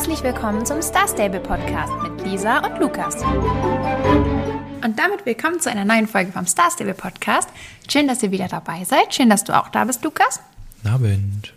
Herzlich 0.00 0.22
willkommen 0.22 0.64
zum 0.64 0.80
Star 0.80 1.06
Stable 1.06 1.40
Podcast 1.40 1.92
mit 2.02 2.26
Lisa 2.26 2.60
und 2.60 2.80
Lukas. 2.80 3.16
Und 3.22 4.98
damit 4.98 5.26
willkommen 5.26 5.60
zu 5.60 5.70
einer 5.70 5.84
neuen 5.84 6.08
Folge 6.08 6.32
vom 6.32 6.46
Star 6.46 6.70
Stable 6.70 6.94
Podcast. 6.94 7.50
Schön, 7.86 8.08
dass 8.08 8.22
ihr 8.22 8.30
wieder 8.30 8.48
dabei 8.48 8.82
seid. 8.84 9.14
Schön, 9.14 9.28
dass 9.28 9.44
du 9.44 9.54
auch 9.54 9.68
da 9.68 9.84
bist, 9.84 10.02
Lukas. 10.02 10.40
Guten 10.82 10.94
Abend. 10.94 11.52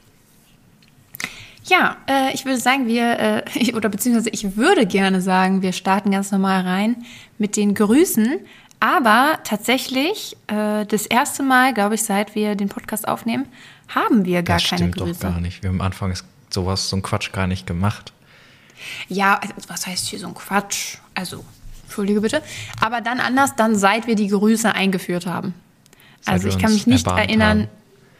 Ja, 1.64 1.96
äh, 2.10 2.34
ich 2.34 2.44
würde 2.44 2.58
sagen, 2.58 2.86
wir, 2.86 3.18
äh, 3.18 3.44
ich, 3.54 3.76
oder 3.76 3.88
beziehungsweise 3.88 4.30
ich 4.32 4.58
würde 4.58 4.86
gerne 4.88 5.22
sagen, 5.22 5.62
wir 5.62 5.72
starten 5.72 6.12
ganz 6.12 6.34
normal 6.34 6.64
rein 6.64 6.98
mit 7.38 7.56
den 7.56 7.74
Grüßen. 7.74 8.40
Aber 8.82 9.40
tatsächlich, 9.46 10.36
äh, 10.48 10.86
das 10.86 11.06
erste 11.06 11.44
Mal, 11.44 11.74
glaube 11.74 11.96
ich, 11.96 12.04
seit 12.04 12.36
wir 12.36 12.56
den 12.56 12.68
Podcast 12.68 13.08
aufnehmen, 13.08 13.46
haben 13.88 14.26
wir 14.26 14.44
gar 14.44 14.58
das 14.58 14.68
keine 14.68 14.80
stimmt 14.80 14.98
Grüße. 14.98 15.22
doch 15.22 15.30
gar 15.30 15.40
nicht. 15.40 15.64
Wir 15.64 15.70
haben 15.70 15.80
am 15.80 15.86
Anfang 15.86 16.14
sowas, 16.50 16.90
so 16.90 16.98
ein 16.98 17.02
Quatsch 17.02 17.32
gar 17.32 17.48
nicht 17.48 17.66
gemacht. 17.66 18.12
Ja, 19.10 19.40
also, 19.40 19.54
was 19.68 19.88
heißt 19.88 20.08
hier 20.08 20.20
so 20.20 20.28
ein 20.28 20.34
Quatsch? 20.34 20.98
Also, 21.16 21.44
entschuldige 21.84 22.22
bitte. 22.22 22.42
Aber 22.82 23.02
dann 23.02 23.20
anders, 23.20 23.56
dann 23.56 23.76
seit 23.76 24.08
wir 24.08 24.16
die 24.16 24.28
Grüße 24.28 24.74
eingeführt 24.74 25.26
haben. 25.26 25.54
Seit 26.22 26.36
also 26.36 26.48
ich 26.48 26.58
kann 26.58 26.74
mich 26.74 26.88
nicht 26.88 27.06
erinnern, 27.06 27.62
haben. 27.62 27.70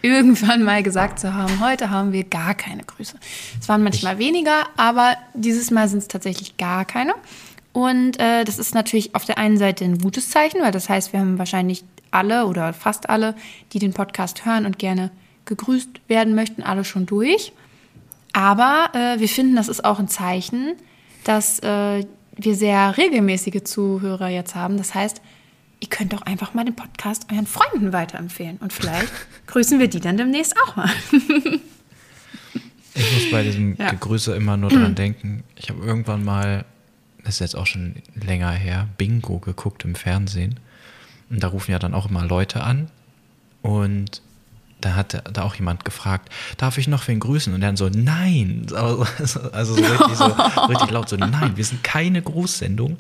irgendwann 0.02 0.64
mal 0.64 0.84
gesagt 0.84 1.20
zu 1.20 1.34
haben, 1.34 1.60
heute 1.66 1.90
haben 1.90 2.12
wir 2.12 2.24
gar 2.26 2.54
keine 2.54 2.84
Grüße. 2.84 3.18
Es 3.60 3.70
waren 3.70 3.84
manchmal 3.84 4.18
weniger, 4.18 4.68
aber 4.78 5.16
dieses 5.34 5.72
Mal 5.72 5.88
sind 5.88 6.00
es 6.00 6.08
tatsächlich 6.08 6.58
gar 6.58 6.86
keine. 6.86 7.14
Und 7.72 8.20
äh, 8.20 8.44
das 8.44 8.60
ist 8.60 8.76
natürlich 8.76 9.16
auf 9.16 9.26
der 9.26 9.38
einen 9.38 9.58
Seite 9.58 9.84
ein 9.84 9.98
gutes 9.98 10.30
Zeichen, 10.30 10.62
weil 10.62 10.72
das 10.72 10.90
heißt, 10.90 11.12
wir 11.12 11.20
haben 11.20 11.40
wahrscheinlich 11.40 11.84
alle 12.12 12.46
oder 12.46 12.74
fast 12.74 13.10
alle, 13.10 13.36
die 13.72 13.80
den 13.80 13.94
Podcast 13.94 14.46
hören 14.46 14.66
und 14.66 14.78
gerne 14.78 15.10
gegrüßt 15.46 15.90
werden 16.08 16.36
möchten, 16.36 16.62
alle 16.62 16.86
schon 16.86 17.06
durch. 17.06 17.52
Aber 18.34 18.90
äh, 18.94 19.20
wir 19.20 19.30
finden, 19.30 19.56
das 19.56 19.68
ist 19.68 19.86
auch 19.86 20.00
ein 20.00 20.08
Zeichen, 20.08 20.74
dass 21.24 21.60
äh, 21.60 22.04
wir 22.36 22.56
sehr 22.56 22.98
regelmäßige 22.98 23.64
Zuhörer 23.64 24.30
jetzt 24.30 24.56
haben. 24.56 24.78
Das 24.78 24.96
heißt, 24.96 25.22
ihr 25.80 25.88
könnt 25.90 26.14
doch 26.14 26.24
einfach 26.24 26.54
mal 26.54 26.66
den 26.66 26.76
Podcast 26.76 27.28
euren 27.32 27.46
Freunden 27.46 27.94
weiterempfehlen. 27.94 28.58
Und 28.58 28.74
vielleicht 28.74 29.12
grüßen 29.48 29.80
wir 29.80 29.88
die 29.88 30.00
dann 30.00 30.18
demnächst 30.18 30.56
auch 30.66 30.76
mal. 30.76 30.90
Ich 32.96 33.14
muss 33.14 33.32
bei 33.32 33.44
diesem 33.44 33.76
Ja. 33.78 33.92
Gegrüße 33.92 34.36
immer 34.36 34.58
nur 34.58 34.70
dran 34.70 34.96
denken. 34.96 35.44
Ich 35.56 35.70
habe 35.70 35.84
irgendwann 35.84 36.24
mal, 36.24 36.66
das 37.24 37.36
ist 37.36 37.40
jetzt 37.40 37.56
auch 37.56 37.68
schon 37.68 37.96
länger 38.16 38.52
her, 38.52 38.88
Bingo 38.98 39.40
geguckt 39.40 39.86
im 39.86 39.96
Fernsehen. 39.96 40.60
Und 41.30 41.44
da 41.44 41.48
rufen 41.48 41.72
ja 41.72 41.80
dann 41.80 41.94
auch 41.94 42.10
immer 42.10 42.26
Leute 42.26 42.64
an. 42.64 42.90
Und 43.62 44.22
da 44.86 44.96
hat 44.96 45.24
da 45.32 45.44
auch 45.44 45.56
jemand 45.56 45.86
gefragt, 45.86 46.32
darf 46.58 46.78
ich 46.78 46.88
noch 46.88 47.08
wen 47.08 47.20
grüßen? 47.20 47.54
Und 47.54 47.62
dann 47.62 47.78
so, 47.78 47.90
nein. 47.90 48.66
Also, 48.74 49.06
also 49.52 49.76
so 49.76 49.82
richtig, 49.82 50.16
so, 50.16 50.26
richtig 50.70 50.92
laut 50.92 51.10
so, 51.10 51.16
nein, 51.16 51.54
wir 51.56 51.64
sind 51.66 51.84
keine 51.84 52.22
Grußsendung. 52.22 52.98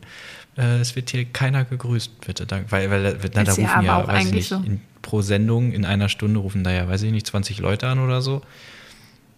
Äh, 0.57 0.79
Es 0.79 0.95
wird 0.95 1.09
hier 1.09 1.25
keiner 1.25 1.65
gegrüßt, 1.65 2.21
bitte. 2.21 2.45
Weil, 2.69 2.89
weil 2.89 3.17
na, 3.33 3.43
da 3.43 3.53
ja 3.53 3.53
rufen 3.53 3.85
ja, 3.85 3.97
auch 4.01 4.07
weiß 4.07 4.25
ich 4.27 4.33
nicht, 4.33 4.49
so. 4.49 4.55
in, 4.57 4.81
pro 5.01 5.21
Sendung 5.21 5.71
in 5.71 5.85
einer 5.85 6.09
Stunde 6.09 6.39
rufen 6.39 6.63
da 6.63 6.71
ja, 6.71 6.87
weiß 6.87 7.03
ich 7.03 7.11
nicht, 7.11 7.27
20 7.27 7.59
Leute 7.59 7.87
an 7.87 7.99
oder 7.99 8.21
so. 8.21 8.41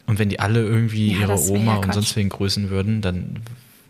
Und 0.07 0.19
wenn 0.19 0.29
die 0.29 0.39
alle 0.39 0.61
irgendwie 0.61 1.13
Ja, 1.13 1.21
ihre 1.21 1.39
Oma 1.39 1.73
ja 1.73 1.77
und 1.79 1.93
sonst 1.93 2.15
wen 2.15 2.29
grüßen 2.29 2.69
würden, 2.69 3.01
dann 3.01 3.41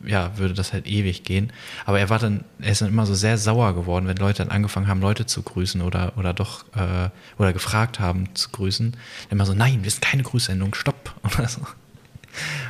ja, 0.05 0.37
würde 0.37 0.53
das 0.53 0.73
halt 0.73 0.87
ewig 0.87 1.23
gehen. 1.23 1.51
Aber 1.85 1.99
er 1.99 2.09
war 2.09 2.19
dann, 2.19 2.43
er 2.59 2.71
ist 2.71 2.81
dann 2.81 2.89
immer 2.89 3.05
so 3.05 3.13
sehr 3.13 3.37
sauer 3.37 3.73
geworden, 3.75 4.07
wenn 4.07 4.17
Leute 4.17 4.43
dann 4.43 4.49
angefangen 4.51 4.87
haben, 4.87 5.01
Leute 5.01 5.25
zu 5.25 5.41
grüßen 5.41 5.81
oder, 5.81 6.13
oder 6.17 6.33
doch, 6.33 6.65
äh, 6.75 7.09
oder 7.37 7.53
gefragt 7.53 7.99
haben 7.99 8.33
zu 8.35 8.49
grüßen. 8.49 8.91
Dann 8.91 9.31
immer 9.31 9.45
so, 9.45 9.53
nein, 9.53 9.83
wir 9.83 9.91
sind 9.91 10.01
keine 10.01 10.23
Grüßsendung, 10.23 10.73
stopp. 10.75 11.13
Oder 11.37 11.47
so. 11.47 11.61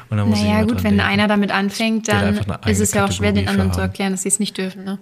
Und 0.10 0.18
dann 0.18 0.30
muss 0.30 0.40
ich 0.40 0.46
naja, 0.46 0.64
gut, 0.64 0.84
wenn 0.84 0.98
denken. 0.98 1.00
einer 1.02 1.28
damit 1.28 1.52
anfängt, 1.52 2.08
dann 2.08 2.40
ist 2.66 2.80
es 2.80 2.94
ja 2.94 3.06
auch 3.06 3.12
schwer, 3.12 3.32
den 3.32 3.48
anderen 3.48 3.74
zu 3.74 3.82
erklären, 3.82 4.12
dass 4.12 4.22
sie 4.22 4.30
es 4.30 4.40
nicht 4.40 4.58
dürfen. 4.58 4.84
Ne? 4.84 5.00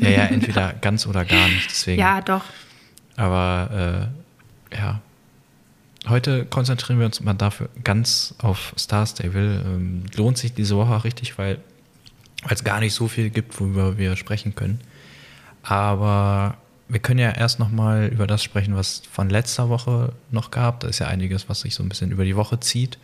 Ja, 0.00 0.10
ja, 0.10 0.24
entweder 0.26 0.72
ganz 0.74 1.06
oder 1.06 1.24
gar 1.24 1.48
nicht. 1.48 1.70
Deswegen. 1.70 2.00
Ja, 2.00 2.20
doch. 2.20 2.44
Aber 3.16 4.10
äh, 4.72 4.76
ja. 4.76 5.00
Heute 6.06 6.44
konzentrieren 6.44 6.98
wir 6.98 7.06
uns 7.06 7.20
mal 7.22 7.32
dafür 7.32 7.70
ganz 7.82 8.34
auf 8.38 8.74
Star 8.78 9.06
Stable. 9.06 9.62
Ähm, 9.64 10.04
lohnt 10.14 10.36
sich 10.36 10.52
diese 10.52 10.76
Woche 10.76 10.94
auch 10.94 11.04
richtig, 11.04 11.38
weil 11.38 11.58
es 12.50 12.62
gar 12.62 12.80
nicht 12.80 12.92
so 12.92 13.08
viel 13.08 13.30
gibt, 13.30 13.58
worüber 13.58 13.96
wir 13.96 14.14
sprechen 14.16 14.54
können. 14.54 14.80
Aber 15.62 16.58
wir 16.88 17.00
können 17.00 17.20
ja 17.20 17.30
erst 17.30 17.58
noch 17.58 17.70
mal 17.70 18.08
über 18.12 18.26
das 18.26 18.42
sprechen, 18.42 18.76
was 18.76 19.02
von 19.10 19.30
letzter 19.30 19.70
Woche 19.70 20.12
noch 20.30 20.50
gab. 20.50 20.80
Da 20.80 20.88
ist 20.88 20.98
ja 20.98 21.06
einiges, 21.06 21.48
was 21.48 21.60
sich 21.60 21.74
so 21.74 21.82
ein 21.82 21.88
bisschen 21.88 22.10
über 22.10 22.26
die 22.26 22.36
Woche 22.36 22.60
zieht. 22.60 22.98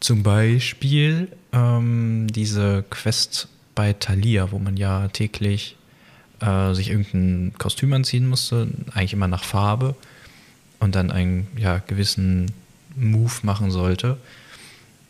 Zum 0.00 0.22
Beispiel 0.22 1.28
ähm, 1.54 2.26
diese 2.30 2.84
Quest 2.90 3.48
bei 3.74 3.94
Thalia, 3.94 4.52
wo 4.52 4.58
man 4.58 4.76
ja 4.76 5.08
täglich 5.08 5.76
äh, 6.40 6.74
sich 6.74 6.90
irgendein 6.90 7.54
Kostüm 7.56 7.94
anziehen 7.94 8.28
musste, 8.28 8.68
eigentlich 8.92 9.14
immer 9.14 9.28
nach 9.28 9.42
Farbe 9.42 9.94
und 10.80 10.94
dann 10.94 11.10
einen 11.10 11.48
ja, 11.56 11.78
gewissen 11.78 12.52
Move 12.96 13.32
machen 13.42 13.70
sollte. 13.70 14.18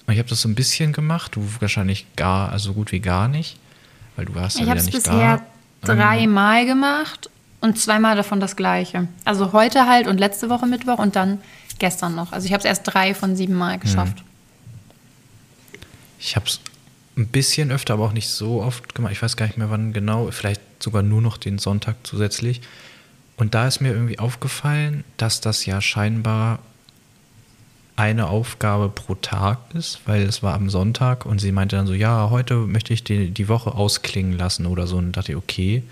Und 0.07 0.13
ich 0.13 0.19
habe 0.19 0.29
das 0.29 0.41
so 0.41 0.49
ein 0.49 0.55
bisschen 0.55 0.93
gemacht, 0.93 1.35
du 1.35 1.47
wahrscheinlich 1.61 2.07
gar, 2.17 2.53
also 2.53 2.69
so 2.69 2.75
gut 2.75 2.93
wie 2.93 3.01
gar 3.01 3.29
nicht, 3.29 3.59
weil 4.15 4.25
du 4.25 4.35
warst 4.35 4.57
ja 4.57 4.61
Ich 4.61 4.67
wieder 4.67 4.71
habe 4.71 4.81
es 4.81 4.87
nicht 4.87 4.97
bisher 4.97 5.43
da. 5.83 5.93
Ähm, 5.93 5.99
dreimal 5.99 6.67
gemacht 6.67 7.31
und 7.61 7.79
zweimal 7.79 8.17
davon 8.17 8.39
das 8.41 8.57
gleiche. 8.57 9.09
Also 9.25 9.53
heute 9.53 9.87
halt 9.87 10.07
und 10.07 10.19
letzte 10.19 10.49
Woche 10.49 10.67
Mittwoch 10.67 10.99
und 10.99 11.17
dann 11.17 11.41
gestern 11.79 12.15
noch. 12.15 12.33
Also 12.33 12.47
ich 12.47 12.53
habe 12.53 12.61
es 12.61 12.65
erst 12.65 12.83
drei 12.85 13.15
von 13.15 13.37
sieben 13.37 13.55
Mal 13.55 13.79
geschafft. 13.79 14.23
Ich 16.19 16.37
habe 16.37 16.47
es 16.47 16.61
ein 17.17 17.29
bisschen 17.29 17.71
öfter, 17.71 17.95
aber 17.95 18.05
auch 18.05 18.13
nicht 18.13 18.29
so 18.29 18.63
oft 18.63 18.95
gemacht. 18.95 19.13
Ich 19.13 19.23
weiß 19.23 19.37
gar 19.37 19.47
nicht 19.47 19.59
mehr 19.59 19.71
wann 19.71 19.93
genau, 19.93 20.31
vielleicht 20.31 20.61
sogar 20.81 21.03
nur 21.03 21.23
noch 21.23 21.37
den 21.37 21.59
Sonntag 21.59 21.97
zusätzlich. 22.05 22.61
Und 23.37 23.55
da 23.55 23.67
ist 23.67 23.81
mir 23.81 23.93
irgendwie 23.93 24.19
aufgefallen, 24.19 25.05
dass 25.17 25.41
das 25.41 25.67
ja 25.67 25.81
scheinbar 25.81 26.59
eine 27.97 28.29
Aufgabe 28.29 28.89
pro 28.91 29.15
Tag 29.15 29.59
ist, 29.75 30.01
weil 30.05 30.23
es 30.23 30.43
war 30.43 30.55
am 30.55 30.69
Sonntag 30.69 31.25
und 31.25 31.41
sie 31.41 31.51
meinte 31.51 31.77
dann 31.77 31.87
so, 31.87 31.95
ja, 31.95 32.29
heute 32.31 32.55
möchte 32.57 32.93
ich 32.93 33.05
die, 33.05 33.31
die 33.31 33.49
Woche 33.49 33.75
ausklingen 33.75 34.37
lassen 34.37 34.67
oder 34.67 34.87
so. 34.87 34.97
Und 34.97 35.13
dachte 35.13 35.33
ich, 35.33 35.39
okay, 35.39 35.83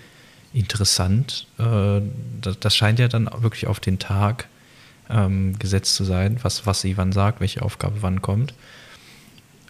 interessant. 0.53 1.47
Äh, 1.57 2.01
das, 2.41 2.59
das 2.59 2.75
scheint 2.75 2.99
ja 2.99 3.07
dann 3.07 3.29
wirklich 3.39 3.67
auf 3.67 3.79
den 3.79 3.97
Tag 3.97 4.47
ähm, 5.09 5.57
gesetzt 5.57 5.95
zu 5.95 6.03
sein, 6.03 6.39
was, 6.43 6.65
was 6.65 6.81
sie 6.81 6.95
wann 6.97 7.11
sagt, 7.11 7.41
welche 7.41 7.63
Aufgabe 7.63 7.95
wann 8.01 8.21
kommt. 8.21 8.53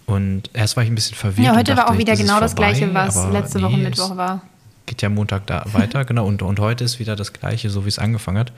Und 0.06 0.50
erst 0.54 0.76
war 0.76 0.84
ich 0.84 0.90
ein 0.90 0.96
bisschen 0.96 1.16
verwirrt. 1.18 1.48
Ja, 1.48 1.56
heute 1.56 1.76
war 1.76 1.90
auch 1.90 1.98
wieder 1.98 2.16
genau 2.16 2.40
das 2.40 2.54
vorbei, 2.54 2.74
gleiche, 2.74 2.94
was 2.94 3.32
letzte 3.32 3.62
Woche 3.62 3.78
nee, 3.78 3.84
Mittwoch 3.84 4.12
es 4.12 4.18
war. 4.18 4.42
Geht 4.86 5.02
ja 5.02 5.10
Montag 5.10 5.48
da 5.48 5.66
weiter, 5.74 6.06
genau. 6.06 6.26
Und, 6.26 6.42
und 6.42 6.60
heute 6.60 6.84
ist 6.84 7.00
wieder 7.00 7.16
das 7.16 7.34
gleiche, 7.34 7.70
so 7.70 7.86
wie 7.86 7.90
es 7.90 8.00
angefangen 8.00 8.38
hat. 8.38 8.52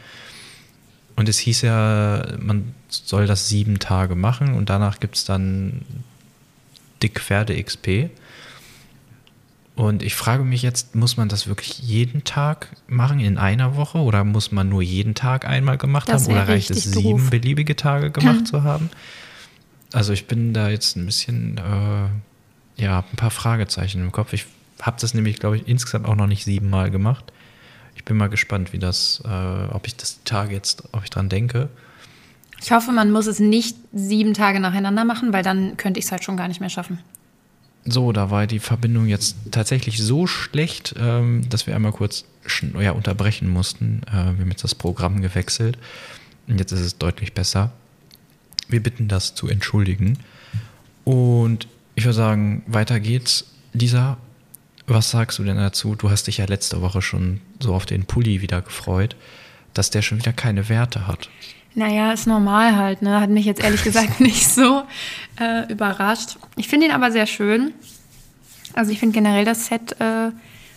Und 1.16 1.28
es 1.28 1.40
hieß 1.40 1.62
ja, 1.64 2.26
man 2.40 2.74
soll 2.90 3.26
das 3.26 3.50
sieben 3.50 3.80
Tage 3.80 4.16
machen 4.16 4.54
und 4.54 4.70
danach 4.70 5.00
gibt 5.00 5.16
es 5.16 5.26
dann 5.26 5.82
dick 7.02 7.20
Pferde 7.20 7.62
XP. 7.62 8.10
Und 9.76 10.02
ich 10.02 10.16
frage 10.16 10.44
mich 10.44 10.64
jetzt, 10.64 10.96
muss 10.96 11.18
man 11.18 11.30
das 11.30 11.48
wirklich 11.48 11.78
jeden 11.80 12.24
Tag 12.24 12.70
machen 12.88 13.20
in 13.20 13.38
einer 13.38 13.76
Woche 13.76 14.00
oder 14.00 14.24
muss 14.24 14.52
man 14.52 14.70
nur 14.70 14.82
jeden 14.82 15.14
Tag 15.14 15.48
einmal 15.48 15.78
gemacht 15.78 16.10
Das 16.10 16.24
haben 16.24 16.34
oder 16.34 16.48
reicht 16.48 16.72
es 16.72 16.84
sieben 16.86 17.20
doof. 17.20 17.30
beliebige 17.30 17.76
Tage 17.76 18.10
gemacht 18.10 18.48
zu 18.48 18.64
haben? 18.64 18.90
Also 19.94 20.14
ich 20.14 20.26
bin 20.28 20.54
da 20.54 20.70
jetzt 20.70 20.98
ein 20.98 21.06
bisschen, 21.06 21.58
äh, 21.58 22.82
ja, 22.84 23.00
ein 23.12 23.16
paar 23.18 23.30
Fragezeichen 23.30 24.02
im 24.02 24.12
Kopf. 24.12 24.34
Ich 24.34 24.46
habe 24.82 24.98
das 25.00 25.14
nämlich, 25.14 25.40
glaube 25.40 25.58
ich, 25.58 25.68
insgesamt 25.68 26.08
auch 26.08 26.16
noch 26.16 26.28
nicht 26.28 26.44
siebenmal 26.44 26.92
gemacht. 26.92 27.32
Ich 27.96 28.06
bin 28.06 28.18
mal 28.18 28.30
gespannt, 28.30 28.74
wie 28.74 28.80
das, 28.80 29.22
äh, 29.26 29.74
ob 29.74 29.88
ich 29.88 29.96
das 29.96 30.24
Tage 30.24 30.54
jetzt, 30.54 30.84
ob 30.92 31.04
ich 31.04 31.10
dran 31.10 31.30
denke. 31.30 31.70
Ich 32.62 32.72
hoffe, 32.72 32.92
man 32.92 33.12
muss 33.12 33.28
es 33.28 33.40
nicht 33.40 33.78
sieben 33.94 34.34
Tage 34.34 34.60
nacheinander 34.60 35.06
machen, 35.06 35.34
weil 35.34 35.44
dann 35.44 35.78
könnte 35.78 36.00
ich 36.00 36.06
es 36.06 36.12
halt 36.12 36.24
schon 36.24 36.38
gar 36.38 36.48
nicht 36.48 36.60
mehr 36.60 36.70
schaffen. 36.70 37.00
So, 37.86 38.12
da 38.12 38.30
war 38.32 38.48
die 38.48 38.60
Verbindung 38.60 39.08
jetzt 39.08 39.38
tatsächlich 39.52 40.04
so 40.04 40.28
schlecht, 40.28 40.96
ähm, 41.00 41.48
dass 41.50 41.68
wir 41.68 41.76
einmal 41.76 41.94
kurz 41.94 42.26
ja, 42.80 42.92
unterbrechen 42.92 43.50
mussten. 43.50 44.02
Äh, 44.08 44.12
wir 44.12 44.42
haben 44.42 44.50
jetzt 44.50 44.64
das 44.64 44.76
Programm 44.76 45.22
gewechselt 45.22 45.78
und 46.48 46.60
jetzt 46.60 46.72
ist 46.72 46.82
es 46.82 46.98
deutlich 46.98 47.34
besser. 47.34 47.72
Wir 48.68 48.84
bitten 48.84 49.08
das 49.08 49.36
zu 49.36 49.48
entschuldigen. 49.48 50.20
Und 51.06 51.68
ich 51.96 52.04
würde 52.04 52.16
sagen, 52.16 52.64
weiter 52.68 53.00
geht's. 53.00 53.46
Lisa, 53.72 54.18
was 54.88 55.12
sagst 55.12 55.38
du 55.38 55.44
denn 55.44 55.58
dazu? 55.58 55.96
Du 55.96 56.10
hast 56.10 56.28
dich 56.28 56.38
ja 56.38 56.46
letzte 56.46 56.82
Woche 56.82 57.02
schon 57.02 57.42
so 57.60 57.76
auf 57.76 57.86
den 57.86 58.06
Pulli 58.06 58.42
wieder 58.42 58.62
gefreut, 58.62 59.16
dass 59.74 59.90
der 59.90 60.02
schon 60.02 60.18
wieder 60.18 60.34
keine 60.34 60.70
Werte 60.70 61.08
hat. 61.08 61.30
Naja, 61.76 62.12
ist 62.12 62.26
normal 62.26 62.76
halt, 62.76 63.02
ne? 63.02 63.20
Hat 63.20 63.30
mich 63.30 63.46
jetzt 63.46 63.62
ehrlich 63.62 63.84
gesagt 63.84 64.20
nicht 64.22 64.48
so 64.48 64.84
äh, 65.40 65.72
überrascht. 65.72 66.38
Ich 66.56 66.68
finde 66.68 66.88
ihn 66.88 66.92
aber 66.92 67.12
sehr 67.12 67.28
schön. 67.28 67.74
Also 68.74 68.92
ich 68.92 69.00
finde 69.00 69.14
generell 69.14 69.46
das 69.46 69.68
Set 69.68 70.00
äh, 70.00 70.32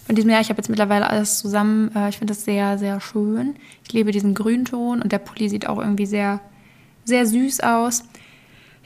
von 0.07 0.17
diesem 0.17 0.31
Jahr, 0.31 0.41
ich 0.41 0.49
habe 0.49 0.59
jetzt 0.59 0.69
mittlerweile 0.69 1.09
alles 1.09 1.39
zusammen, 1.39 1.95
äh, 1.95 2.09
ich 2.09 2.19
finde 2.19 2.35
das 2.35 2.45
sehr, 2.45 2.79
sehr 2.79 3.01
schön. 3.01 3.55
Ich 3.87 3.93
liebe 3.93 4.11
diesen 4.11 4.35
Grünton 4.35 5.01
und 5.01 5.13
der 5.13 5.19
Pulli 5.19 5.49
sieht 5.49 5.69
auch 5.69 5.79
irgendwie 5.79 6.07
sehr, 6.07 6.41
sehr 7.05 7.27
süß 7.27 7.61
aus. 7.61 8.03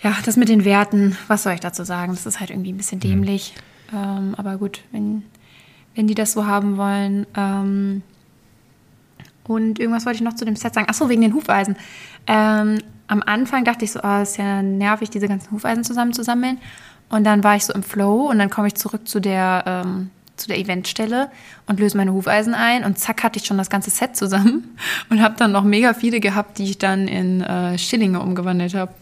ja, 0.03 0.17
das 0.25 0.37
mit 0.37 0.49
den 0.49 0.65
Werten, 0.65 1.17
was 1.29 1.45
soll 1.45 1.55
ich 1.55 1.61
dazu 1.61 1.83
sagen? 1.83 2.13
Das 2.13 2.27
ist 2.27 2.41
halt 2.41 2.51
irgendwie 2.51 2.73
ein 2.73 2.77
bisschen 2.77 3.01
dämlich. 3.01 3.55
Mhm. 3.57 3.74
Ähm, 3.93 4.35
aber 4.37 4.57
gut, 4.57 4.83
wenn, 4.93 5.25
wenn 5.95 6.07
die 6.07 6.15
das 6.15 6.33
so 6.33 6.47
haben 6.47 6.77
wollen. 6.77 7.27
Ähm, 7.37 8.03
und 9.47 9.79
irgendwas 9.79 10.07
wollte 10.07 10.17
ich 10.17 10.23
noch 10.23 10.35
zu 10.35 10.45
dem 10.45 10.57
Set 10.57 10.75
sagen. 10.75 10.89
Achso, 10.89 11.09
wegen 11.09 11.23
den 11.23 11.35
Hufeisen. 11.35 11.77
Ähm, 12.27 12.79
am 13.07 13.23
Anfang 13.25 13.65
dachte 13.65 13.85
ich 13.85 13.93
so, 13.93 14.01
oh, 14.03 14.23
ist 14.23 14.39
ja 14.39 14.63
nervig, 14.63 15.11
diese 15.11 15.29
ganzen 15.29 15.51
Hufeisen 15.51 15.85
zusammenzusammeln. 15.85 16.59
Und 17.11 17.25
dann 17.25 17.45
war 17.45 17.57
ich 17.57 17.65
so 17.65 17.73
im 17.73 17.83
Flow 17.83 18.31
und 18.31 18.39
dann 18.39 18.51
komme 18.51 18.69
ich 18.69 18.75
zurück 18.75 19.07
zu 19.07 19.21
der, 19.21 19.65
ähm, 19.67 20.11
zu 20.37 20.49
der 20.49 20.59
Eventstelle 20.59 21.31
und 21.67 21.79
löse 21.79 21.97
meine 21.97 22.13
Hufeisen 22.13 22.55
ein 22.55 22.83
und 22.85 22.99
zack 22.99 23.23
hatte 23.23 23.39
ich 23.39 23.45
schon 23.45 23.59
das 23.59 23.71
ganze 23.71 23.91
Set 23.91 24.17
zusammen 24.17 24.77
und 25.11 25.23
habe 25.23 25.37
dann 25.39 25.53
noch 25.53 25.65
mega 25.65 25.95
viele 25.95 26.21
gehabt, 26.21 26.59
die 26.59 26.65
ich 26.65 26.79
dann 26.79 27.07
in 27.07 27.43
äh, 27.43 27.79
Schillinge 27.79 28.21
umgewandelt 28.21 28.75
habe. 28.75 28.93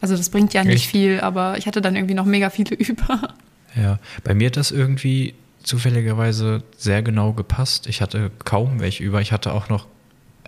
Also 0.00 0.16
das 0.16 0.30
bringt 0.30 0.54
ja 0.54 0.64
nicht 0.64 0.76
Echt? 0.76 0.90
viel, 0.90 1.20
aber 1.20 1.58
ich 1.58 1.66
hatte 1.66 1.82
dann 1.82 1.96
irgendwie 1.96 2.14
noch 2.14 2.24
mega 2.24 2.48
viele 2.50 2.74
über. 2.76 3.34
Ja, 3.74 3.98
bei 4.24 4.34
mir 4.34 4.46
hat 4.46 4.56
das 4.56 4.70
irgendwie 4.70 5.34
zufälligerweise 5.62 6.62
sehr 6.76 7.02
genau 7.02 7.32
gepasst. 7.32 7.86
Ich 7.86 8.00
hatte 8.00 8.30
kaum 8.44 8.80
welche 8.80 9.04
über. 9.04 9.20
Ich 9.20 9.32
hatte 9.32 9.52
auch 9.52 9.68
noch 9.68 9.86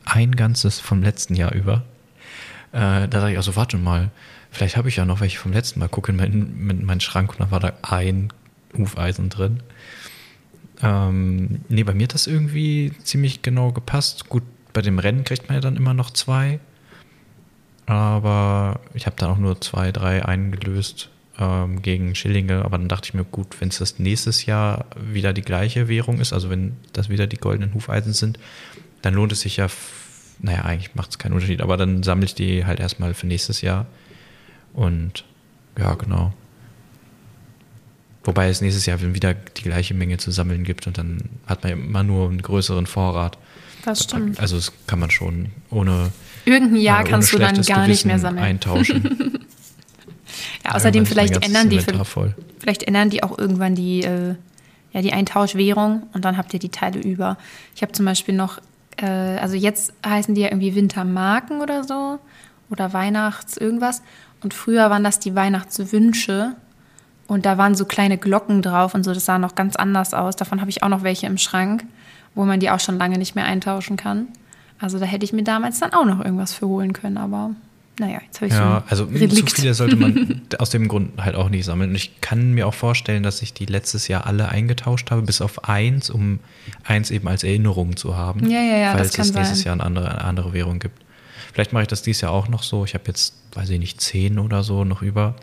ein 0.05 0.33
ganzes 0.33 0.81
vom 0.81 1.03
letzten 1.03 1.35
Jahr 1.35 1.53
über. 1.53 1.85
Äh, 2.73 3.07
da 3.07 3.07
dachte 3.07 3.31
ich 3.31 3.37
also, 3.37 3.57
warte 3.57 3.77
mal, 3.77 4.11
vielleicht 4.51 4.77
habe 4.77 4.89
ich 4.89 4.97
ja 4.97 5.05
noch 5.05 5.21
welche 5.21 5.39
vom 5.39 5.53
letzten 5.53 5.81
Mal. 5.81 5.89
Gucke 5.89 6.13
in 6.13 6.17
meinen, 6.17 6.85
meinen 6.85 7.01
Schrank 7.01 7.31
und 7.31 7.41
da 7.41 7.51
war 7.51 7.61
da 7.61 7.75
ein 7.83 8.33
Hufeisen 8.77 9.29
drin. 9.29 9.63
Ähm, 10.83 11.61
nee, 11.69 11.85
bei 11.85 11.95
mir 11.95 12.05
hat 12.05 12.15
das 12.15 12.27
irgendwie 12.27 12.93
ziemlich 13.03 13.43
genau 13.43 13.73
gepasst. 13.73 14.29
Gut, 14.29 14.43
bei 14.73 14.83
dem 14.83 14.99
Rennen 14.99 15.25
kriegt 15.25 15.49
man 15.49 15.57
ja 15.57 15.61
dann 15.61 15.77
immer 15.77 15.95
noch 15.95 16.11
zwei. 16.11 16.59
Aber 17.87 18.81
ich 18.95 19.07
habe 19.07 19.17
dann 19.17 19.31
auch 19.31 19.39
nur 19.39 19.61
zwei, 19.61 19.93
drei 19.93 20.25
eingelöst 20.25 21.11
ähm, 21.39 21.83
gegen 21.83 22.15
Schillinge. 22.15 22.65
Aber 22.65 22.79
dann 22.79 22.89
dachte 22.89 23.09
ich 23.09 23.15
mir, 23.15 23.25
gut, 23.25 23.61
wenn 23.61 23.69
es 23.69 23.79
das 23.79 23.99
nächstes 23.99 24.47
Jahr 24.47 24.87
wieder 24.97 25.33
die 25.33 25.43
gleiche 25.43 25.89
Währung 25.89 26.21
ist, 26.21 26.33
also 26.33 26.51
wenn 26.51 26.77
das 26.93 27.09
wieder 27.09 27.27
die 27.27 27.39
goldenen 27.39 27.75
Hufeisen 27.75 28.13
sind, 28.13 28.39
dann 29.03 29.15
lohnt 29.15 29.33
es 29.33 29.41
sich 29.41 29.57
ja, 29.57 29.69
naja, 30.41 30.63
eigentlich 30.63 30.95
macht 30.95 31.11
es 31.11 31.19
keinen 31.19 31.33
Unterschied, 31.33 31.61
aber 31.61 31.77
dann 31.77 32.03
sammle 32.03 32.25
ich 32.25 32.35
die 32.35 32.65
halt 32.65 32.81
erstmal 32.81 33.15
für 33.15 33.27
nächstes 33.27 33.61
Jahr. 33.61 33.87
Und 34.73 35.25
ja, 35.79 35.95
genau. 35.95 36.33
Wobei 38.25 38.49
es 38.49 38.61
nächstes 38.61 38.87
Jahr 38.87 39.01
wieder 39.01 39.35
die 39.35 39.63
gleiche 39.63 39.95
Menge 39.95 40.17
zu 40.19 40.31
sammeln 40.31 40.63
gibt 40.63 40.87
und 40.87 40.97
dann 40.97 41.29
hat 41.47 41.65
man 41.65 41.73
immer 41.73 42.03
nur 42.05 42.29
einen 42.29 42.41
größeren 42.41 42.87
Vorrat. 42.87 43.37
Das 43.85 44.05
stimmt. 44.05 44.39
Also 44.39 44.57
das 44.57 44.73
kann 44.87 45.01
man 45.01 45.11
schon 45.11 45.51
ohne. 45.71 46.13
Irgendein 46.45 46.81
Jahr 46.81 47.05
äh, 47.05 47.09
kannst 47.09 47.33
du 47.33 47.39
dann 47.39 47.61
gar 47.63 47.89
nicht 47.89 48.05
mehr 48.05 48.21
sammeln. 48.21 48.45
Eintauschen. 48.45 49.39
ja, 50.65 50.75
außerdem 50.75 51.07
vielleicht 51.07 51.45
ändern 51.45 51.69
die 51.69 51.81
vielleicht 52.59 52.83
ändern 52.85 53.11
die 53.11 53.23
auch 53.23 53.37
irgendwann 53.39 53.75
die, 53.75 54.03
äh, 54.03 54.35
ja, 54.93 55.03
die 55.03 55.13
Eintauschwährung 55.13 56.05
und 56.13 56.25
dann 56.25 56.37
habt 56.37 56.53
ihr 56.55 56.61
die 56.61 56.69
Teile 56.69 57.01
über. 57.01 57.37
Ich 57.75 57.83
habe 57.83 57.93
zum 57.93 58.05
Beispiel 58.05 58.35
noch, 58.35 58.59
äh, 58.97 59.07
also 59.07 59.57
jetzt 59.57 59.93
heißen 60.07 60.35
die 60.35 60.43
ja 60.43 60.49
irgendwie 60.49 60.75
Wintermarken 60.75 61.61
oder 61.61 61.85
so 61.85 62.19
oder 62.71 62.93
Weihnachts 62.93 63.57
irgendwas. 63.57 64.03
Und 64.43 64.55
früher 64.55 64.91
waren 64.91 65.05
das 65.05 65.19
die 65.19 65.35
Weihnachtswünsche. 65.35 66.55
Und 67.29 67.47
da 67.47 67.57
waren 67.57 67.75
so 67.75 67.85
kleine 67.85 68.19
Glocken 68.19 68.63
drauf 68.63 68.95
und 68.95 69.05
so, 69.05 69.15
das 69.15 69.25
sah 69.25 69.39
noch 69.39 69.55
ganz 69.55 69.77
anders 69.77 70.13
aus. 70.13 70.37
Davon 70.37 70.61
habe 70.61 70.71
ich 70.71 70.83
auch 70.83 70.89
noch 70.89 71.03
welche 71.03 71.27
im 71.27 71.39
Schrank, 71.39 71.85
wo 72.35 72.45
man 72.45 72.61
die 72.61 72.71
auch 72.71 72.81
schon 72.81 72.99
lange 72.99 73.17
nicht 73.17 73.35
mehr 73.35 73.45
eintauschen 73.45 73.97
kann. 73.97 74.29
Also 74.79 74.99
da 74.99 75.07
hätte 75.07 75.25
ich 75.25 75.33
mir 75.33 75.45
damals 75.45 75.79
dann 75.79 75.93
auch 75.93 76.05
noch 76.05 76.23
irgendwas 76.23 76.53
für 76.53 76.67
holen 76.67 76.93
können, 76.93 77.17
aber 77.17 77.53
naja, 78.03 78.21
jetzt 78.25 78.41
habe 78.41 78.47
ich 78.49 78.53
ja, 78.53 78.81
so 78.81 78.91
also 78.91 79.05
Relikt. 79.05 79.49
zu 79.51 79.55
viele 79.55 79.75
sollte 79.75 79.95
man 79.95 80.43
aus 80.59 80.71
dem 80.71 80.89
Grund 80.89 81.23
halt 81.23 81.37
auch 81.37 81.49
nicht 81.49 81.65
sammeln. 81.65 81.91
Und 81.91 81.97
ich 81.97 82.21
kann 82.21 82.51
mir 82.53 82.67
auch 82.67 82.75
vorstellen, 82.75 83.23
dass 83.23 83.43
ich 83.43 83.55
die 83.55 83.67
letztes 83.67 84.09
Jahr 84.09 84.27
alle 84.27 84.49
eingetauscht 84.49 85.13
habe, 85.13 85.23
bis 85.23 85.41
auf 85.41 85.69
eins, 85.69 86.11
um 86.11 86.41
eins 86.83 87.13
eben 87.13 87.29
als 87.29 87.45
Erinnerung 87.45 87.97
zu 87.97 88.17
haben. 88.17 88.51
Ja, 88.51 88.61
ja, 88.61 88.77
ja, 88.77 88.93
falls 88.93 89.17
es 89.17 89.33
nächstes 89.33 89.61
sein. 89.61 89.67
Jahr 89.67 89.75
eine 89.75 89.85
andere, 89.85 90.11
eine 90.11 90.25
andere 90.25 90.53
Währung 90.53 90.81
gibt. 90.81 91.01
Vielleicht 91.53 91.73
mache 91.73 91.83
ich 91.83 91.89
das 91.89 92.03
dieses 92.03 92.23
Jahr 92.23 92.33
auch 92.33 92.49
noch 92.49 92.65
so. 92.65 92.85
Ich 92.85 92.95
habe 92.95 93.05
jetzt, 93.07 93.35
weiß 93.55 93.71
ich 93.71 93.79
nicht, 93.79 94.01
zehn 94.01 94.41
oder 94.41 94.65
so 94.65 94.83
noch 94.83 95.01
über. 95.01 95.37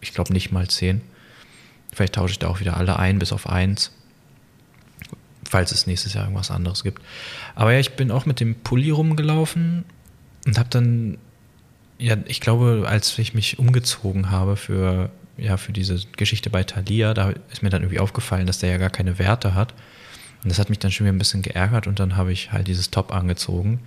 Ich 0.00 0.14
glaube 0.14 0.32
nicht 0.32 0.52
mal 0.52 0.68
zehn. 0.68 1.02
Vielleicht 1.92 2.14
tausche 2.14 2.32
ich 2.32 2.38
da 2.38 2.48
auch 2.48 2.60
wieder 2.60 2.78
alle 2.78 2.98
ein, 2.98 3.18
bis 3.18 3.30
auf 3.30 3.46
eins. 3.46 3.90
Falls 5.44 5.70
es 5.72 5.86
nächstes 5.86 6.14
Jahr 6.14 6.24
irgendwas 6.24 6.50
anderes 6.50 6.82
gibt. 6.82 7.02
Aber 7.54 7.74
ja, 7.74 7.78
ich 7.78 7.92
bin 7.92 8.10
auch 8.10 8.24
mit 8.24 8.40
dem 8.40 8.54
Pulli 8.54 8.90
rumgelaufen 8.90 9.84
und 10.46 10.58
habe 10.58 10.70
dann, 10.70 11.18
ja, 12.00 12.16
ich 12.26 12.40
glaube, 12.40 12.84
als 12.86 13.18
ich 13.18 13.34
mich 13.34 13.58
umgezogen 13.58 14.30
habe 14.30 14.56
für, 14.56 15.10
ja, 15.36 15.56
für 15.56 15.72
diese 15.72 16.00
Geschichte 16.16 16.50
bei 16.50 16.64
Thalia, 16.64 17.14
da 17.14 17.32
ist 17.50 17.62
mir 17.62 17.70
dann 17.70 17.82
irgendwie 17.82 18.00
aufgefallen, 18.00 18.46
dass 18.46 18.58
der 18.58 18.70
ja 18.70 18.78
gar 18.78 18.90
keine 18.90 19.18
Werte 19.18 19.54
hat. 19.54 19.74
Und 20.42 20.50
das 20.50 20.58
hat 20.58 20.70
mich 20.70 20.78
dann 20.78 20.90
schon 20.90 21.04
wieder 21.06 21.14
ein 21.14 21.18
bisschen 21.18 21.42
geärgert 21.42 21.86
und 21.86 22.00
dann 22.00 22.16
habe 22.16 22.32
ich 22.32 22.50
halt 22.52 22.66
dieses 22.66 22.90
Top 22.90 23.12
angezogen 23.12 23.80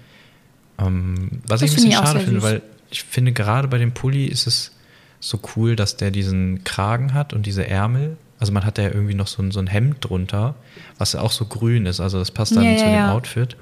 ähm, 0.79 1.41
was 1.47 1.61
das 1.61 1.71
ich 1.71 1.71
ein 1.71 1.75
bisschen 1.75 1.91
schade 1.91 2.19
finde, 2.19 2.41
süß. 2.41 2.43
weil 2.43 2.61
ich 2.89 3.03
finde, 3.03 3.31
gerade 3.31 3.67
bei 3.67 3.77
dem 3.77 3.93
Pulli 3.93 4.25
ist 4.25 4.47
es 4.47 4.71
so 5.19 5.39
cool, 5.55 5.75
dass 5.75 5.97
der 5.97 6.11
diesen 6.11 6.63
Kragen 6.63 7.13
hat 7.13 7.33
und 7.33 7.45
diese 7.45 7.67
Ärmel. 7.67 8.17
Also 8.39 8.51
man 8.51 8.65
hat 8.65 8.77
ja 8.77 8.85
irgendwie 8.85 9.13
noch 9.13 9.27
so 9.27 9.41
ein, 9.41 9.51
so 9.51 9.59
ein 9.59 9.67
Hemd 9.67 9.97
drunter, 10.01 10.55
was 10.97 11.13
ja 11.13 11.21
auch 11.21 11.31
so 11.31 11.45
grün 11.45 11.85
ist. 11.85 11.99
Also 11.99 12.19
das 12.19 12.31
passt 12.31 12.55
dann 12.55 12.63
ja, 12.63 12.77
zu 12.77 12.83
ja, 12.83 12.89
dem 12.89 12.95
ja. 12.95 13.13
Outfit. 13.13 13.55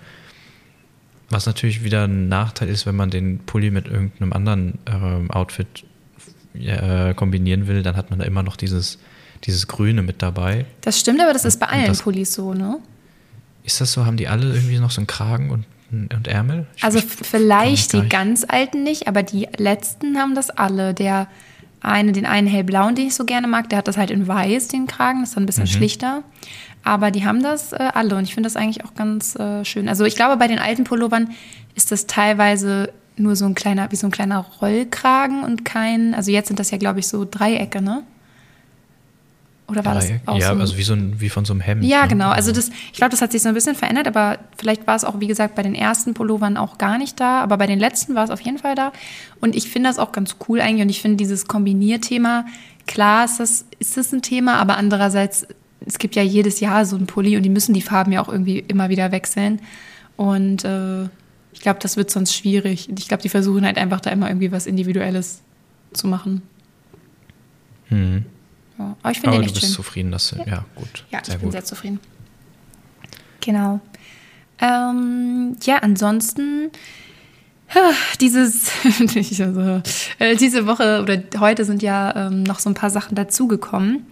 Was 1.31 1.45
natürlich 1.45 1.83
wieder 1.83 2.04
ein 2.07 2.28
Nachteil 2.28 2.69
ist, 2.69 2.86
wenn 2.86 2.95
man 2.95 3.10
den 3.10 3.39
Pulli 3.39 3.72
mit 3.72 3.88
irgendeinem 3.88 4.33
anderen 4.33 4.80
ähm, 4.86 5.31
Outfit 5.31 5.86
äh, 6.54 7.13
kombinieren 7.13 7.68
will, 7.68 7.83
dann 7.83 7.95
hat 7.95 8.10
man 8.10 8.19
da 8.19 8.25
immer 8.25 8.44
noch 8.44 8.57
dieses, 8.57 9.00
dieses 9.45 9.68
Grüne 9.68 10.01
mit 10.01 10.22
dabei. 10.22 10.66
Das 10.81 11.00
stimmt, 11.00 11.22
aber 11.22 11.33
das 11.33 11.45
ist 11.45 11.60
bei 11.60 11.68
allen 11.68 11.88
das, 11.88 12.04
Pullis 12.04 12.33
so, 12.33 12.54
ne? 12.54 12.80
Ist 13.63 13.80
das 13.80 13.94
so? 13.94 14.06
Haben 14.06 14.18
die 14.18 14.28
alle 14.28 14.54
irgendwie 14.54 14.80
noch 14.80 14.92
so 14.92 15.00
einen 15.00 15.07
Kragen 15.07 15.50
und 15.50 15.66
und 15.92 16.28
Ärmel? 16.28 16.68
Ich 16.78 16.83
also 16.83 17.00
vielleicht 17.00 17.94
die 17.94 18.07
ganz 18.07 18.45
alten 18.48 18.84
nicht, 18.84 19.07
aber 19.07 19.24
die 19.24 19.48
letzten 19.57 20.18
haben 20.18 20.36
das 20.36 20.50
alle. 20.50 20.94
Der 20.94 21.27
eine, 21.81 22.12
den 22.12 22.25
einen 22.25 22.48
hellblauen, 22.48 22.95
den 22.95 23.07
ich 23.07 23.16
so 23.16 23.25
gerne 23.25 23.48
mag, 23.48 23.69
der 23.69 23.80
hat 23.80 23.88
das 23.88 23.98
halt 23.98 24.12
in 24.12 24.27
weiß, 24.27 24.68
den 24.68 24.88
Kragen, 24.88 25.22
das 25.22 25.30
ist 25.30 25.36
dann 25.36 25.44
ein 25.44 25.48
bisschen 25.48 25.63
mhm. 25.63 25.68
schlichter. 25.68 26.24
Aber 26.83 27.12
die 27.12 27.25
haben 27.25 27.44
das 27.44 27.74
äh, 27.74 27.89
alle 27.94 28.16
und 28.16 28.24
ich 28.24 28.33
finde 28.33 28.48
das 28.48 28.56
eigentlich 28.56 28.83
auch 28.83 28.95
ganz 28.95 29.36
äh, 29.36 29.63
schön. 29.66 29.88
Also 29.88 30.06
ich 30.06 30.16
glaube, 30.16 30.38
bei 30.38 30.48
den 30.48 30.60
alten 30.60 30.83
Pullovern 30.83 31.30
ist 31.75 31.92
das 31.92 32.07
teilweise 32.07 32.92
nur 33.18 33.36
so 33.36 33.45
ein 33.45 33.56
kleiner, 33.56 33.92
wie 33.92 33.95
so 33.95 34.07
ein 34.07 34.12
kleiner 34.12 34.39
Rollkragen 34.62 35.44
und 35.44 35.63
kein, 35.66 36.16
also 36.16 36.31
jetzt 36.31 36.48
sind 36.48 36.60
das 36.60 36.72
ja, 36.72 36.78
glaube 36.78 37.00
ich, 37.00 37.07
so 37.07 37.28
Dreiecke, 37.30 37.81
ne? 37.81 38.04
Oder 39.72 39.86
war 39.86 39.96
das 39.96 40.12
auch 40.25 40.38
Ja, 40.38 40.53
so 40.53 40.60
also 40.60 40.77
wie, 40.77 40.84
so 40.84 40.94
ein, 40.94 41.22
wie 41.22 41.29
von 41.29 41.46
so 41.46 41.53
einem 41.53 41.62
Hemd. 41.62 41.84
Ja, 41.86 42.01
ne? 42.01 42.10
genau. 42.10 42.29
Also 42.29 42.51
das, 42.51 42.70
ich 42.91 42.98
glaube, 42.98 43.12
das 43.12 43.22
hat 43.22 43.32
sich 43.32 43.41
so 43.41 43.48
ein 43.48 43.53
bisschen 43.53 43.75
verändert, 43.75 44.06
aber 44.06 44.39
vielleicht 44.58 44.86
war 44.86 44.96
es 44.96 45.06
auch, 45.06 45.20
wie 45.20 45.27
gesagt, 45.27 45.56
bei 45.56 45.63
den 45.63 45.75
ersten 45.75 46.13
Pullovern 46.13 46.58
auch 46.58 46.77
gar 46.77 46.98
nicht 46.98 47.20
da, 47.20 47.41
aber 47.41 47.58
bei 47.58 47.67
den 47.67 47.79
letzten 47.79 48.13
war 48.13 48.25
es 48.25 48.29
auf 48.29 48.41
jeden 48.41 48.58
Fall 48.58 48.75
da. 48.75 48.91
Und 49.39 49.56
ich 49.56 49.70
finde 49.70 49.89
das 49.89 49.98
auch 49.98 50.12
ganz 50.12 50.36
cool 50.48 50.60
eigentlich 50.60 50.82
und 50.84 50.89
ich 50.89 51.01
finde 51.01 51.17
dieses 51.17 51.48
Kombinierthema, 51.48 52.46
klar 52.86 53.25
ist 53.25 53.39
das, 53.39 53.65
ist 53.79 53.96
das 53.96 54.12
ein 54.12 54.22
Thema, 54.22 54.56
aber 54.58 54.77
andererseits, 54.77 55.48
es 55.86 55.98
gibt 55.98 56.16
ja 56.16 56.22
jedes 56.22 56.60
Jahr 56.60 56.86
so 56.86 56.96
ein 56.96 57.08
Pulli 57.08 57.38
und 57.38 57.44
die 57.44 57.50
müssen 57.50 57.74
die 57.74 57.82
Farben 57.82 58.12
ja 58.12 58.22
auch 58.22 58.30
irgendwie 58.30 58.60
immer 58.60 58.90
wieder 58.90 59.12
wechseln. 59.12 59.62
Und 60.16 60.64
äh, 60.64 61.04
ich 61.54 61.62
glaube, 61.62 61.80
das 61.82 61.98
wird 61.98 62.12
sonst 62.12 62.34
schwierig. 62.34 62.90
Ich 62.96 63.08
glaube, 63.08 63.24
die 63.24 63.30
versuchen 63.30 63.66
halt 63.66 63.78
einfach 63.78 64.00
da 64.00 64.12
immer 64.12 64.28
irgendwie 64.28 64.52
was 64.52 64.68
Individuelles 64.68 65.42
zu 65.94 66.08
machen. 66.08 66.44
Hm. 67.88 68.26
Ja. 68.78 68.96
Aber 69.02 69.12
ich 69.12 69.20
finde 69.20 69.38
den 69.38 69.44
echt 69.44 69.52
du 69.52 69.60
bist 69.60 69.66
schön. 69.68 69.76
zufrieden, 69.76 70.12
dass 70.12 70.32
ja. 70.32 70.46
ja 70.46 70.66
gut. 70.76 71.06
Ja, 71.10 71.24
sehr 71.24 71.36
ich 71.36 71.40
bin 71.40 71.48
gut. 71.48 71.54
sehr 71.54 71.66
zufrieden. 71.66 72.00
Genau. 73.42 73.80
Ähm, 74.60 75.58
ja, 75.64 75.78
ansonsten 75.78 76.70
dieses, 78.20 78.70
also, 79.40 79.82
äh, 80.20 80.36
diese 80.36 80.68
Woche 80.68 81.02
oder 81.02 81.22
heute 81.40 81.66
sind 81.66 81.82
ja 81.82 82.28
ähm, 82.28 82.44
noch 82.44 82.60
so 82.60 82.70
ein 82.70 82.76
paar 82.76 82.90
Sachen 82.90 83.16
dazugekommen 83.16 84.06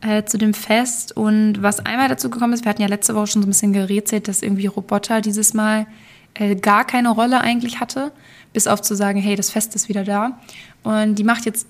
äh, 0.00 0.24
zu 0.24 0.38
dem 0.38 0.54
Fest. 0.54 1.16
Und 1.16 1.62
was 1.62 1.84
einmal 1.84 2.08
dazugekommen 2.08 2.54
ist, 2.54 2.64
wir 2.64 2.70
hatten 2.70 2.82
ja 2.82 2.88
letzte 2.88 3.14
Woche 3.14 3.28
schon 3.28 3.42
so 3.42 3.46
ein 3.46 3.50
bisschen 3.50 3.72
gerätselt, 3.72 4.28
dass 4.28 4.42
irgendwie 4.42 4.66
Roboter 4.66 5.20
dieses 5.20 5.54
Mal 5.54 5.86
äh, 6.34 6.54
gar 6.54 6.84
keine 6.84 7.10
Rolle 7.10 7.40
eigentlich 7.40 7.80
hatte, 7.80 8.12
bis 8.52 8.66
auf 8.66 8.82
zu 8.82 8.94
sagen, 8.94 9.20
hey, 9.20 9.36
das 9.36 9.50
Fest 9.50 9.74
ist 9.74 9.88
wieder 9.88 10.04
da. 10.04 10.38
Und 10.82 11.16
die 11.16 11.24
macht 11.24 11.46
jetzt 11.46 11.66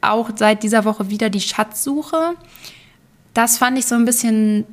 auch 0.00 0.30
seit 0.36 0.62
dieser 0.62 0.84
Woche 0.84 1.10
wieder 1.10 1.30
die 1.30 1.40
Schatzsuche. 1.40 2.34
Das 3.34 3.58
fand 3.58 3.78
ich 3.78 3.86
so 3.86 3.94
ein 3.94 4.04
bisschen, 4.04 4.64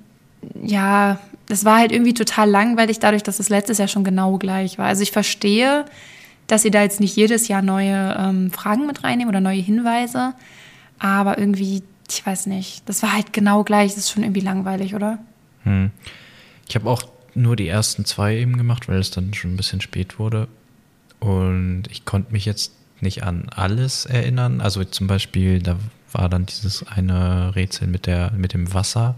ja, 0.62 1.20
das 1.48 1.66
war 1.66 1.78
halt 1.78 1.92
irgendwie 1.92 2.14
total 2.14 2.50
langweilig, 2.50 3.00
dadurch, 3.00 3.24
dass 3.24 3.40
es 3.40 3.50
letztes 3.50 3.78
Jahr 3.78 3.88
schon 3.88 4.04
genau 4.04 4.38
gleich 4.38 4.78
war. 4.78 4.88
Also 4.88 5.04
ich 5.04 5.12
verstehe, 5.12 5.86
dass 6.48 6.62
sie 6.62 6.72
da 6.72 6.82
jetzt 6.82 7.00
nicht 7.00 7.16
jedes 7.16 7.48
Jahr 7.48 7.62
neue 7.62 8.16
ähm, 8.18 8.52
Fragen 8.52 8.88
mit 8.88 9.04
reinnehmen 9.04 9.30
oder 9.30 9.42
neue 9.42 9.62
Hinweise, 9.62 10.34
aber 11.00 11.38
irgendwie, 11.38 11.84
ich 12.10 12.26
weiß 12.26 12.48
nicht, 12.48 12.88
das 12.88 13.02
war 13.02 13.14
halt 13.14 13.34
genau 13.34 13.64
gleich, 13.64 13.92
das 13.92 14.06
ist 14.06 14.12
schon 14.12 14.24
irgendwie 14.24 14.42
langweilig, 14.42 14.96
oder? 14.96 15.20
Hm. 15.64 15.92
Ich 16.68 16.76
habe 16.76 16.90
auch 16.90 17.04
nur 17.34 17.56
die 17.56 17.68
ersten 17.68 18.06
zwei 18.06 18.38
eben 18.38 18.58
gemacht, 18.58 18.88
weil 18.88 19.00
es 19.00 19.12
dann 19.12 19.34
schon 19.34 19.54
ein 19.54 19.58
bisschen 19.58 19.82
spät 19.82 20.20
wurde. 20.20 20.48
Und 21.20 21.84
ich 21.90 22.06
konnte 22.06 22.32
mich 22.32 22.46
jetzt 22.46 22.72
nicht 23.02 23.24
an 23.24 23.50
alles 23.54 24.06
erinnern. 24.06 24.62
Also 24.62 24.84
zum 24.84 25.08
Beispiel, 25.08 25.62
da 25.62 25.78
war 26.12 26.30
dann 26.30 26.46
dieses 26.46 26.88
eine 26.88 27.56
Rätsel 27.56 27.88
mit, 27.88 28.06
der, 28.06 28.32
mit 28.32 28.54
dem 28.54 28.74
Wasser. 28.74 29.16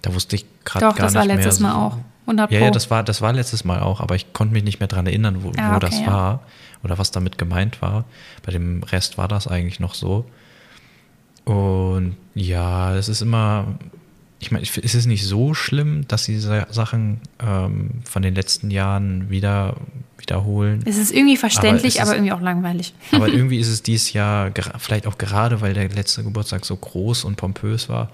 Da 0.00 0.14
wusste 0.14 0.36
ich 0.36 0.46
gerade 0.64 0.80
gar 0.80 0.88
nicht 0.88 0.98
mehr. 0.98 1.06
Doch, 1.06 1.12
das 1.12 1.14
war 1.14 1.26
letztes 1.26 1.60
Mal 1.60 1.74
auch. 1.74 1.98
100 2.26 2.48
Pro. 2.48 2.54
Ja, 2.56 2.64
ja, 2.64 2.70
das 2.70 2.90
war, 2.90 3.02
das 3.02 3.20
war 3.20 3.32
letztes 3.32 3.64
Mal 3.64 3.80
auch, 3.80 4.00
aber 4.00 4.14
ich 4.14 4.32
konnte 4.32 4.54
mich 4.54 4.62
nicht 4.62 4.80
mehr 4.80 4.86
daran 4.86 5.06
erinnern, 5.06 5.42
wo, 5.42 5.48
ah, 5.48 5.50
okay, 5.50 5.74
wo 5.74 5.78
das 5.80 6.00
ja. 6.00 6.06
war 6.06 6.40
oder 6.84 6.98
was 6.98 7.10
damit 7.10 7.36
gemeint 7.36 7.82
war. 7.82 8.04
Bei 8.44 8.52
dem 8.52 8.82
Rest 8.84 9.18
war 9.18 9.28
das 9.28 9.46
eigentlich 9.48 9.80
noch 9.80 9.94
so. 9.94 10.24
Und 11.44 12.16
ja, 12.34 12.94
es 12.96 13.08
ist 13.08 13.22
immer, 13.22 13.78
ich 14.38 14.50
meine, 14.50 14.64
es 14.64 14.94
ist 14.94 15.06
nicht 15.06 15.24
so 15.26 15.54
schlimm, 15.54 16.06
dass 16.08 16.24
diese 16.24 16.66
Sachen 16.70 17.20
ähm, 17.40 17.90
von 18.04 18.22
den 18.22 18.34
letzten 18.34 18.70
Jahren 18.70 19.30
wieder 19.30 19.76
wiederholen. 20.18 20.82
Es 20.84 20.98
ist 20.98 21.12
irgendwie 21.12 21.36
verständlich, 21.36 22.00
aber, 22.00 22.10
aber 22.10 22.16
irgendwie 22.18 22.32
auch 22.32 22.40
langweilig. 22.40 22.94
Aber 23.10 23.28
irgendwie 23.32 23.58
ist 23.58 23.68
es 23.68 23.82
dieses 23.82 24.12
Jahr, 24.12 24.52
vielleicht 24.78 25.06
auch 25.06 25.18
gerade, 25.18 25.60
weil 25.60 25.74
der 25.74 25.88
letzte 25.88 26.22
Geburtstag 26.22 26.64
so 26.64 26.76
groß 26.76 27.24
und 27.24 27.36
pompös 27.36 27.88
war, 27.88 28.10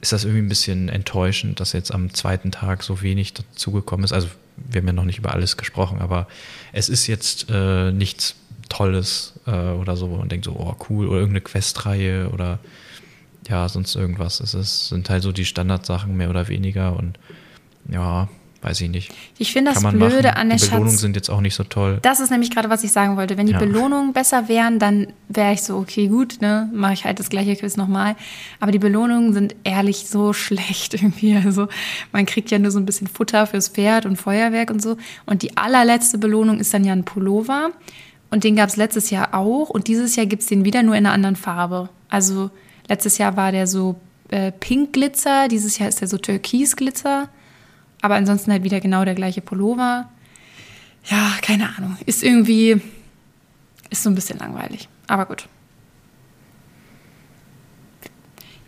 ist 0.00 0.12
das 0.12 0.24
irgendwie 0.24 0.42
ein 0.42 0.48
bisschen 0.48 0.88
enttäuschend, 0.88 1.60
dass 1.60 1.72
jetzt 1.72 1.92
am 1.92 2.12
zweiten 2.12 2.50
Tag 2.50 2.82
so 2.82 3.00
wenig 3.00 3.34
dazugekommen 3.34 4.04
ist. 4.04 4.12
Also 4.12 4.28
wir 4.56 4.80
haben 4.80 4.86
ja 4.86 4.92
noch 4.92 5.04
nicht 5.04 5.18
über 5.18 5.32
alles 5.32 5.56
gesprochen, 5.56 6.00
aber 6.00 6.26
es 6.72 6.88
ist 6.88 7.06
jetzt 7.06 7.46
äh, 7.50 7.92
nichts 7.92 8.34
Tolles 8.68 9.34
äh, 9.46 9.50
oder 9.50 9.96
so. 9.96 10.08
Man 10.08 10.28
denkt 10.28 10.44
so, 10.44 10.52
oh 10.52 10.74
cool, 10.88 11.06
oder 11.06 11.18
irgendeine 11.18 11.42
Questreihe 11.42 12.30
oder 12.30 12.58
ja, 13.48 13.68
sonst 13.68 13.94
irgendwas. 13.94 14.40
Es 14.40 14.54
ist, 14.54 14.88
sind 14.88 15.08
halt 15.08 15.22
so 15.22 15.32
die 15.32 15.44
Standardsachen 15.44 16.16
mehr 16.16 16.30
oder 16.30 16.48
weniger 16.48 16.96
und 16.96 17.18
ja, 17.88 18.28
weiß 18.62 18.80
ich 18.80 18.90
nicht. 18.90 19.12
Ich 19.38 19.52
finde 19.52 19.72
das 19.72 19.80
Blöde 19.80 20.28
machen. 20.28 20.38
an 20.38 20.48
der 20.48 20.58
Die 20.58 20.64
Belohnungen 20.64 20.90
Schatz, 20.90 21.00
sind 21.00 21.14
jetzt 21.14 21.30
auch 21.30 21.40
nicht 21.40 21.54
so 21.54 21.62
toll. 21.62 21.98
Das 22.02 22.18
ist 22.18 22.30
nämlich 22.30 22.50
gerade, 22.50 22.68
was 22.68 22.82
ich 22.82 22.90
sagen 22.90 23.16
wollte. 23.16 23.36
Wenn 23.36 23.46
die 23.46 23.52
ja. 23.52 23.58
Belohnungen 23.58 24.12
besser 24.12 24.48
wären, 24.48 24.80
dann 24.80 25.12
wäre 25.28 25.52
ich 25.52 25.62
so, 25.62 25.76
okay, 25.76 26.08
gut, 26.08 26.40
ne, 26.40 26.68
mache 26.72 26.94
ich 26.94 27.04
halt 27.04 27.20
das 27.20 27.28
gleiche 27.28 27.54
Quiz 27.54 27.76
nochmal. 27.76 28.16
Aber 28.58 28.72
die 28.72 28.80
Belohnungen 28.80 29.32
sind 29.32 29.54
ehrlich 29.62 30.08
so 30.08 30.32
schlecht 30.32 30.94
irgendwie. 30.94 31.36
Also 31.36 31.68
man 32.10 32.26
kriegt 32.26 32.50
ja 32.50 32.58
nur 32.58 32.72
so 32.72 32.80
ein 32.80 32.86
bisschen 32.86 33.06
Futter 33.06 33.46
fürs 33.46 33.68
Pferd 33.68 34.06
und 34.06 34.16
Feuerwerk 34.16 34.70
und 34.70 34.82
so. 34.82 34.96
Und 35.26 35.42
die 35.42 35.56
allerletzte 35.56 36.18
Belohnung 36.18 36.58
ist 36.58 36.74
dann 36.74 36.84
ja 36.84 36.92
ein 36.92 37.04
Pullover. 37.04 37.70
Und 38.30 38.44
den 38.44 38.56
gab 38.56 38.68
es 38.68 38.76
letztes 38.76 39.10
Jahr 39.10 39.34
auch. 39.34 39.70
Und 39.70 39.88
dieses 39.88 40.16
Jahr 40.16 40.26
gibt 40.26 40.42
es 40.42 40.48
den 40.48 40.64
wieder 40.64 40.82
nur 40.82 40.96
in 40.96 41.06
einer 41.06 41.14
anderen 41.14 41.36
Farbe. 41.36 41.88
Also 42.08 42.50
letztes 42.88 43.18
Jahr 43.18 43.36
war 43.36 43.52
der 43.52 43.66
so 43.66 43.96
äh, 44.28 44.52
Pink 44.52 44.92
Glitzer, 44.92 45.48
dieses 45.48 45.78
Jahr 45.78 45.88
ist 45.88 46.00
der 46.00 46.08
so 46.08 46.18
Türkis 46.18 46.76
Glitzer. 46.76 47.28
Aber 48.02 48.14
ansonsten 48.16 48.52
halt 48.52 48.64
wieder 48.64 48.80
genau 48.80 49.04
der 49.04 49.14
gleiche 49.14 49.40
Pullover. 49.40 50.08
Ja, 51.04 51.32
keine 51.42 51.76
Ahnung. 51.76 51.96
Ist 52.04 52.22
irgendwie, 52.22 52.80
ist 53.90 54.02
so 54.02 54.10
ein 54.10 54.14
bisschen 54.14 54.38
langweilig. 54.38 54.88
Aber 55.06 55.26
gut. 55.26 55.48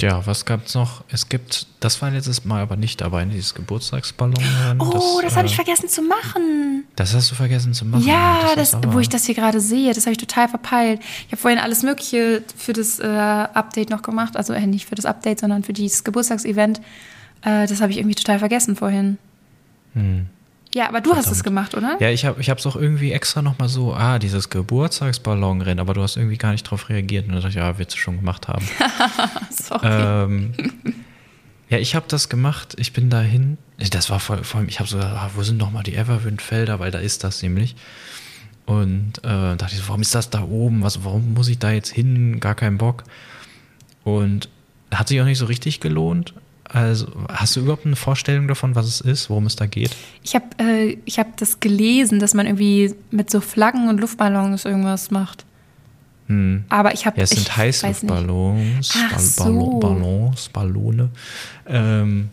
Ja, 0.01 0.25
was 0.27 0.45
gab 0.45 0.67
es 0.67 0.75
noch? 0.75 1.03
Es 1.11 1.29
gibt, 1.29 1.67
das 1.81 2.01
war 2.01 2.11
letztes 2.11 2.45
Mal 2.45 2.63
aber 2.63 2.77
nicht 2.77 3.01
dabei, 3.01 3.25
dieses 3.25 3.55
Geburtstagsballon. 3.55 4.37
Oh, 4.79 4.93
das, 4.93 5.33
das 5.33 5.37
habe 5.37 5.47
ich 5.47 5.55
äh, 5.55 5.57
vergessen 5.57 5.89
zu 5.89 6.03
machen. 6.03 6.85
Das 6.95 7.15
hast 7.15 7.31
du 7.31 7.35
vergessen 7.35 7.75
zu 7.75 7.85
machen. 7.85 8.07
Ja, 8.07 8.51
das, 8.55 8.73
das 8.73 8.93
wo 8.93 9.01
ich 9.01 9.09
das 9.09 9.25
hier 9.25 9.35
gerade 9.35 9.61
sehe, 9.61 9.93
das 9.93 10.07
habe 10.07 10.13
ich 10.13 10.19
total 10.19 10.49
verpeilt. 10.49 11.01
Ich 11.27 11.33
habe 11.33 11.39
vorhin 11.39 11.59
alles 11.59 11.83
Mögliche 11.83 12.45
für 12.57 12.73
das 12.73 13.01
äh, 13.01 13.07
Update 13.07 13.91
noch 13.91 14.03
gemacht. 14.03 14.37
Also 14.37 14.53
äh, 14.53 14.67
nicht 14.67 14.89
für 14.89 14.95
das 14.95 15.05
Update, 15.05 15.41
sondern 15.41 15.65
für 15.65 15.73
dieses 15.73 16.05
Geburtstagsevent. 16.05 16.81
Äh, 17.43 17.67
das 17.67 17.81
habe 17.81 17.91
ich 17.91 17.99
irgendwie 17.99 18.15
total 18.15 18.39
vergessen 18.39 18.77
vorhin. 18.77 19.19
Hm. 19.95 20.27
Ja, 20.75 20.89
aber 20.89 21.01
du 21.01 21.11
Verdammt. 21.11 21.27
hast 21.27 21.33
es 21.33 21.45
gemacht, 21.45 21.75
oder? 21.75 21.97
Ja, 22.01 22.11
ich 22.11 22.25
habe 22.27 22.41
es 22.41 22.67
auch 22.67 22.77
irgendwie 22.77 23.13
extra 23.13 23.41
nochmal 23.41 23.69
so, 23.69 23.95
ah, 23.95 24.19
dieses 24.19 24.51
Geburtstagsballonrennen, 24.51 25.81
aber 25.81 25.95
du 25.95 26.03
hast 26.03 26.17
irgendwie 26.17 26.37
gar 26.37 26.53
nicht 26.53 26.67
darauf 26.67 26.89
reagiert. 26.89 27.27
Und 27.27 27.33
dann 27.33 27.43
dachte 27.43 27.51
ich, 27.51 27.55
ja, 27.57 27.79
wird 27.79 27.89
es 27.91 27.97
schon 27.97 28.19
gemacht 28.19 28.49
haben. 28.49 28.67
Sorry. 29.51 29.89
Ähm, 29.91 30.53
ja, 31.71 31.79
ich 31.79 31.95
habe 31.95 32.07
das 32.09 32.29
gemacht. 32.29 32.75
Ich 32.79 32.93
bin 32.93 33.09
dahin. 33.09 33.57
Das 33.91 34.11
war 34.11 34.21
vor, 34.21 34.39
vor 34.45 34.61
allem, 34.61 34.69
ich 34.69 34.79
habe 34.79 34.89
so, 34.89 34.99
ah, 34.99 35.31
wo 35.35 35.43
sind 35.43 35.57
nochmal 35.57 35.85
die 35.85 35.95
Everwind-Felder? 35.95 36.81
Weil 36.81 36.91
da 36.91 36.99
ist 36.99 37.25
das 37.25 37.43
nämlich. 37.43 37.75
Und 38.67 39.19
äh, 39.25 39.57
dachte 39.57 39.73
ich 39.73 39.79
so, 39.79 39.89
warum 39.89 40.03
ist 40.03 40.15
das 40.15 40.29
da 40.29 40.43
oben? 40.43 40.83
Was, 40.83 41.03
warum 41.03 41.33
muss 41.33 41.49
ich 41.49 41.59
da 41.59 41.71
jetzt 41.71 41.91
hin? 41.91 42.41
Gar 42.41 42.55
keinen 42.55 42.77
Bock. 42.77 43.05
Und 44.05 44.51
hat 44.91 45.09
sich 45.09 45.21
auch 45.21 45.25
nicht 45.25 45.39
so 45.39 45.47
richtig 45.47 45.81
gelohnt. 45.81 46.35
Also, 46.69 47.07
hast 47.29 47.57
du 47.57 47.61
überhaupt 47.61 47.87
eine 47.87 47.97
Vorstellung 47.97 48.47
davon, 48.47 48.75
was 48.75 48.87
es 48.87 49.01
ist, 49.01 49.31
worum 49.31 49.47
es 49.47 49.57
da 49.57 49.67
geht? 49.67 49.97
Ich 50.23 50.35
habe 50.35 50.47
äh, 50.59 50.99
hab 51.13 51.37
das 51.39 51.61
gelesen, 51.61 52.19
dass 52.19 52.35
man 52.35 52.47
irgendwie 52.47 52.95
mit 53.11 53.31
so 53.31 53.41
Flaggen 53.41 53.89
und 53.89 54.01
Luftballons 54.01 54.65
irgendwas 54.65 55.11
macht. 55.11 55.47
Hm. 56.27 56.65
Aber 56.69 56.93
ich 56.93 57.07
habe. 57.07 57.17
Ja, 57.17 57.25
es 57.25 57.31
sind 57.31 57.57
Heißluftballons, 57.57 58.93
Ball 59.11 59.19
so. 59.19 59.79
Ballons, 59.79 60.49
Ballone. 60.51 61.09
Ähm, 61.67 62.29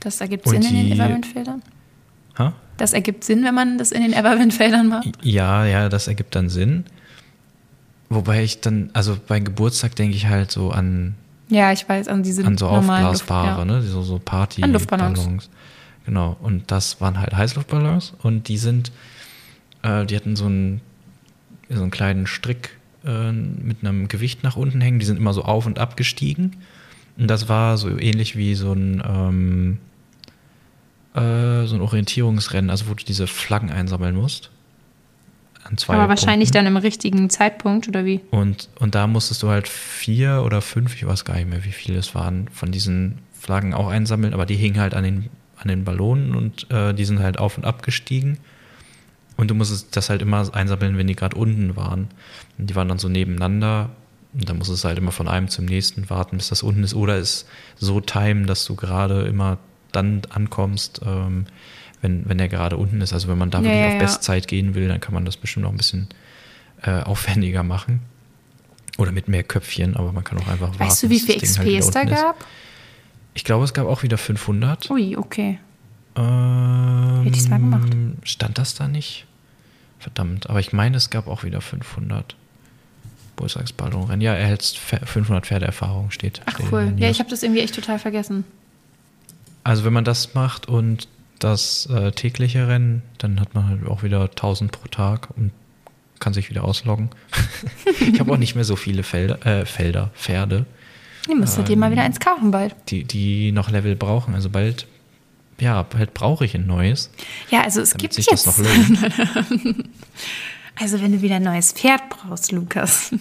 das 0.00 0.20
ergibt 0.20 0.48
Sinn 0.48 0.62
in 0.62 0.74
den 0.74 0.92
Everwind-Feldern? 0.92 1.62
Das 2.76 2.92
ergibt 2.92 3.24
Sinn, 3.24 3.42
wenn 3.44 3.54
man 3.54 3.78
das 3.78 3.92
in 3.92 4.02
den 4.02 4.12
Everwind-Feldern 4.12 4.88
macht? 4.88 5.08
Ja, 5.22 5.64
ja, 5.64 5.88
das 5.88 6.08
ergibt 6.08 6.34
dann 6.34 6.48
Sinn. 6.48 6.84
Wobei 8.08 8.44
ich 8.44 8.60
dann, 8.60 8.90
also 8.92 9.16
bei 9.26 9.40
Geburtstag 9.40 9.96
denke 9.96 10.16
ich 10.16 10.26
halt 10.26 10.50
so 10.50 10.70
an 10.70 11.14
ja, 11.48 11.72
ich 11.72 11.88
weiß, 11.88 12.08
an 12.08 12.22
diese 12.22 12.44
An 12.44 12.58
so 12.58 12.68
aufblasbare, 12.68 13.48
Luft, 13.48 13.58
ja. 13.58 13.64
ne? 13.64 13.82
So, 13.82 14.02
so 14.02 14.18
Party-Ballons. 14.18 15.50
Genau. 16.04 16.36
Und 16.40 16.70
das 16.70 17.00
waren 17.00 17.18
halt 17.20 17.36
Heißluftballons 17.36 18.14
und 18.22 18.48
die 18.48 18.58
sind, 18.58 18.92
äh, 19.82 20.04
die 20.06 20.16
hatten 20.16 20.36
so 20.36 20.46
einen, 20.46 20.80
so 21.68 21.82
einen 21.82 21.90
kleinen 21.90 22.26
Strick 22.26 22.76
äh, 23.04 23.32
mit 23.32 23.78
einem 23.80 24.08
Gewicht 24.08 24.42
nach 24.42 24.56
unten 24.56 24.80
hängen. 24.80 24.98
Die 24.98 25.06
sind 25.06 25.18
immer 25.18 25.32
so 25.32 25.42
auf 25.42 25.66
und 25.66 25.78
ab 25.78 25.96
gestiegen. 25.96 26.56
Und 27.18 27.28
das 27.28 27.48
war 27.48 27.76
so 27.76 27.88
ähnlich 27.98 28.36
wie 28.36 28.54
so 28.54 28.72
ein, 28.72 29.02
ähm, 29.06 29.78
äh, 31.14 31.66
so 31.66 31.74
ein 31.74 31.80
Orientierungsrennen, 31.80 32.70
also 32.70 32.88
wo 32.88 32.94
du 32.94 33.04
diese 33.04 33.26
Flaggen 33.26 33.70
einsammeln 33.70 34.14
musst 34.14 34.50
an 35.68 35.76
zwei 35.78 35.94
Aber 35.94 36.08
wahrscheinlich 36.08 36.48
Punkten. 36.50 36.64
dann 36.64 36.76
im 36.76 36.76
richtigen 36.76 37.30
Zeitpunkt, 37.30 37.88
oder 37.88 38.04
wie? 38.04 38.20
Und, 38.30 38.68
und 38.78 38.94
da 38.94 39.06
musstest 39.06 39.42
du 39.42 39.48
halt 39.48 39.68
vier 39.68 40.42
oder 40.44 40.62
fünf, 40.62 40.94
ich 40.94 41.06
weiß 41.06 41.24
gar 41.24 41.36
nicht 41.36 41.48
mehr, 41.48 41.64
wie 41.64 41.72
viele 41.72 41.98
es 41.98 42.14
waren, 42.14 42.48
von 42.52 42.70
diesen 42.72 43.18
Flaggen 43.38 43.74
auch 43.74 43.88
einsammeln, 43.88 44.34
aber 44.34 44.46
die 44.46 44.56
hingen 44.56 44.80
halt 44.80 44.94
an 44.94 45.04
den, 45.04 45.30
an 45.56 45.68
den 45.68 45.84
Ballonen 45.84 46.34
und 46.34 46.70
äh, 46.70 46.92
die 46.94 47.04
sind 47.04 47.20
halt 47.20 47.38
auf 47.38 47.56
und 47.56 47.64
ab 47.64 47.82
gestiegen. 47.82 48.38
Und 49.36 49.50
du 49.50 49.54
musstest 49.54 49.94
das 49.96 50.08
halt 50.08 50.22
immer 50.22 50.48
einsammeln, 50.54 50.96
wenn 50.96 51.06
die 51.06 51.14
gerade 51.14 51.36
unten 51.36 51.76
waren. 51.76 52.08
Und 52.58 52.70
die 52.70 52.74
waren 52.74 52.88
dann 52.88 52.98
so 52.98 53.08
nebeneinander. 53.08 53.90
Und 54.32 54.48
dann 54.48 54.58
musstest 54.58 54.84
du 54.84 54.88
halt 54.88 54.98
immer 54.98 55.12
von 55.12 55.28
einem 55.28 55.48
zum 55.48 55.66
nächsten 55.66 56.08
warten, 56.08 56.38
bis 56.38 56.48
das 56.48 56.62
unten 56.62 56.82
ist. 56.82 56.94
Oder 56.94 57.16
es 57.16 57.46
so 57.76 58.00
timen, 58.00 58.46
dass 58.46 58.64
du 58.64 58.76
gerade 58.76 59.22
immer 59.22 59.58
dann 59.92 60.22
ankommst, 60.30 61.00
ähm, 61.04 61.46
wenn, 62.06 62.28
wenn 62.28 62.38
er 62.38 62.48
gerade 62.48 62.76
unten 62.76 63.00
ist. 63.00 63.12
Also 63.12 63.28
wenn 63.28 63.36
man 63.36 63.50
da 63.50 63.62
wirklich 63.62 63.80
ja, 63.80 63.88
auf 63.88 63.98
Bestzeit 63.98 64.46
gehen 64.48 64.74
will, 64.74 64.88
dann 64.88 65.00
kann 65.00 65.12
man 65.12 65.24
das 65.24 65.36
bestimmt 65.36 65.64
noch 65.64 65.72
ein 65.72 65.76
bisschen 65.76 66.08
äh, 66.82 67.02
aufwendiger 67.02 67.62
machen. 67.62 68.00
Oder 68.96 69.12
mit 69.12 69.28
mehr 69.28 69.42
Köpfchen, 69.42 69.96
aber 69.96 70.12
man 70.12 70.24
kann 70.24 70.38
auch 70.38 70.48
einfach 70.48 70.68
weißt 70.68 70.80
warten. 70.80 70.90
Weißt 70.90 71.02
du, 71.02 71.10
wie 71.10 71.20
viel 71.20 71.40
XP 71.40 71.58
halt 71.58 71.68
es 71.68 71.90
da 71.90 72.04
gab? 72.04 72.46
Ich 73.34 73.44
glaube, 73.44 73.64
es 73.64 73.74
gab 73.74 73.86
auch 73.86 74.02
wieder 74.02 74.16
500. 74.16 74.90
Ui, 74.90 75.16
okay. 75.16 75.58
Ähm, 76.14 77.22
Hätte 77.24 77.36
ich 77.36 77.42
es 77.42 77.48
mal 77.48 77.58
gemacht. 77.58 77.94
Stand 78.22 78.56
das 78.56 78.74
da 78.74 78.88
nicht? 78.88 79.26
Verdammt, 79.98 80.48
aber 80.48 80.60
ich 80.60 80.72
meine, 80.72 80.96
es 80.96 81.10
gab 81.10 81.26
auch 81.26 81.42
wieder 81.44 81.60
500. 81.60 82.36
Geburtstagsballonrennen. 83.36 84.22
Ja, 84.22 84.34
er 84.34 84.46
hält 84.46 84.62
500 84.64 85.46
Pferdeerfahrung, 85.46 86.10
steht. 86.10 86.40
Ach 86.46 86.58
cool. 86.72 86.94
Ja, 86.96 87.10
ich 87.10 87.18
habe 87.18 87.28
das 87.28 87.42
irgendwie 87.42 87.60
echt 87.60 87.74
total 87.74 87.98
vergessen. 87.98 88.44
Also 89.62 89.84
wenn 89.84 89.92
man 89.92 90.04
das 90.04 90.32
macht 90.32 90.68
und 90.68 91.06
das 91.38 91.86
äh, 91.86 92.12
tägliche 92.12 92.68
Rennen, 92.68 93.02
dann 93.18 93.40
hat 93.40 93.54
man 93.54 93.68
halt 93.68 93.86
auch 93.86 94.02
wieder 94.02 94.22
1000 94.22 94.72
pro 94.72 94.88
Tag 94.88 95.28
und 95.36 95.52
kann 96.18 96.32
sich 96.32 96.50
wieder 96.50 96.64
ausloggen. 96.64 97.10
ich 98.00 98.20
habe 98.20 98.32
auch 98.32 98.38
nicht 98.38 98.54
mehr 98.54 98.64
so 98.64 98.76
viele 98.76 99.02
Felder, 99.02 99.44
äh, 99.44 99.66
Felder 99.66 100.10
Pferde. 100.14 100.66
Ihr 101.28 101.36
müsstet 101.36 101.60
ähm, 101.60 101.64
dir 101.66 101.76
mal 101.76 101.90
wieder 101.90 102.02
eins 102.02 102.20
kaufen 102.20 102.50
bald. 102.50 102.74
Die, 102.88 103.04
die 103.04 103.52
noch 103.52 103.70
Level 103.70 103.96
brauchen. 103.96 104.34
Also 104.34 104.48
bald, 104.48 104.86
ja, 105.60 105.82
bald 105.82 106.14
brauche 106.14 106.44
ich 106.44 106.54
ein 106.54 106.66
neues. 106.66 107.10
Ja, 107.50 107.62
also 107.62 107.80
es 107.80 107.96
gibt 107.96 108.14
sich 108.14 108.26
jetzt. 108.30 108.46
Das 108.46 108.58
noch 108.58 108.66
also 110.80 111.02
wenn 111.02 111.12
du 111.12 111.22
wieder 111.22 111.36
ein 111.36 111.42
neues 111.42 111.72
Pferd 111.72 112.02
brauchst, 112.08 112.52
Lukas. 112.52 113.12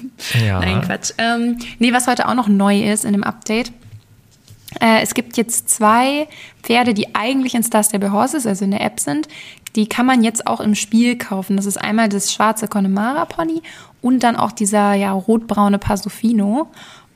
Ja. 0.46 0.60
Nein, 0.62 0.82
Quatsch. 0.82 1.12
Ähm, 1.18 1.58
nee, 1.80 1.92
was 1.94 2.08
heute 2.08 2.28
auch 2.28 2.36
noch 2.36 2.48
neu 2.48 2.92
ist 2.92 3.06
in 3.06 3.14
dem 3.14 3.24
Update, 3.24 3.72
es 4.80 5.14
gibt 5.14 5.38
jetzt 5.38 5.70
zwei 5.70 6.28
Pferde, 6.62 6.94
die 6.94 7.16
eigentlich 7.16 7.56
in 7.56 7.64
Star 7.64 7.84
Stable 7.84 8.12
Horses, 8.12 8.46
also 8.46 8.66
in 8.66 8.72
der 8.72 8.82
App 8.82 9.00
sind. 9.00 9.28
Die 9.76 9.88
kann 9.88 10.06
man 10.06 10.24
jetzt 10.24 10.48
auch 10.48 10.60
im 10.62 10.76
Spiel 10.76 11.18
kaufen. 11.18 11.58
Das 11.58 11.66
ist 11.66 11.78
einmal 11.78 12.10
das 12.10 12.34
schwarze 12.34 12.68
Connemara 12.68 13.26
Pony 13.26 13.62
und 14.02 14.24
dann 14.24 14.36
auch 14.36 14.52
dieser 14.52 14.94
ja, 14.94 15.12
rotbraune 15.12 15.80
Pasofino. 15.80 16.68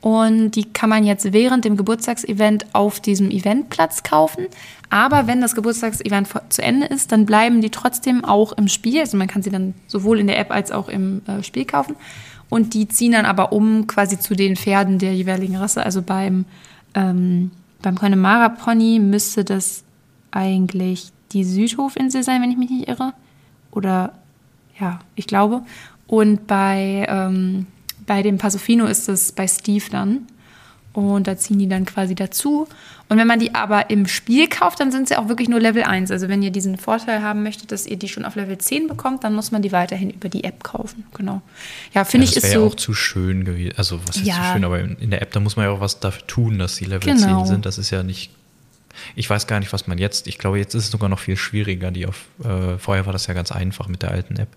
Und 0.02 0.52
die 0.52 0.64
kann 0.64 0.90
man 0.90 1.04
jetzt 1.04 1.34
während 1.34 1.66
dem 1.66 1.76
Geburtstagsevent 1.76 2.68
auf 2.74 3.02
diesem 3.02 3.32
Eventplatz 3.32 4.04
kaufen. 4.04 4.48
Aber 4.90 5.28
wenn 5.28 5.42
das 5.42 5.56
Geburtstagsevent 5.56 6.30
zu 6.50 6.62
Ende 6.62 6.88
ist, 6.88 7.12
dann 7.12 7.26
bleiben 7.26 7.62
die 7.62 7.70
trotzdem 7.70 8.24
auch 8.24 8.54
im 8.54 8.70
Spiel. 8.70 9.02
Also 9.02 9.18
man 9.18 9.28
kann 9.28 9.44
sie 9.44 9.50
dann 9.50 9.74
sowohl 9.88 10.20
in 10.20 10.28
der 10.28 10.40
App 10.40 10.52
als 10.52 10.72
auch 10.72 10.88
im 10.88 11.22
äh, 11.28 11.44
Spiel 11.44 11.66
kaufen. 11.66 11.96
Und 12.50 12.74
die 12.74 12.88
ziehen 12.88 13.12
dann 13.12 13.26
aber 13.26 13.52
um 13.52 13.88
quasi 13.88 14.18
zu 14.18 14.36
den 14.36 14.56
Pferden 14.56 15.00
der 15.00 15.14
jeweiligen 15.14 15.58
Rasse. 15.58 15.84
Also 15.84 16.02
beim, 16.02 16.46
ähm, 16.94 17.52
beim 17.82 17.96
Connemara 17.98 18.50
Pony 18.50 19.00
müsste 19.00 19.44
das 19.44 19.84
eigentlich 20.32 21.12
die 21.32 21.44
Südhofinsel 21.44 22.24
sein, 22.24 22.42
wenn 22.42 22.52
ich 22.52 22.58
mich 22.58 22.70
nicht 22.70 22.88
irre. 22.88 23.14
Oder 23.72 24.14
ja, 24.80 25.00
ich 25.16 25.28
glaube. 25.28 25.62
Und 26.08 26.48
bei, 26.48 27.06
ähm, 27.08 27.68
bei 28.06 28.24
dem 28.24 28.38
Pasofino 28.38 28.86
ist 28.86 29.10
es 29.10 29.32
bei 29.32 29.48
Steve 29.48 29.86
dann. 29.92 30.28
Und 31.08 31.28
da 31.28 31.38
ziehen 31.38 31.60
die 31.60 31.68
dann 31.68 31.86
quasi 31.86 32.16
dazu. 32.16 32.68
Und 33.10 33.18
wenn 33.18 33.28
man 33.28 33.40
die 33.40 33.56
aber 33.56 33.90
im 33.90 34.08
Spiel 34.08 34.48
kauft, 34.48 34.80
dann 34.80 34.92
sind 34.92 35.08
sie 35.08 35.18
auch 35.18 35.28
wirklich 35.30 35.50
nur 35.50 35.60
Level 35.60 35.84
1. 35.84 36.12
Also 36.12 36.30
wenn 36.30 36.44
ihr 36.44 36.52
diesen 36.52 36.78
Vorteil 36.78 37.24
haben 37.24 37.42
möchtet, 37.42 37.72
dass 37.72 37.88
ihr 37.88 37.98
die 37.98 38.08
schon 38.08 38.24
auf 38.24 38.36
Level 38.36 38.58
10 38.58 38.88
bekommt, 38.88 39.24
dann 39.24 39.34
muss 39.34 39.52
man 39.52 39.64
die 39.64 39.72
weiterhin 39.72 40.12
über 40.12 40.30
die 40.30 40.44
App 40.44 40.64
kaufen. 40.64 41.06
Genau. 41.16 41.42
Ja, 41.94 42.04
finde 42.04 42.28
ja, 42.28 42.32
ich 42.32 42.38
ist 42.38 42.52
so. 42.52 42.60
ja 42.60 42.66
auch 42.66 42.76
zu 42.76 42.94
schön 42.94 43.46
gewesen. 43.46 43.74
Also 43.78 44.00
was 44.06 44.18
ist 44.18 44.26
ja. 44.26 44.36
zu 44.36 44.54
schön, 44.54 44.64
aber 44.64 44.80
in 44.80 45.10
der 45.10 45.24
App, 45.24 45.32
da 45.32 45.40
muss 45.40 45.56
man 45.56 45.66
ja 45.66 45.72
auch 45.72 45.82
was 45.82 46.00
dafür 46.00 46.28
tun, 46.28 46.60
dass 46.60 46.76
die 46.76 46.86
Level 46.86 47.14
genau. 47.14 47.40
10 47.44 47.48
sind. 47.48 47.66
Das 47.66 47.80
ist 47.80 47.90
ja 47.90 48.04
nicht. 48.04 48.32
Ich 49.16 49.30
weiß 49.30 49.48
gar 49.48 49.60
nicht, 49.60 49.74
was 49.74 49.88
man 49.88 49.98
jetzt. 49.98 50.28
Ich 50.28 50.38
glaube, 50.38 50.60
jetzt 50.60 50.76
ist 50.76 50.86
es 50.86 50.92
sogar 50.92 51.10
noch 51.10 51.20
viel 51.20 51.38
schwieriger. 51.38 51.90
Die 51.90 52.06
auf, 52.06 52.26
äh, 52.44 52.78
vorher 52.78 53.06
war 53.06 53.14
das 53.14 53.26
ja 53.26 53.34
ganz 53.34 53.52
einfach 53.52 53.88
mit 53.88 54.04
der 54.04 54.12
alten 54.12 54.36
App. 54.36 54.50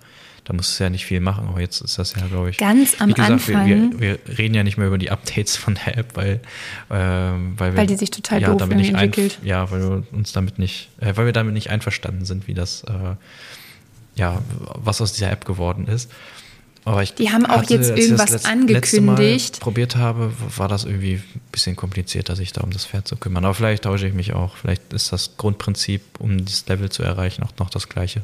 Da 0.45 0.53
musst 0.55 0.79
du 0.79 0.85
ja 0.85 0.91
nicht 0.91 1.07
viel 1.07 1.21
machen, 1.21 1.47
aber 1.47 1.61
jetzt 1.61 1.81
ist 1.81 1.99
das 1.99 2.15
ja, 2.17 2.27
glaube 2.27 2.51
ich. 2.51 2.57
Ganz 2.57 3.01
am 3.01 3.15
gesagt, 3.15 3.31
Anfang. 3.31 3.67
Wir, 3.67 3.93
wir, 3.93 4.19
wir, 4.27 4.39
reden 4.39 4.55
ja 4.55 4.65
nicht 4.65 4.77
mehr 4.77 4.89
über 4.89 4.99
die 4.99 5.11
Updates 5.11 5.57
von 5.57 5.75
der 5.75 5.99
App, 5.99 6.17
weil, 6.17 6.41
äh, 6.91 6.91
weil, 6.91 7.73
wir, 7.73 7.77
weil 7.77 7.87
die 7.87 7.97
sich 7.97 8.11
total 8.11 8.43
ja, 8.43 8.49
doof 8.49 8.59
damit 8.59 8.77
nicht 8.77 8.93
entwickelt. 8.93 9.39
Ja, 9.45 9.71
weil 9.71 9.81
wir 9.81 10.03
uns 10.11 10.33
damit 10.33 10.59
nicht, 10.59 10.89
äh, 11.01 11.13
weil 11.15 11.27
wir 11.27 11.33
damit 11.33 11.55
nicht 11.55 11.71
einverstanden 11.71 12.25
sind, 12.25 12.49
wie 12.49 12.55
das, 12.55 12.83
äh, 12.85 13.15
ja, 14.17 14.43
was 14.75 15.01
aus 15.01 15.13
dieser 15.13 15.31
App 15.31 15.45
geworden 15.45 15.87
ist. 15.87 16.11
Aber 16.85 17.03
ich 17.03 17.15
die 17.15 17.31
haben 17.31 17.47
auch 17.47 17.59
hatte, 17.59 17.75
jetzt 17.75 17.91
irgendwas 17.91 18.33
das 18.33 18.45
angekündigt. 18.45 19.55
Mal 19.55 19.61
probiert 19.61 19.95
habe, 19.95 20.33
war 20.57 20.67
das 20.67 20.85
irgendwie 20.85 21.15
ein 21.15 21.41
bisschen 21.53 21.77
komplizierter, 21.77 22.35
sich 22.35 22.53
da 22.53 22.63
um 22.63 22.73
das 22.73 22.87
Pferd 22.87 23.07
zu 23.07 23.17
kümmern. 23.17 23.45
Aber 23.45 23.55
vielleicht 23.55 23.85
tausche 23.85 24.09
ich 24.09 24.15
mich 24.15 24.33
auch. 24.33 24.57
Vielleicht 24.57 24.93
ist 24.93 25.13
das 25.13 25.37
Grundprinzip, 25.37 26.03
um 26.19 26.45
dieses 26.45 26.67
Level 26.67 26.91
zu 26.91 27.05
erreichen, 27.05 27.45
auch 27.45 27.57
noch 27.59 27.71
das 27.71 27.89
gleiche. 27.89 28.23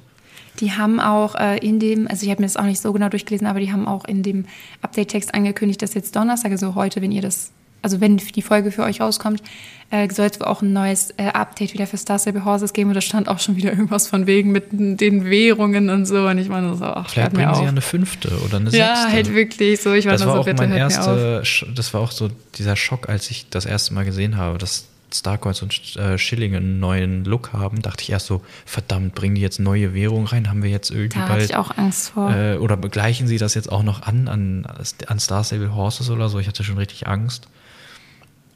Die 0.60 0.72
haben 0.72 1.00
auch 1.00 1.34
äh, 1.34 1.58
in 1.58 1.78
dem, 1.78 2.08
also 2.08 2.24
ich 2.24 2.30
habe 2.30 2.42
mir 2.42 2.46
das 2.46 2.56
auch 2.56 2.64
nicht 2.64 2.80
so 2.80 2.92
genau 2.92 3.08
durchgelesen, 3.08 3.46
aber 3.46 3.60
die 3.60 3.72
haben 3.72 3.86
auch 3.86 4.04
in 4.04 4.22
dem 4.22 4.46
Update-Text 4.82 5.34
angekündigt, 5.34 5.82
dass 5.82 5.94
jetzt 5.94 6.16
Donnerstag, 6.16 6.50
also 6.52 6.74
heute, 6.74 7.00
wenn 7.00 7.12
ihr 7.12 7.22
das, 7.22 7.52
also 7.82 8.00
wenn 8.00 8.16
die 8.16 8.42
Folge 8.42 8.72
für 8.72 8.82
euch 8.82 9.00
rauskommt, 9.00 9.42
äh, 9.90 10.08
soll 10.12 10.26
es 10.26 10.40
auch 10.40 10.62
ein 10.62 10.72
neues 10.72 11.14
äh, 11.16 11.28
Update 11.28 11.72
wieder 11.72 11.86
für 11.86 11.96
Star 11.96 12.18
Stable 12.18 12.44
Horses 12.44 12.72
geben. 12.72 12.90
Und 12.90 12.94
da 12.94 13.00
stand 13.00 13.28
auch 13.28 13.38
schon 13.38 13.56
wieder 13.56 13.70
irgendwas 13.70 14.08
von 14.08 14.26
wegen 14.26 14.50
mit 14.50 14.66
den 14.72 15.24
Währungen 15.24 15.88
und 15.90 16.04
so. 16.04 16.26
Und 16.26 16.38
ich 16.38 16.48
meine 16.48 16.74
so, 16.74 16.84
ach, 16.84 17.08
Vielleicht 17.08 17.32
bringen 17.32 17.54
sie 17.54 17.62
ja 17.62 17.68
eine 17.68 17.80
fünfte 17.80 18.28
oder 18.44 18.56
eine 18.56 18.70
sechste. 18.70 18.78
Ja, 18.78 19.08
halt 19.08 19.32
wirklich 19.32 19.80
so, 19.80 19.92
ich 19.94 20.06
war 20.06 20.12
das 20.12 20.26
war 20.26 20.34
so, 20.34 20.40
auch 20.40 20.44
bitte, 20.44 20.62
mein 20.62 20.72
erster, 20.76 21.42
das 21.74 21.94
war 21.94 22.00
auch 22.00 22.10
so 22.10 22.28
dieser 22.56 22.76
Schock, 22.76 23.08
als 23.08 23.30
ich 23.30 23.48
das 23.48 23.64
erste 23.64 23.94
Mal 23.94 24.04
gesehen 24.04 24.36
habe, 24.36 24.58
dass 24.58 24.86
Starcoins 25.14 25.62
und 25.62 25.96
äh, 25.96 26.18
Schilling 26.18 26.54
einen 26.54 26.80
neuen 26.80 27.24
Look 27.24 27.52
haben, 27.52 27.82
dachte 27.82 28.02
ich 28.02 28.10
erst 28.10 28.26
so, 28.26 28.42
verdammt, 28.66 29.14
bringen 29.14 29.34
die 29.34 29.40
jetzt 29.40 29.58
neue 29.58 29.94
Währung 29.94 30.26
rein? 30.26 30.48
Haben 30.48 30.62
wir 30.62 30.70
jetzt 30.70 30.90
irgendwie 30.90 31.18
da 31.18 31.26
bald. 31.26 31.44
ich 31.44 31.56
auch 31.56 31.76
Angst 31.76 32.10
vor. 32.10 32.30
Äh, 32.30 32.56
oder 32.56 32.76
begleichen 32.76 33.26
sie 33.26 33.38
das 33.38 33.54
jetzt 33.54 33.70
auch 33.70 33.82
noch 33.82 34.02
an, 34.02 34.28
an, 34.28 34.66
an 35.06 35.18
Star 35.18 35.44
Stable 35.44 35.74
Horses 35.74 36.10
oder 36.10 36.28
so? 36.28 36.38
Ich 36.38 36.48
hatte 36.48 36.64
schon 36.64 36.78
richtig 36.78 37.06
Angst. 37.06 37.48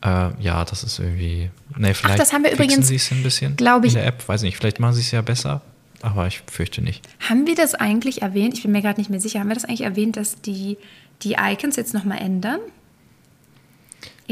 Äh, 0.02 0.30
ja, 0.40 0.64
das 0.64 0.82
ist 0.82 0.98
irgendwie. 0.98 1.50
Ne, 1.76 1.94
vielleicht 1.94 2.04
Ach, 2.04 2.16
das 2.16 2.32
haben 2.32 2.44
wir 2.44 2.52
übrigens, 2.52 2.88
sie 2.88 2.96
es 2.96 3.10
ein 3.12 3.22
bisschen 3.22 3.56
glaube 3.56 3.86
ich. 3.86 3.94
In 3.94 4.00
der 4.00 4.08
App, 4.08 4.26
weiß 4.26 4.42
nicht, 4.42 4.56
vielleicht 4.56 4.80
machen 4.80 4.94
sie 4.94 5.00
es 5.00 5.10
ja 5.10 5.22
besser, 5.22 5.62
aber 6.00 6.26
ich 6.26 6.42
fürchte 6.50 6.82
nicht. 6.82 7.08
Haben 7.20 7.46
wir 7.46 7.54
das 7.54 7.74
eigentlich 7.74 8.22
erwähnt? 8.22 8.54
Ich 8.54 8.62
bin 8.62 8.72
mir 8.72 8.82
gerade 8.82 9.00
nicht 9.00 9.10
mehr 9.10 9.20
sicher. 9.20 9.40
Haben 9.40 9.48
wir 9.48 9.54
das 9.54 9.64
eigentlich 9.64 9.82
erwähnt, 9.82 10.16
dass 10.16 10.40
die, 10.40 10.76
die 11.22 11.36
Icons 11.38 11.76
jetzt 11.76 11.94
nochmal 11.94 12.18
ändern? 12.18 12.60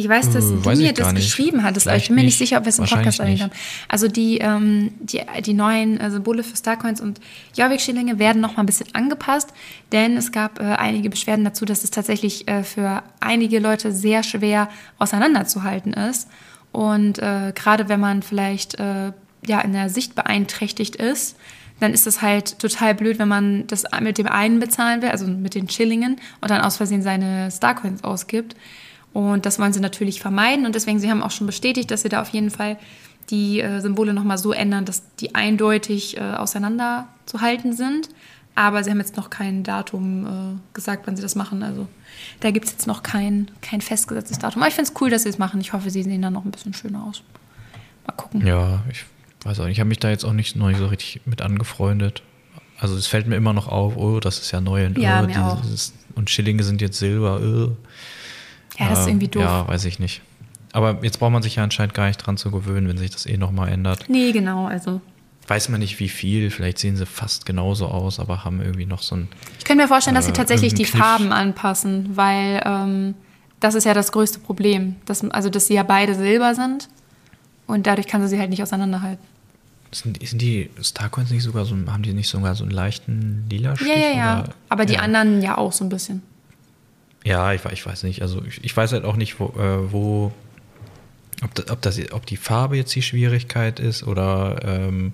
Ich 0.00 0.09
weiß, 0.09 0.30
dass 0.33 0.45
weiß 0.64 0.78
du 0.78 0.85
mir 0.85 0.95
das 0.95 1.14
geschrieben 1.14 1.62
hattest, 1.62 1.87
aber 1.87 1.99
ich 1.99 2.07
bin 2.07 2.16
mir 2.16 2.25
nicht 2.25 2.38
sicher, 2.38 2.57
ob 2.57 2.64
wir 2.64 2.70
es 2.70 2.79
im 2.79 2.87
Podcast 2.87 3.20
erwähnt 3.20 3.42
haben. 3.42 3.53
Also 3.87 4.09
die, 4.09 4.38
ähm, 4.38 4.92
die, 5.01 5.20
die 5.44 5.53
neuen 5.53 6.01
äh, 6.01 6.11
Symbole 6.11 6.42
für 6.42 6.57
Starcoins 6.57 7.03
und 7.03 7.20
Jorvik-Schillinge 7.55 8.18
werden 8.18 8.40
noch 8.40 8.57
mal 8.57 8.62
ein 8.62 8.66
bisschen 8.66 8.87
angepasst, 8.94 9.51
denn 9.92 10.16
es 10.16 10.33
gab 10.33 10.59
äh, 10.59 10.62
einige 10.62 11.11
Beschwerden 11.11 11.44
dazu, 11.44 11.66
dass 11.66 11.85
es 11.85 11.90
tatsächlich 11.90 12.48
äh, 12.48 12.62
für 12.62 13.03
einige 13.20 13.59
Leute 13.59 13.92
sehr 13.92 14.22
schwer 14.22 14.70
auseinanderzuhalten 14.98 15.92
ist. 15.92 16.29
Und 16.72 17.18
äh, 17.18 17.53
gerade 17.55 17.90
wenn 17.90 18.01
man 18.01 18.22
vielleicht 18.22 18.81
äh, 18.81 19.12
ja, 19.46 19.61
in 19.61 19.75
der 19.75 19.90
Sicht 19.90 20.14
beeinträchtigt 20.14 20.96
ist, 20.96 21.37
dann 21.79 21.92
ist 21.92 22.07
es 22.07 22.22
halt 22.22 22.59
total 22.59 22.94
blöd, 22.94 23.18
wenn 23.18 23.29
man 23.29 23.66
das 23.66 23.85
mit 24.01 24.16
dem 24.16 24.29
einen 24.29 24.61
bezahlen 24.61 25.03
will, 25.03 25.11
also 25.11 25.27
mit 25.27 25.55
den 25.55 25.68
Schillingen, 25.68 26.16
und 26.40 26.51
dann 26.51 26.61
aus 26.61 26.77
Versehen 26.77 27.03
seine 27.03 27.51
Starcoins 27.51 28.03
ausgibt. 28.05 28.55
Und 29.12 29.46
das 29.46 29.59
wollen 29.59 29.73
sie 29.73 29.81
natürlich 29.81 30.20
vermeiden. 30.20 30.66
Und 30.66 30.75
deswegen, 30.75 31.01
sie 31.01 31.11
haben 31.11 31.23
auch 31.23 31.31
schon 31.31 31.46
bestätigt, 31.46 31.90
dass 31.90 32.03
sie 32.03 32.09
da 32.09 32.23
auf 32.23 32.29
jeden 32.31 32.51
Fall 32.51 32.79
die 33.31 33.61
äh, 33.61 33.81
Symbole 33.81 34.14
nochmal 34.14 34.38
so 34.38 34.53
ändern, 34.53 34.85
dass 34.85 35.03
die 35.16 35.35
eindeutig 35.35 36.16
äh, 36.16 36.20
auseinanderzuhalten 36.20 37.75
sind. 37.75 38.09
Aber 38.55 38.83
sie 38.83 38.90
haben 38.90 38.99
jetzt 38.99 39.16
noch 39.16 39.31
kein 39.31 39.62
Datum 39.62 40.27
äh, 40.27 40.75
gesagt, 40.75 41.07
wann 41.07 41.16
sie 41.16 41.23
das 41.23 41.35
machen. 41.35 41.62
Also 41.62 41.87
da 42.40 42.51
gibt 42.51 42.66
es 42.66 42.73
jetzt 42.73 42.87
noch 42.87 43.03
kein, 43.03 43.51
kein 43.62 43.81
festgesetztes 43.81 44.38
Datum. 44.38 44.62
Aber 44.62 44.68
ich 44.68 44.75
finde 44.75 44.90
es 44.90 45.01
cool, 45.01 45.11
dass 45.11 45.23
sie 45.23 45.29
es 45.29 45.38
machen. 45.38 45.61
Ich 45.61 45.73
hoffe, 45.73 45.90
sie 45.90 46.03
sehen 46.03 46.23
dann 46.23 46.33
noch 46.33 46.44
ein 46.44 46.51
bisschen 46.51 46.75
schöner 46.75 47.05
aus. 47.05 47.23
Mal 48.07 48.12
gucken. 48.14 48.46
Ja, 48.46 48.83
ich 48.90 49.05
weiß 49.44 49.61
auch 49.61 49.64
nicht. 49.64 49.75
Ich 49.75 49.81
habe 49.81 49.88
mich 49.88 50.01
da 50.01 50.11
jetzt 50.11 50.25
auch 50.25 50.33
nicht, 50.33 50.57
noch 50.57 50.68
nicht 50.68 50.79
so 50.79 50.87
richtig 50.87 51.20
mit 51.25 51.42
angefreundet. 51.42 52.23
Also 52.79 52.96
es 52.96 53.07
fällt 53.07 53.27
mir 53.27 53.37
immer 53.37 53.53
noch 53.53 53.68
auf, 53.68 53.96
oh, 53.96 54.20
das 54.20 54.40
ist 54.40 54.51
ja 54.53 54.61
neu 54.61 54.87
und, 54.87 54.99
ja, 54.99 55.23
oh, 55.23 55.59
dieses, 55.62 55.92
und 56.14 56.31
Schillinge 56.31 56.62
sind 56.62 56.81
jetzt 56.81 56.99
Silber. 56.99 57.40
Oh. 57.42 57.77
Ja, 58.81 58.88
das 58.88 59.01
ist 59.01 59.09
irgendwie 59.09 59.29
doof. 59.29 59.43
Ja, 59.43 59.69
weiß 59.69 59.85
ich 59.85 59.99
nicht. 59.99 60.23
Aber 60.73 60.99
jetzt 61.03 61.19
braucht 61.19 61.33
man 61.33 61.43
sich 61.43 61.57
ja 61.57 61.64
anscheinend 61.64 61.95
gar 61.95 62.07
nicht 62.07 62.16
dran 62.16 62.37
zu 62.37 62.51
gewöhnen, 62.51 62.88
wenn 62.88 62.97
sich 62.97 63.11
das 63.11 63.27
eh 63.27 63.37
nochmal 63.37 63.69
ändert. 63.69 64.07
Nee, 64.09 64.33
genau, 64.33 64.66
also. 64.66 65.01
Weiß 65.49 65.69
man 65.69 65.81
nicht, 65.81 65.99
wie 65.99 66.09
viel. 66.09 66.51
Vielleicht 66.51 66.79
sehen 66.79 66.97
sie 66.97 67.07
fast 67.07 67.45
genauso 67.45 67.88
aus, 67.88 68.21
aber 68.21 68.45
haben 68.45 68.61
irgendwie 68.61 68.87
noch 68.87 69.03
so 69.03 69.16
ein. 69.16 69.29
Ich 69.59 69.64
könnte 69.64 69.83
mir 69.83 69.88
vorstellen, 69.88 70.14
dass 70.14 70.27
sie 70.27 70.31
äh, 70.31 70.35
tatsächlich 70.35 70.75
die 70.75 70.85
Kniff. 70.85 71.01
Farben 71.03 71.33
anpassen, 71.33 72.16
weil 72.16 72.62
ähm, 72.64 73.14
das 73.59 73.75
ist 73.75 73.85
ja 73.85 73.95
das 73.95 74.12
größte 74.12 74.38
Problem. 74.38 74.97
Dass, 75.07 75.29
also, 75.31 75.51
dass 75.51 75.66
sie 75.66 75.75
ja 75.75 75.83
beide 75.83 76.14
silber 76.14 76.55
sind 76.55 76.88
und 77.66 77.87
dadurch 77.87 78.07
kann 78.07 78.23
sie 78.23 78.29
sie 78.29 78.38
halt 78.38 78.51
nicht 78.51 78.62
auseinanderhalten. 78.62 79.25
Sind, 79.93 80.25
sind 80.25 80.40
die 80.40 80.71
Starcoins 80.81 81.31
nicht 81.31 81.43
sogar 81.43 81.64
so, 81.64 81.75
haben 81.75 82.05
die 82.05 82.12
nicht 82.12 82.29
sogar 82.29 82.55
so 82.55 82.62
einen 82.62 82.71
leichten 82.71 83.47
lila 83.51 83.75
Stich? 83.75 83.88
Ja, 83.88 83.99
ja, 83.99 84.16
ja. 84.16 84.45
Aber 84.69 84.87
die 84.87 84.95
ja. 84.95 85.01
anderen 85.01 85.43
ja 85.43 85.59
auch 85.59 85.73
so 85.73 85.85
ein 85.85 85.88
bisschen. 85.88 86.23
Ja, 87.24 87.52
ich, 87.52 87.64
ich 87.64 87.85
weiß 87.85 88.02
nicht. 88.04 88.22
Also 88.22 88.42
ich, 88.44 88.64
ich 88.64 88.76
weiß 88.76 88.92
halt 88.92 89.04
auch 89.04 89.16
nicht, 89.16 89.40
wo, 89.40 89.46
äh, 89.59 89.92
wo 89.92 90.33
ob, 91.42 91.54
das, 91.54 91.70
ob, 91.70 91.83
das, 91.83 92.12
ob 92.12 92.26
die 92.26 92.37
Farbe 92.37 92.76
jetzt 92.76 92.94
die 92.94 93.02
Schwierigkeit 93.02 93.80
ist 93.80 94.02
oder 94.02 94.61
ähm, 94.64 95.12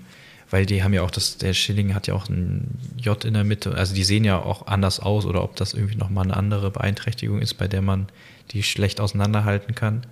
weil 0.50 0.64
die 0.64 0.84
haben 0.84 0.92
ja 0.92 1.02
auch 1.02 1.10
das, 1.10 1.38
der 1.38 1.54
Schilling 1.54 1.94
hat 1.94 2.06
ja 2.06 2.14
auch 2.14 2.28
ein 2.28 2.78
J 2.98 3.24
in 3.24 3.34
der 3.34 3.44
Mitte. 3.44 3.74
Also 3.74 3.94
die 3.94 4.04
sehen 4.04 4.24
ja 4.24 4.38
auch 4.38 4.66
anders 4.68 5.00
aus 5.00 5.26
oder 5.26 5.42
ob 5.42 5.56
das 5.56 5.74
irgendwie 5.74 5.96
nochmal 5.96 6.24
eine 6.24 6.36
andere 6.36 6.70
Beeinträchtigung 6.70 7.40
ist, 7.40 7.54
bei 7.54 7.66
der 7.66 7.82
man 7.82 8.06
die 8.52 8.62
schlecht 8.62 9.00
auseinanderhalten 9.00 9.74
kann. 9.74 10.06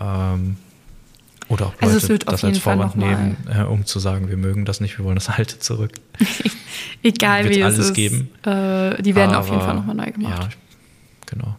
Ähm, 0.00 0.56
oder 1.48 1.66
ob 1.66 1.82
also 1.82 2.08
Leute 2.08 2.24
das 2.24 2.42
als 2.42 2.58
Vorwand 2.58 2.96
nehmen, 2.96 3.36
äh, 3.54 3.62
um 3.62 3.84
zu 3.84 3.98
sagen, 3.98 4.30
wir 4.30 4.38
mögen 4.38 4.64
das 4.64 4.80
nicht, 4.80 4.96
wir 4.96 5.04
wollen 5.04 5.16
das 5.16 5.28
alte 5.28 5.58
zurück. 5.58 5.92
Egal 7.02 7.50
wie 7.50 7.60
es 7.60 7.76
ist. 7.76 7.92
Geben. 7.92 8.30
Äh, 8.44 9.02
die 9.02 9.14
werden 9.14 9.32
Aber, 9.32 9.40
auf 9.40 9.50
jeden 9.50 9.60
Fall 9.60 9.74
nochmal 9.74 9.94
neu 9.94 10.10
gemacht. 10.10 10.42
Ja, 10.42 10.48
genau. 11.34 11.56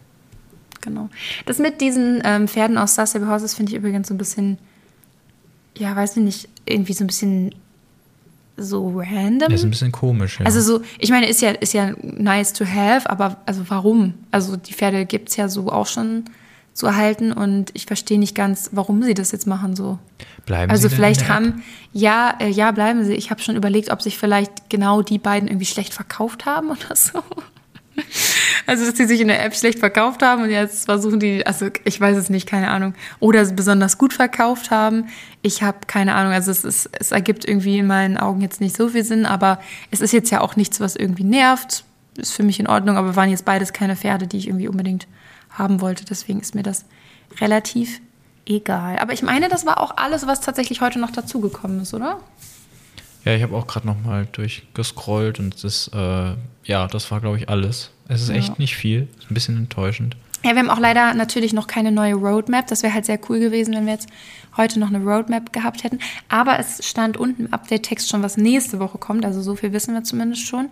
Genau. 0.82 1.10
Das 1.46 1.58
mit 1.58 1.80
diesen 1.80 2.22
ähm, 2.24 2.46
Pferden 2.46 2.78
aus 2.78 2.92
Star 2.92 3.06
Stable 3.06 3.28
Horses 3.28 3.54
finde 3.54 3.72
ich 3.72 3.78
übrigens 3.78 4.08
so 4.08 4.14
ein 4.14 4.18
bisschen, 4.18 4.58
ja, 5.76 5.94
weiß 5.96 6.16
ich 6.16 6.22
nicht, 6.22 6.48
irgendwie 6.64 6.92
so 6.92 7.02
ein 7.02 7.08
bisschen 7.08 7.54
so 8.56 9.00
random. 9.00 9.50
Das 9.50 9.60
ist 9.60 9.64
ein 9.64 9.70
bisschen 9.70 9.92
komisch, 9.92 10.38
ja. 10.38 10.46
Also 10.46 10.60
so, 10.60 10.82
ich 10.98 11.10
meine, 11.10 11.28
ist 11.28 11.42
ja, 11.42 11.50
ist 11.50 11.74
ja 11.74 11.92
nice 12.02 12.52
to 12.52 12.64
have, 12.64 13.10
aber 13.10 13.38
also 13.46 13.64
warum? 13.68 14.14
Also 14.30 14.56
die 14.56 14.72
Pferde 14.72 15.06
gibt 15.06 15.30
es 15.30 15.36
ja 15.36 15.48
so 15.48 15.70
auch 15.70 15.86
schon 15.86 16.24
zu 16.72 16.86
erhalten 16.86 17.32
und 17.32 17.70
ich 17.74 17.86
verstehe 17.86 18.18
nicht 18.18 18.34
ganz, 18.34 18.70
warum 18.72 19.02
sie 19.02 19.14
das 19.14 19.32
jetzt 19.32 19.46
machen 19.46 19.74
so. 19.74 19.98
Bleiben 20.44 20.70
also 20.70 20.88
sie 20.88 20.94
vielleicht 20.94 21.28
haben, 21.28 21.62
ja, 21.92 22.34
äh, 22.38 22.48
ja, 22.48 22.70
bleiben 22.70 23.04
sie. 23.04 23.14
Ich 23.14 23.30
habe 23.30 23.42
schon 23.42 23.56
überlegt, 23.56 23.90
ob 23.90 24.02
sich 24.02 24.18
vielleicht 24.18 24.70
genau 24.70 25.02
die 25.02 25.18
beiden 25.18 25.48
irgendwie 25.48 25.66
schlecht 25.66 25.94
verkauft 25.94 26.46
haben 26.46 26.70
oder 26.70 26.94
so. 26.94 27.22
Also, 28.66 28.84
dass 28.84 28.94
die 28.94 29.04
sich 29.04 29.20
in 29.20 29.28
der 29.28 29.44
App 29.44 29.54
schlecht 29.54 29.78
verkauft 29.78 30.22
haben 30.22 30.42
und 30.42 30.50
jetzt 30.50 30.86
versuchen 30.86 31.20
die, 31.20 31.46
also 31.46 31.68
ich 31.84 32.00
weiß 32.00 32.16
es 32.16 32.30
nicht, 32.30 32.46
keine 32.46 32.70
Ahnung. 32.70 32.94
Oder 33.20 33.44
besonders 33.46 33.98
gut 33.98 34.12
verkauft 34.12 34.70
haben. 34.70 35.08
Ich 35.42 35.62
habe 35.62 35.78
keine 35.86 36.14
Ahnung. 36.14 36.32
Also 36.32 36.50
es, 36.50 36.64
ist, 36.64 36.90
es 36.98 37.12
ergibt 37.12 37.46
irgendwie 37.46 37.78
in 37.78 37.86
meinen 37.86 38.16
Augen 38.16 38.40
jetzt 38.40 38.60
nicht 38.60 38.76
so 38.76 38.88
viel 38.88 39.04
Sinn, 39.04 39.26
aber 39.26 39.60
es 39.90 40.00
ist 40.00 40.12
jetzt 40.12 40.30
ja 40.30 40.40
auch 40.40 40.56
nichts, 40.56 40.80
was 40.80 40.96
irgendwie 40.96 41.24
nervt. 41.24 41.84
ist 42.16 42.32
für 42.32 42.42
mich 42.42 42.60
in 42.60 42.66
Ordnung, 42.66 42.96
aber 42.96 43.16
waren 43.16 43.30
jetzt 43.30 43.44
beides 43.44 43.72
keine 43.72 43.96
Pferde, 43.96 44.26
die 44.26 44.38
ich 44.38 44.48
irgendwie 44.48 44.68
unbedingt 44.68 45.06
haben 45.50 45.80
wollte. 45.80 46.04
Deswegen 46.04 46.40
ist 46.40 46.54
mir 46.54 46.62
das 46.62 46.84
relativ 47.40 48.00
egal. 48.46 48.98
Aber 48.98 49.12
ich 49.12 49.22
meine, 49.22 49.48
das 49.48 49.66
war 49.66 49.80
auch 49.80 49.96
alles, 49.96 50.26
was 50.26 50.40
tatsächlich 50.40 50.80
heute 50.80 50.98
noch 50.98 51.10
dazugekommen 51.10 51.80
ist, 51.80 51.94
oder? 51.94 52.20
Ja, 53.26 53.34
ich 53.34 53.42
habe 53.42 53.54
auch 53.56 53.66
gerade 53.66 53.86
noch 53.86 54.00
mal 54.02 54.26
durchgescrollt 54.32 55.38
und 55.40 55.62
das, 55.64 55.88
äh, 55.92 56.34
ja, 56.64 56.86
das 56.86 57.10
war, 57.10 57.20
glaube 57.20 57.36
ich, 57.38 57.48
alles. 57.48 57.90
Es 58.08 58.22
ist 58.22 58.28
Ja. 58.28 58.36
echt 58.36 58.58
nicht 58.60 58.76
viel. 58.76 59.08
Ist 59.18 59.30
ein 59.30 59.34
bisschen 59.34 59.56
enttäuschend. 59.56 60.16
Ja, 60.46 60.52
wir 60.52 60.60
haben 60.60 60.70
auch 60.70 60.78
leider 60.78 61.12
natürlich 61.14 61.52
noch 61.52 61.66
keine 61.66 61.90
neue 61.90 62.14
Roadmap. 62.14 62.68
Das 62.68 62.84
wäre 62.84 62.94
halt 62.94 63.04
sehr 63.04 63.18
cool 63.28 63.40
gewesen, 63.40 63.74
wenn 63.74 63.84
wir 63.84 63.94
jetzt 63.94 64.08
heute 64.56 64.78
noch 64.78 64.86
eine 64.86 65.02
Roadmap 65.02 65.52
gehabt 65.52 65.82
hätten. 65.82 65.98
Aber 66.28 66.56
es 66.60 66.88
stand 66.88 67.16
unten 67.16 67.46
im 67.46 67.52
Update-Text 67.52 68.08
schon, 68.08 68.22
was 68.22 68.36
nächste 68.36 68.78
Woche 68.78 68.96
kommt. 68.96 69.24
Also 69.24 69.42
so 69.42 69.56
viel 69.56 69.72
wissen 69.72 69.92
wir 69.92 70.04
zumindest 70.04 70.46
schon. 70.46 70.68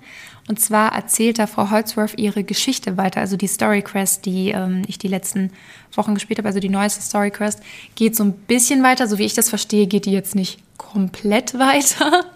Und 0.46 0.60
zwar 0.60 0.94
erzählt 0.94 1.40
da 1.40 1.48
Frau 1.48 1.72
Holzworth 1.72 2.16
ihre 2.20 2.44
Geschichte 2.44 2.96
weiter. 2.96 3.18
Also 3.18 3.36
die 3.36 3.48
Story 3.48 3.82
Quest, 3.82 4.26
die 4.26 4.50
ähm, 4.50 4.82
ich 4.86 4.98
die 4.98 5.08
letzten 5.08 5.50
Wochen 5.92 6.14
gespielt 6.14 6.38
habe, 6.38 6.46
also 6.46 6.60
die 6.60 6.68
neueste 6.68 7.02
Story 7.02 7.32
Quest, 7.32 7.60
geht 7.96 8.14
so 8.14 8.22
ein 8.22 8.32
bisschen 8.32 8.84
weiter. 8.84 9.08
So 9.08 9.18
wie 9.18 9.24
ich 9.24 9.34
das 9.34 9.48
verstehe, 9.48 9.88
geht 9.88 10.06
die 10.06 10.12
jetzt 10.12 10.36
nicht 10.36 10.60
komplett 10.78 11.54
weiter. 11.58 12.26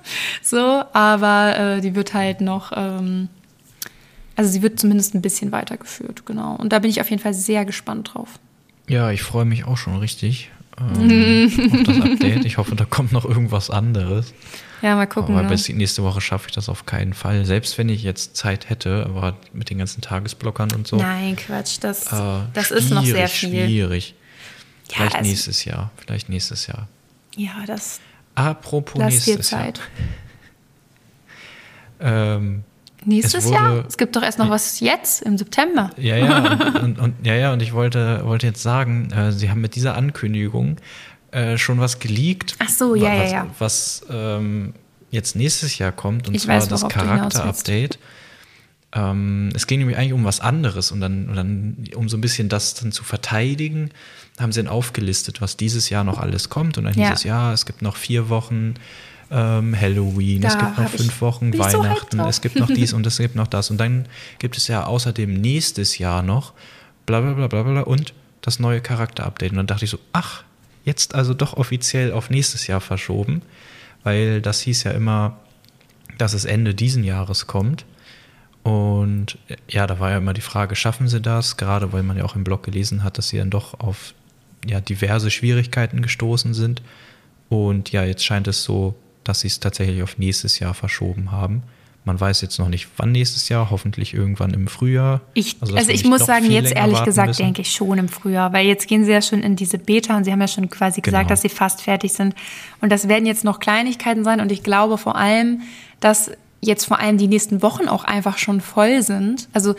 so, 0.42 0.83
aber 0.92 1.57
äh, 1.57 1.81
die 1.83 1.94
wird 1.94 2.14
halt 2.14 2.40
noch... 2.40 2.72
Ähm, 2.74 3.29
also 4.38 4.51
sie 4.53 4.62
wird 4.62 4.79
zumindest 4.79 5.16
ein 5.16 5.20
bisschen 5.20 5.51
weitergeführt, 5.51 6.24
genau. 6.24 6.55
Und 6.55 6.72
da 6.72 6.79
bin 6.79 6.90
ich 6.90 7.01
auf 7.01 7.11
jeden 7.11 7.20
Fall 7.20 7.35
sehr 7.35 7.64
gespannt 7.64 8.11
drauf. 8.14 8.38
Ja, 8.87 9.11
ich 9.11 9.20
freue 9.22 9.44
mich 9.44 9.64
auch 9.64 9.77
schon 9.77 9.96
richtig 9.98 10.51
ähm, 10.79 11.51
auf 11.77 11.83
das 11.83 12.01
Update. 12.01 12.44
Ich 12.44 12.57
hoffe, 12.57 12.77
da 12.77 12.85
kommt 12.85 13.11
noch 13.11 13.24
irgendwas 13.24 13.68
anderes. 13.68 14.33
Ja, 14.81 14.94
mal 14.94 15.07
gucken. 15.07 15.35
Aber 15.35 15.42
ne? 15.42 15.48
bis 15.48 15.68
nächste 15.68 16.05
Woche 16.05 16.20
schaffe 16.20 16.51
ich 16.51 16.55
das 16.55 16.68
auf 16.68 16.87
keinen 16.87 17.14
Fall. 17.14 17.44
Selbst 17.46 17.79
wenn 17.79 17.88
ich 17.88 18.05
jetzt 18.05 18.37
Zeit 18.37 18.70
hätte, 18.70 19.07
aber 19.07 19.37
mit 19.53 19.70
den 19.70 19.79
ganzen 19.79 20.03
Tagesblockern 20.03 20.70
und 20.70 20.87
so. 20.87 20.98
Nein, 20.98 21.35
Quatsch, 21.35 21.79
das, 21.81 22.12
äh, 22.12 22.42
das 22.55 22.70
ist 22.70 22.90
noch 22.90 23.05
sehr 23.05 23.27
schwierig, 23.27 23.57
viel. 23.57 23.64
Schwierig. 23.66 24.14
Ja, 24.90 24.94
Vielleicht 24.98 25.16
also- 25.16 25.29
nächstes 25.29 25.64
Jahr. 25.64 25.90
Vielleicht 25.96 26.29
nächstes 26.29 26.68
Jahr. 26.68 26.87
Ja, 27.35 27.64
das 27.66 27.98
Apropos 28.37 29.03
nächstes 29.03 29.48
Zeit. 29.48 29.79
Jahr. 29.79 29.87
Ähm, 32.01 32.62
Nächstes 33.05 33.45
wurde- 33.47 33.55
Jahr? 33.55 33.85
Es 33.87 33.97
gibt 33.97 34.17
doch 34.17 34.23
erst 34.23 34.39
noch 34.39 34.51
was 34.51 34.81
jetzt, 34.81 35.23
im 35.23 35.39
September. 35.39 35.91
Ja, 35.97 36.17
ja, 36.17 36.39
und, 36.53 36.77
und, 36.83 36.99
und, 36.99 37.27
ja, 37.27 37.35
ja, 37.35 37.53
und 37.53 37.63
ich 37.63 37.73
wollte, 37.73 38.25
wollte 38.25 38.47
jetzt 38.47 38.63
sagen, 38.63 39.11
äh, 39.13 39.33
Sie 39.33 39.51
haben 39.51 39.61
mit 39.61 39.75
dieser 39.77 39.97
Ankündigung 39.97 40.77
äh, 41.31 41.57
schon 41.59 41.79
was 41.81 41.99
geleakt. 42.01 42.57
Ach 42.59 42.69
so, 42.69 42.95
ja, 42.95 43.13
ja, 43.15 43.23
was, 43.23 43.33
ja. 43.33 43.47
Was 43.59 44.07
ähm, 44.11 44.75
jetzt 45.11 45.37
nächstes 45.37 45.79
Jahr 45.79 45.93
kommt, 45.93 46.29
und 46.29 46.35
Ich 46.35 46.43
zwar 46.43 46.57
weiß, 46.57 46.69
das. 46.69 46.87
Charakter-Update. 46.89 47.99
Ähm, 48.95 49.51
es 49.55 49.67
ging 49.67 49.81
nämlich 49.81 49.99
eigentlich 49.99 50.15
um 50.15 50.25
was 50.25 50.41
anderes 50.41 50.93
und 50.93 51.01
dann, 51.03 51.29
und 51.29 51.37
dann, 51.37 51.85
um 51.95 52.09
so 52.09 52.17
ein 52.17 52.23
bisschen 52.23 52.49
das 52.49 52.73
dann 52.75 52.91
zu 52.91 53.05
verteidigen, 53.05 53.91
haben 54.41 54.51
sie 54.53 54.63
dann 54.63 54.73
aufgelistet, 54.73 55.41
was 55.43 55.57
dieses 55.59 55.91
Jahr 55.91 56.05
noch 56.05 56.19
alles 56.19 56.49
kommt. 56.49 56.79
Und 56.79 56.85
dann 56.85 56.95
Ja. 56.95 57.09
hieß 57.11 57.19
es, 57.19 57.25
ja, 57.25 57.53
es 57.53 57.67
gibt 57.67 57.83
noch 57.83 57.97
vier 57.97 58.31
Wochen 58.31 58.75
ähm, 59.31 59.79
Halloween, 59.79 60.43
es 60.43 60.55
Da 60.55 60.61
gibt 60.61 60.79
noch 60.79 60.91
fünf 60.91 61.21
Wochen 61.21 61.53
so 61.53 61.59
Weihnachten, 61.59 62.19
drauf. 62.19 62.29
es 62.29 62.41
gibt 62.41 62.57
noch 62.57 62.69
dies 62.69 62.93
und 62.95 63.07
es 63.07 63.19
gibt 63.19 63.35
noch 63.35 63.47
das. 63.47 63.71
Und 63.71 63.79
dann 63.79 64.07
gibt 64.38 64.57
es 64.57 64.69
ja 64.69 64.85
außerdem 64.85 65.33
nächstes 65.33 65.99
Jahr 65.99 66.23
noch 66.23 66.53
bla 67.07 67.21
bla 67.21 67.33
bla 67.33 67.47
bla 67.47 67.62
bla 67.62 67.81
und 67.83 68.14
das 68.43 68.59
neue 68.59 68.81
Charakter-Update. 68.81 69.51
Und 69.53 69.57
dann 69.57 69.67
dachte 69.67 69.85
ich 69.85 69.91
so, 69.91 69.99
ach, 70.12 70.45
jetzt 70.85 71.14
also 71.14 71.35
doch 71.35 71.55
offiziell 71.55 72.12
auf 72.12 72.31
nächstes 72.31 72.67
Jahr 72.67 72.81
verschoben, 72.81 73.43
weil 74.05 74.41
das 74.41 74.61
hieß 74.61 74.85
ja 74.85 74.93
immer, 74.93 75.38
dass 76.17 76.33
es 76.33 76.45
Ende 76.45 76.75
diesen 76.75 77.05
Jahres 77.05 77.47
kommt. 77.47 77.85
Und 78.62 79.38
ja, 79.69 79.87
da 79.87 80.01
war 80.01 80.11
ja 80.11 80.19
immer 80.19 80.35
die 80.35 80.41
Frage, 80.41 80.77
schaffen 80.77 81.09
sie 81.09 81.21
das? 81.21 81.57
Gerade 81.57 81.93
weil 81.93 82.03
man 82.03 82.17
ja 82.17 82.25
auch 82.25 82.37
im 82.37 82.45
Blog 82.45 82.62
gelesen 82.62 83.03
hat, 83.05 83.19
dass 83.19 83.29
sie 83.29 83.38
dann 83.38 83.51
doch 83.51 83.81
auf 83.81 84.14
ja, 84.67 84.81
diverse 84.81 85.31
Schwierigkeiten 85.31 86.03
gestoßen 86.03 86.55
sind. 86.55 86.83
Und 87.49 87.93
ja, 87.93 88.05
jetzt 88.05 88.25
scheint 88.25 88.49
es 88.49 88.62
so, 88.64 88.95
dass 89.29 89.41
sie 89.41 89.49
es 89.49 89.61
tatsächlich 89.61 90.03
auf 90.03 90.19
nächstes 90.19 90.59
Jahr 90.59 90.75
verschoben 90.75 91.31
haben. 91.31 91.62
Man 92.05 92.19
weiß 92.19 92.41
jetzt 92.41 92.59
noch 92.59 92.69
nicht, 92.69 92.88
wann 92.97 93.12
nächstes 93.12 93.51
Jahr, 93.51 93.71
hoffentlich 93.71 94.14
irgendwann 94.14 94.55
im 94.55 94.67
Frühjahr. 94.67 95.21
Ich, 95.35 95.57
also, 95.61 95.77
wir 95.77 95.88
ich 95.91 96.07
muss 96.07 96.25
sagen, 96.25 96.51
jetzt 96.51 96.73
ehrlich 96.75 97.05
gesagt 97.05 97.29
müssen. 97.29 97.43
denke 97.43 97.61
ich 97.61 97.71
schon 97.71 97.99
im 97.99 98.09
Frühjahr, 98.09 98.53
weil 98.55 98.67
jetzt 98.67 98.88
gehen 98.88 99.05
sie 99.05 99.12
ja 99.12 99.21
schon 99.21 99.43
in 99.43 99.57
diese 99.57 99.77
Beta 99.77 100.17
und 100.17 100.25
sie 100.25 100.33
haben 100.33 100.41
ja 100.41 100.49
schon 100.49 100.71
quasi 100.71 101.03
gesagt, 101.03 101.25
Genau. 101.25 101.29
dass 101.29 101.43
sie 101.43 101.51
fast 101.51 101.83
fertig 101.83 102.14
sind. 102.14 102.35
Und 102.81 102.91
das 102.91 103.09
werden 103.09 103.27
jetzt 103.27 103.45
noch 103.45 103.61
Kleinigkeiten 103.61 104.25
sein 104.25 104.41
und 104.41 104.51
ich 104.51 104.62
glaube 104.62 104.97
vor 104.97 105.17
allem, 105.17 105.61
dass 106.01 106.31
jetzt 106.62 106.87
vor 106.87 106.99
allem 106.99 107.19
die 107.19 107.29
nächsten 107.29 107.61
Wochen 107.61 107.88
auch 107.88 108.05
einfach 108.05 108.38
schon 108.38 108.62
voll 108.62 109.03
sind. 109.03 109.49
Also 109.53 109.75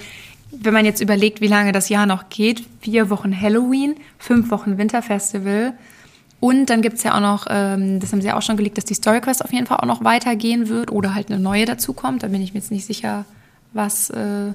wenn 0.51 0.73
man 0.73 0.85
jetzt 0.85 1.01
überlegt, 1.01 1.41
wie 1.41 1.47
lange 1.47 1.71
das 1.71 1.89
Jahr 1.89 2.05
noch 2.05 2.29
geht, 2.29 2.63
vier 2.81 3.09
Wochen 3.09 3.39
Halloween, 3.39 3.95
fünf 4.19 4.51
Wochen 4.51 4.77
Winterfestival 4.77 5.73
und 6.39 6.67
dann 6.69 6.81
gibt's 6.81 7.03
ja 7.03 7.15
auch 7.15 7.21
noch, 7.21 7.47
ähm, 7.49 7.99
das 7.99 8.11
haben 8.11 8.21
sie 8.21 8.27
ja 8.27 8.37
auch 8.37 8.41
schon 8.41 8.55
gelegt, 8.55 8.77
dass 8.77 8.85
die 8.85 8.93
Story 8.93 9.19
Quest 9.19 9.43
auf 9.43 9.51
jeden 9.51 9.67
Fall 9.67 9.77
auch 9.77 9.85
noch 9.85 10.03
weitergehen 10.03 10.69
wird 10.69 10.91
oder 10.91 11.13
halt 11.13 11.29
eine 11.29 11.39
neue 11.39 11.65
dazukommt. 11.65 12.23
Da 12.23 12.27
bin 12.27 12.41
ich 12.41 12.53
mir 12.53 12.59
jetzt 12.59 12.71
nicht 12.71 12.85
sicher, 12.85 13.25
was, 13.73 14.09
äh, 14.09 14.53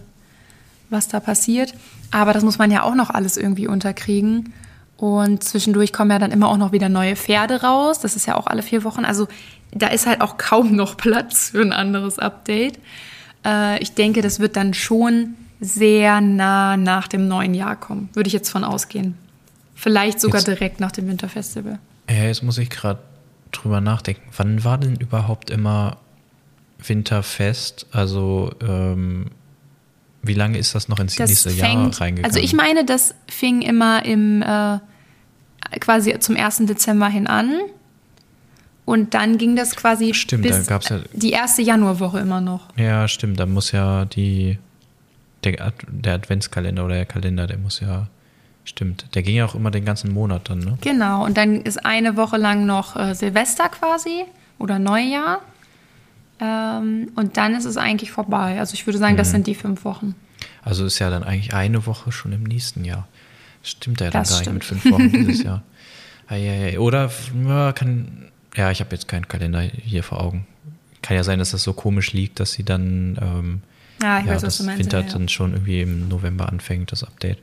was 0.89 1.09
da 1.09 1.21
passiert. 1.21 1.75
Aber 2.11 2.33
das 2.33 2.43
muss 2.43 2.59
man 2.59 2.71
ja 2.71 2.85
auch 2.85 2.95
noch 2.95 3.11
alles 3.11 3.37
irgendwie 3.37 3.67
unterkriegen. 3.67 4.55
Und 4.97 5.45
zwischendurch 5.45 5.93
kommen 5.93 6.11
ja 6.11 6.19
dann 6.19 6.31
immer 6.31 6.49
auch 6.49 6.57
noch 6.57 6.73
wieder 6.73 6.89
neue 6.89 7.17
Pferde 7.17 7.61
raus. 7.63 8.01
Das 8.01 8.17
ist 8.17 8.27
ja 8.27 8.37
auch 8.37 8.47
alle 8.47 8.63
vier 8.63 8.85
Wochen. 8.85 9.05
Also 9.05 9.29
da 9.73 9.89
ist 9.89 10.07
halt 10.07 10.23
auch 10.23 10.39
kaum 10.39 10.75
noch 10.75 10.97
Platz 10.97 11.51
für 11.51 11.61
ein 11.61 11.73
anderes 11.73 12.19
Update. 12.19 12.79
Äh, 13.45 13.83
ich 13.83 13.93
denke, 13.93 14.23
das 14.23 14.41
wird 14.41 14.57
dann 14.57 14.73
schon 14.73 15.35
sehr 15.61 16.23
nah 16.23 16.79
nach 16.79 17.09
dem 17.09 17.29
neuen 17.29 17.53
Jahr 17.53 17.77
kommen. 17.77 18.09
Würde 18.15 18.29
ich 18.29 18.33
jetzt 18.33 18.49
von 18.49 18.65
ausgehen. 18.65 19.19
Vielleicht 19.75 20.21
sogar 20.21 20.41
Jetzt- 20.41 20.47
direkt 20.49 20.81
nach 20.81 20.93
dem 20.93 21.09
Winterfestival. 21.09 21.79
Ja, 22.09 22.25
jetzt 22.25 22.43
muss 22.43 22.59
ich 22.59 22.71
gerade 22.71 23.01
drüber 23.53 23.81
nachdenken. 23.81 24.23
Wann 24.37 24.63
war 24.65 24.79
denn 24.79 24.97
überhaupt 24.97 25.51
immer 25.51 25.99
Winterfest? 26.79 27.87
Also, 27.93 28.53
ähm, 28.61 29.27
wie 30.23 30.35
lange 30.35 30.59
ist 30.59 30.75
das 30.75 30.89
noch 30.89 30.99
ins 31.01 31.17
Das 31.17 31.29
nächste 31.29 31.51
Jahr 31.51 31.69
fängt, 31.71 32.01
reingegangen? 32.01 32.25
also 32.35 32.39
ich 32.45 32.55
meine, 32.55 32.85
das 32.85 33.15
fing 33.29 33.63
immer 33.63 34.05
im 34.05 34.43
äh, 34.43 34.79
quasi 35.81 36.19
zum 36.19 36.37
1. 36.37 36.67
Dezember 36.67 37.09
hin 37.09 37.27
an. 37.27 37.53
Und 38.87 39.15
dann 39.15 39.39
ging 39.39 39.57
das 39.57 39.77
quasi 39.77 40.13
Stimmt, 40.13 40.45
da 40.45 40.77
bis 40.79 40.89
ja- 40.91 41.01
die 41.15 41.31
erste 41.31 41.63
Januarwoche 41.63 42.19
immer 42.21 42.43
noch. 42.43 42.69
Ja, 42.77 43.09
stimmt. 43.09 43.41
Da 43.41 43.47
muss 43.47 43.73
ja 43.73 44.05
die 44.05 44.59
der 45.43 45.73
Adventskalender 46.15 46.85
oder 46.85 46.95
der 46.97 47.07
Kalender, 47.07 47.47
der 47.47 47.59
muss 47.59 47.81
ja 47.81 48.09
stimmt. 48.65 49.07
Der 49.15 49.23
ging 49.23 49.37
ja 49.37 49.45
auch 49.45 49.55
immer 49.55 49.71
den 49.71 49.85
ganzen 49.85 50.13
Monat 50.13 50.49
dann, 50.51 50.59
ne? 50.61 50.79
Genau. 50.81 51.25
Und 51.25 51.37
dann 51.37 51.63
ist 51.63 51.85
eine 51.85 52.17
Woche 52.17 52.37
lang 52.37 52.67
noch 52.67 52.97
äh, 52.97 53.15
Silvester 53.15 53.69
quasi 53.69 54.25
oder 54.59 54.79
Neujahr. 54.79 55.41
Ähm, 56.41 57.11
und 57.15 57.37
dann 57.37 57.55
ist 57.55 57.65
es 57.65 57.77
eigentlich 57.77 58.11
vorbei. 58.11 58.59
Also 58.59 58.75
ich 58.75 58.87
würde 58.87 58.99
sagen, 58.99 59.15
Mhm. 59.15 59.19
das 59.19 59.31
sind 59.31 59.47
die 59.47 59.55
fünf 59.55 59.85
Wochen. 59.85 60.15
Also 60.63 60.85
ist 60.85 60.99
ja 60.99 61.11
dann 61.11 61.23
eigentlich 61.23 61.55
eine 61.55 61.87
Woche 61.87 62.11
schon 62.13 62.33
im 62.33 62.43
nächsten 62.43 62.85
Jahr. 62.85 63.07
Stimmt 63.63 64.01
ja 64.01 64.11
dann 64.11 64.23
Das 64.23 64.31
gar 64.31 64.41
stimmt. 64.41 64.57
nicht 64.57 64.73
mit 64.73 64.83
fünf 64.83 64.93
Wochen 64.95 65.11
dieses 65.13 65.43
Jahr. 65.45 65.63
Oder 66.79 67.11
ja, 67.47 67.73
kann 67.73 68.31
ja, 68.57 68.71
ich 68.71 68.81
habe 68.81 68.91
jetzt 68.95 69.09
keinen 69.09 69.29
Kalender 69.29 69.61
hier 69.61 70.03
vor 70.03 70.21
Augen. 70.21 70.47
Kann 71.03 71.17
ja 71.17 71.25
sein, 71.25 71.39
dass 71.39 71.51
das 71.51 71.63
so 71.63 71.73
komisch 71.73 72.13
liegt, 72.13 72.41
dass 72.41 72.53
sie 72.53 72.63
dann 72.65 73.19
ähm, 73.21 73.61
Ja, 74.03 74.21
ich 74.21 74.27
ja, 74.27 74.33
weiß, 74.33 74.37
was 74.37 74.43
das 74.43 74.59
du 74.59 74.65
meinst. 74.65 74.79
Winter 74.81 75.01
ja. 75.01 75.13
dann 75.13 75.29
schon 75.29 75.53
irgendwie 75.53 75.83
im 75.83 76.09
November 76.09 76.49
anfängt, 76.49 76.93
das 76.93 77.05
Update. 77.05 77.39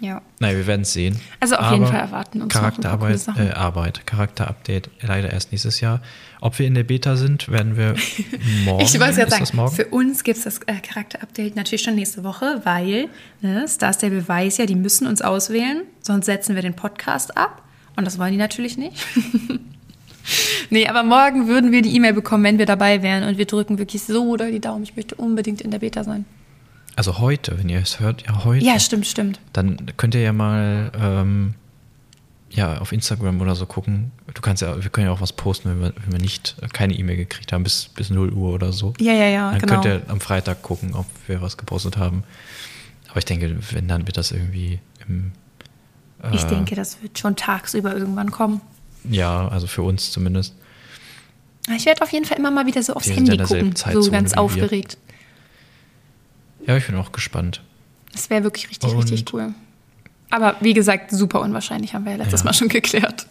Ja. 0.00 0.20
Naja, 0.40 0.56
wir 0.56 0.66
werden 0.66 0.82
es 0.82 0.92
sehen. 0.92 1.18
Also 1.40 1.56
auf 1.56 1.72
jeden 1.72 1.86
Fall 1.86 2.00
erwarten 2.00 2.42
uns 2.42 2.52
Charakterarbeit, 2.52 3.20
äh, 3.38 3.52
Arbeit, 3.52 4.06
Charakterupdate 4.06 4.90
leider 5.00 5.32
erst 5.32 5.52
nächstes 5.52 5.80
Jahr. 5.80 6.02
Ob 6.40 6.58
wir 6.58 6.66
in 6.66 6.74
der 6.74 6.84
Beta 6.84 7.16
sind, 7.16 7.48
werden 7.48 7.76
wir 7.76 7.94
morgen. 8.64 8.84
Ich 8.84 8.98
wollte 9.00 9.24
das 9.24 9.48
sagen, 9.48 9.70
für 9.70 9.86
uns 9.86 10.22
gibt 10.22 10.38
es 10.38 10.44
das 10.44 10.58
äh, 10.66 10.80
Charakter-Update 10.80 11.56
natürlich 11.56 11.82
schon 11.82 11.94
nächste 11.94 12.24
Woche, 12.24 12.60
weil 12.64 13.08
ne, 13.40 13.66
Star 13.68 13.92
Stable 13.92 14.26
weiß 14.28 14.58
ja, 14.58 14.66
die 14.66 14.74
müssen 14.74 15.06
uns 15.06 15.22
auswählen, 15.22 15.82
sonst 16.02 16.26
setzen 16.26 16.54
wir 16.54 16.62
den 16.62 16.74
Podcast 16.74 17.36
ab. 17.36 17.62
Und 17.96 18.04
das 18.04 18.18
wollen 18.18 18.32
die 18.32 18.38
natürlich 18.38 18.76
nicht. 18.76 19.02
nee, 20.70 20.86
aber 20.86 21.02
morgen 21.02 21.48
würden 21.48 21.72
wir 21.72 21.80
die 21.80 21.96
E-Mail 21.96 22.12
bekommen, 22.12 22.44
wenn 22.44 22.58
wir 22.58 22.66
dabei 22.66 23.02
wären. 23.02 23.24
Und 23.24 23.38
wir 23.38 23.46
drücken 23.46 23.78
wirklich 23.78 24.02
so 24.02 24.36
doll 24.36 24.52
die 24.52 24.60
Daumen. 24.60 24.82
Ich 24.82 24.94
möchte 24.96 25.14
unbedingt 25.14 25.62
in 25.62 25.70
der 25.70 25.78
Beta 25.78 26.04
sein. 26.04 26.26
Also 26.96 27.18
heute, 27.18 27.58
wenn 27.58 27.68
ihr 27.68 27.78
es 27.78 28.00
hört, 28.00 28.26
ja 28.26 28.44
heute. 28.44 28.64
Ja, 28.64 28.80
stimmt, 28.80 29.06
stimmt. 29.06 29.38
Dann 29.52 29.92
könnt 29.98 30.14
ihr 30.14 30.22
ja 30.22 30.32
mal 30.32 30.90
ähm, 30.98 31.54
ja, 32.50 32.78
auf 32.78 32.92
Instagram 32.92 33.40
oder 33.40 33.54
so 33.54 33.66
gucken. 33.66 34.12
Du 34.32 34.40
kannst 34.40 34.62
ja, 34.62 34.82
wir 34.82 34.90
können 34.90 35.06
ja 35.06 35.12
auch 35.12 35.20
was 35.20 35.32
posten, 35.34 35.68
wenn 35.68 35.80
wir, 35.80 35.92
wenn 36.04 36.12
wir 36.12 36.18
nicht 36.20 36.56
äh, 36.62 36.68
keine 36.68 36.94
E-Mail 36.94 37.16
gekriegt 37.16 37.52
haben, 37.52 37.64
bis, 37.64 37.88
bis 37.94 38.08
0 38.08 38.32
Uhr 38.32 38.54
oder 38.54 38.72
so. 38.72 38.94
Ja, 38.98 39.12
ja, 39.12 39.26
ja, 39.26 39.50
Dann 39.50 39.60
genau. 39.60 39.74
könnt 39.74 39.84
ihr 39.84 40.02
am 40.08 40.20
Freitag 40.20 40.62
gucken, 40.62 40.94
ob 40.94 41.06
wir 41.26 41.42
was 41.42 41.58
gepostet 41.58 41.98
haben. 41.98 42.24
Aber 43.10 43.18
ich 43.18 43.26
denke, 43.26 43.58
wenn, 43.72 43.88
dann 43.88 44.06
wird 44.06 44.16
das 44.16 44.32
irgendwie 44.32 44.80
im, 45.06 45.32
Ich 46.32 46.44
äh, 46.44 46.48
denke, 46.48 46.74
das 46.76 47.02
wird 47.02 47.18
schon 47.18 47.36
tagsüber 47.36 47.94
irgendwann 47.94 48.30
kommen. 48.30 48.62
ja, 49.04 49.48
also 49.48 49.66
für 49.66 49.82
uns 49.82 50.10
zumindest. 50.10 50.54
Ich 51.76 51.84
werde 51.84 52.02
auf 52.02 52.12
jeden 52.12 52.24
Fall 52.24 52.38
immer 52.38 52.50
mal 52.50 52.66
wieder 52.66 52.82
so 52.82 52.94
aufs 52.94 53.08
Handy 53.08 53.36
gucken, 53.36 53.74
so 53.74 54.10
ganz 54.10 54.32
wie 54.32 54.54
wir. 54.54 54.80
Ja, 56.66 56.76
ich 56.76 56.86
bin 56.86 56.96
auch 56.96 57.12
gespannt. 57.12 57.62
Das 58.12 58.30
wäre 58.30 58.42
wirklich 58.44 58.68
richtig, 58.70 58.90
Und- 58.92 58.98
richtig 58.98 59.32
cool. 59.32 59.54
Aber 60.30 60.56
wie 60.60 60.74
gesagt, 60.74 61.12
super 61.12 61.40
unwahrscheinlich, 61.40 61.94
haben 61.94 62.04
wir 62.04 62.12
ja 62.12 62.18
letztes 62.18 62.40
Ja. 62.40 62.46
Mal 62.46 62.52
schon 62.54 62.68
geklärt. 62.68 63.26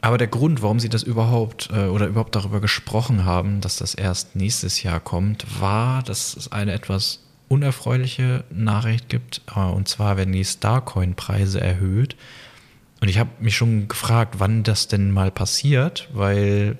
Aber 0.00 0.18
der 0.18 0.26
Grund, 0.28 0.62
warum 0.62 0.80
sie 0.80 0.88
das 0.88 1.02
überhaupt 1.02 1.70
äh, 1.72 1.86
oder 1.86 2.06
überhaupt 2.06 2.34
darüber 2.34 2.60
gesprochen 2.60 3.24
haben, 3.24 3.60
dass 3.60 3.76
das 3.76 3.94
erst 3.94 4.34
nächstes 4.36 4.82
Jahr 4.82 4.98
kommt, 5.00 5.60
war, 5.60 6.02
dass 6.02 6.36
es 6.36 6.50
eine 6.50 6.72
etwas 6.72 7.20
unerfreuliche 7.48 8.44
Nachricht 8.50 9.08
gibt. 9.08 9.42
Äh, 9.54 9.60
und 9.60 9.86
zwar 9.88 10.16
werden 10.16 10.32
die 10.32 10.44
Starcoin-Preise 10.44 11.60
erhöht. 11.60 12.16
Und 13.00 13.08
ich 13.08 13.18
habe 13.18 13.30
mich 13.40 13.56
schon 13.56 13.88
gefragt, 13.88 14.36
wann 14.38 14.62
das 14.62 14.88
denn 14.88 15.10
mal 15.10 15.30
passiert, 15.30 16.08
weil, 16.12 16.78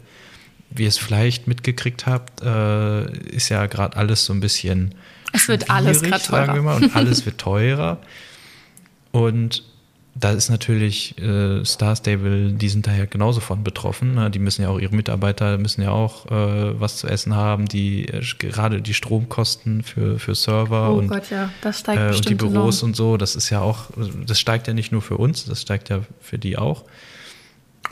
wie 0.74 0.82
ihr 0.82 0.88
es 0.88 0.98
vielleicht 0.98 1.46
mitgekriegt 1.46 2.06
habt, 2.06 2.42
äh, 2.42 3.11
ist 3.28 3.48
ja 3.48 3.66
gerade 3.66 3.96
alles 3.96 4.24
so 4.24 4.32
ein 4.32 4.40
bisschen. 4.40 4.94
Es 5.32 5.48
wird 5.48 5.70
alles 5.70 6.00
sagen 6.00 6.22
teurer. 6.22 6.62
mal, 6.62 6.82
und 6.82 6.96
alles 6.96 7.24
wird 7.26 7.38
teurer. 7.38 7.98
Und 9.12 9.64
da 10.14 10.30
ist 10.30 10.50
natürlich 10.50 11.16
äh, 11.18 11.64
Star 11.64 11.96
Stable, 11.96 12.52
die 12.52 12.68
sind 12.68 12.87
da 12.87 12.94
ja 12.94 13.06
genauso 13.06 13.40
von 13.40 13.64
betroffen. 13.64 14.14
Ne? 14.14 14.30
Die 14.30 14.38
müssen 14.38 14.62
ja 14.62 14.68
auch 14.68 14.78
ihre 14.78 14.94
Mitarbeiter 14.94 15.56
müssen 15.56 15.82
ja 15.82 15.90
auch 15.90 16.26
äh, 16.26 16.78
was 16.78 16.98
zu 16.98 17.06
essen 17.06 17.35
haben, 17.35 17.66
die 17.66 18.08
äh, 18.08 18.22
gerade 18.38 18.82
die 18.82 18.92
Stromkosten 18.92 19.82
für, 19.82 20.18
für 20.18 20.35
Server 20.35 20.90
Oh 20.90 20.98
und, 20.98 21.08
Gott, 21.08 21.30
ja, 21.30 21.50
äh, 21.87 22.14
und 22.14 22.28
die 22.28 22.35
Büros 22.35 22.80
enorm. 22.80 22.90
und 22.90 22.96
so, 22.96 23.16
das 23.16 23.37
ist 23.37 23.48
ja 23.48 23.61
auch, 23.61 23.87
das 24.26 24.38
steigt 24.38 24.66
ja 24.66 24.74
nicht 24.74 24.92
nur 24.92 25.00
für 25.00 25.16
uns, 25.16 25.46
das 25.46 25.62
steigt 25.62 25.88
ja 25.88 26.00
für 26.20 26.38
die 26.38 26.58
auch. 26.58 26.85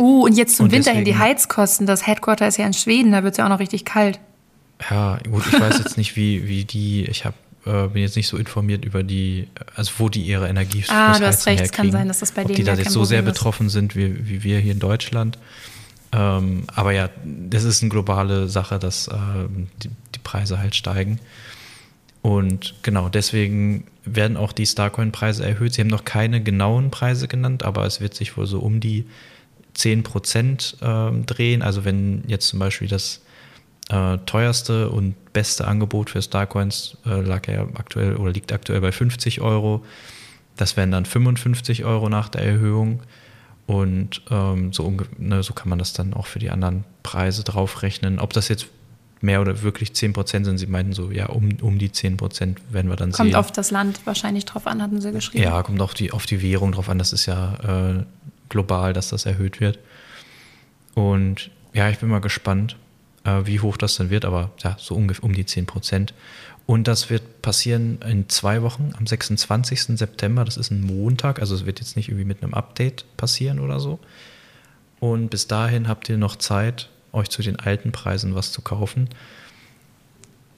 Uh, 0.01 0.25
und 0.25 0.35
jetzt 0.35 0.57
zum 0.57 0.65
Und 0.65 0.73
Winter 0.73 0.93
hin 0.93 1.05
die 1.05 1.19
Heizkosten. 1.19 1.87
Das 1.87 2.07
Headquarter 2.07 2.49
ist 2.49 2.57
ja 2.57 2.65
in 2.65 2.73
Schweden, 2.73 3.13
da 3.13 3.23
wird 3.23 3.35
es 3.35 3.39
ja 3.39 3.45
auch 3.45 3.51
noch 3.51 3.59
richtig 3.59 3.85
kalt. 3.85 4.19
Ja, 4.89 5.19
gut, 5.31 5.45
ich 5.47 5.61
weiß 5.61 5.77
jetzt 5.77 5.99
nicht, 5.99 6.17
wie, 6.17 6.49
wie 6.49 6.65
die, 6.65 7.05
ich 7.05 7.27
hab, 7.27 7.35
äh, 7.67 7.87
bin 7.89 8.01
jetzt 8.01 8.17
nicht 8.17 8.27
so 8.29 8.39
informiert 8.39 8.83
über 8.83 9.03
die, 9.03 9.49
also 9.75 9.93
wo 9.99 10.09
die 10.09 10.23
ihre 10.23 10.49
Energie 10.49 10.83
Ah, 10.89 11.19
du 11.19 11.27
hast 11.27 11.47
recht, 11.47 11.63
es 11.63 11.71
kann 11.71 11.93
sein, 11.93 12.09
dass 12.09 12.21
das 12.21 12.33
bei 12.33 12.41
Ob 12.41 12.49
denen 12.49 12.57
die 12.57 12.65
da 12.65 12.75
jetzt 12.75 12.93
so 12.93 13.05
sehr 13.05 13.19
ist. 13.19 13.27
betroffen 13.27 13.69
sind 13.69 13.95
wie, 13.95 14.27
wie 14.27 14.43
wir 14.43 14.59
hier 14.59 14.73
in 14.73 14.79
Deutschland. 14.79 15.37
Ähm, 16.13 16.65
aber 16.75 16.93
ja, 16.93 17.11
das 17.23 17.65
ist 17.65 17.83
eine 17.83 17.91
globale 17.91 18.49
Sache, 18.49 18.79
dass 18.79 19.09
ähm, 19.13 19.69
die, 19.83 19.91
die 20.15 20.19
Preise 20.25 20.59
halt 20.59 20.75
steigen. 20.75 21.21
Und 22.23 22.75
genau, 22.83 23.11
deswegen 23.11 23.85
werden 24.07 24.39
auch 24.39 24.53
die 24.53 24.65
Starcoin-Preise 24.65 25.45
erhöht. 25.45 25.75
Sie 25.75 25.83
haben 25.83 25.89
noch 25.89 26.07
keine 26.07 26.43
genauen 26.43 26.91
Preise 26.91 27.29
genannt, 27.29 27.65
aber 27.65 27.85
es 27.85 28.01
wird 28.01 28.15
sich 28.15 28.39
wohl 28.39 28.47
so 28.47 28.61
um 28.61 28.81
die 28.81 29.05
10 29.75 30.03
Prozent 30.03 30.77
ähm, 30.83 31.27
drehen. 31.27 31.63
Also 31.63 31.85
wenn 31.85 32.25
jetzt 32.27 32.49
zum 32.49 32.59
Beispiel 32.59 32.89
das 32.89 33.23
äh, 33.89 34.19
teuerste 34.27 34.91
und 34.91 35.33
beste 35.33 35.67
Angebot 35.67 36.11
für 36.11 36.23
Starcoins 36.23 36.97
äh, 37.07 37.21
lag 37.21 37.47
ja 37.49 37.63
aktuell 37.75 38.17
oder 38.17 38.33
liegt 38.33 38.53
aktuell 38.53 38.81
bei 38.81 38.93
50 38.93 39.41
Euro. 39.41 39.85
Das 40.57 40.77
wären 40.77 40.91
dann 40.91 41.07
55 41.07 41.85
Euro 41.85 42.09
nach 42.09 42.29
der 42.29 42.43
Erhöhung. 42.43 43.03
Und 43.67 44.23
ähm, 44.31 44.73
so, 44.73 44.93
ne, 45.19 45.43
so 45.43 45.55
kann 45.55 45.69
man 45.69 45.79
das 45.79 45.93
dann 45.93 46.13
auch 46.13 46.27
für 46.27 46.41
die 46.41 46.51
anderen 46.51 46.85
Preise 47.03 47.45
draufrechnen. 47.45 48.19
Ob 48.19 48.33
das 48.33 48.49
jetzt 48.49 48.67
mehr 49.21 49.41
oder 49.41 49.63
wirklich 49.63 49.95
10 49.95 50.13
Prozent 50.13 50.47
sind, 50.47 50.59
sie 50.59 50.67
meinten 50.67 50.93
so, 50.93 51.11
ja, 51.11 51.27
um, 51.27 51.51
um 51.61 51.79
die 51.79 51.93
10 51.93 52.17
Prozent 52.17 52.61
werden 52.71 52.91
wir 52.91 52.97
dann 52.97 53.13
Kommt 53.13 53.31
sehen. 53.31 53.37
auf 53.37 53.53
das 53.53 53.71
Land 53.71 54.01
wahrscheinlich 54.07 54.45
drauf 54.45 54.67
an, 54.67 54.83
hatten 54.83 55.01
sie 55.01 55.13
geschrieben. 55.13 55.45
Ja, 55.45 55.63
kommt 55.63 55.81
auf 55.81 55.95
die, 55.95 56.13
auf 56.13 56.27
die 56.27 56.43
Währung 56.43 56.73
drauf 56.73 56.89
an. 56.89 56.99
Das 56.99 57.13
ist 57.13 57.27
ja 57.27 57.55
äh, 57.99 58.05
global, 58.51 58.93
dass 58.93 59.09
das 59.09 59.25
erhöht 59.25 59.61
wird. 59.61 59.79
Und 60.95 61.51
ja, 61.73 61.89
ich 61.89 61.99
bin 61.99 62.11
mal 62.11 62.21
gespannt, 62.21 62.77
äh, 63.25 63.41
wie 63.45 63.61
hoch 63.61 63.77
das 63.77 63.97
dann 63.97 64.11
wird, 64.11 64.25
aber 64.25 64.51
ja, 64.59 64.77
so 64.79 64.95
ungefähr 64.95 65.25
um 65.25 65.33
die 65.33 65.47
10 65.47 65.67
Prozent. 65.67 66.13
Und 66.67 66.87
das 66.87 67.11
wird 67.11 67.43
passieren 67.43 67.99
in 68.03 68.29
zwei 68.29 68.63
Wochen, 68.63 68.93
am 68.97 69.07
26. 69.07 69.99
September. 69.99 70.45
Das 70.45 70.57
ist 70.57 70.71
ein 70.71 70.83
Montag, 70.83 71.41
also 71.41 71.55
es 71.55 71.67
wird 71.67 71.81
jetzt 71.81 71.97
nicht 71.97 72.09
irgendwie 72.09 72.27
mit 72.27 72.43
einem 72.43 72.55
Update 72.55 73.05
passieren 73.17 73.59
oder 73.59 73.81
so. 73.81 73.99
Und 75.01 75.31
bis 75.31 75.49
dahin 75.49 75.89
habt 75.89 76.09
ihr 76.09 76.19
noch 76.19 76.37
Zeit, 76.37 76.91
euch 77.13 77.29
zu 77.29 77.43
den 77.43 77.59
alten 77.59 77.91
Preisen 77.91 78.35
was 78.35 78.53
zu 78.53 78.63
kaufen. 78.63 79.09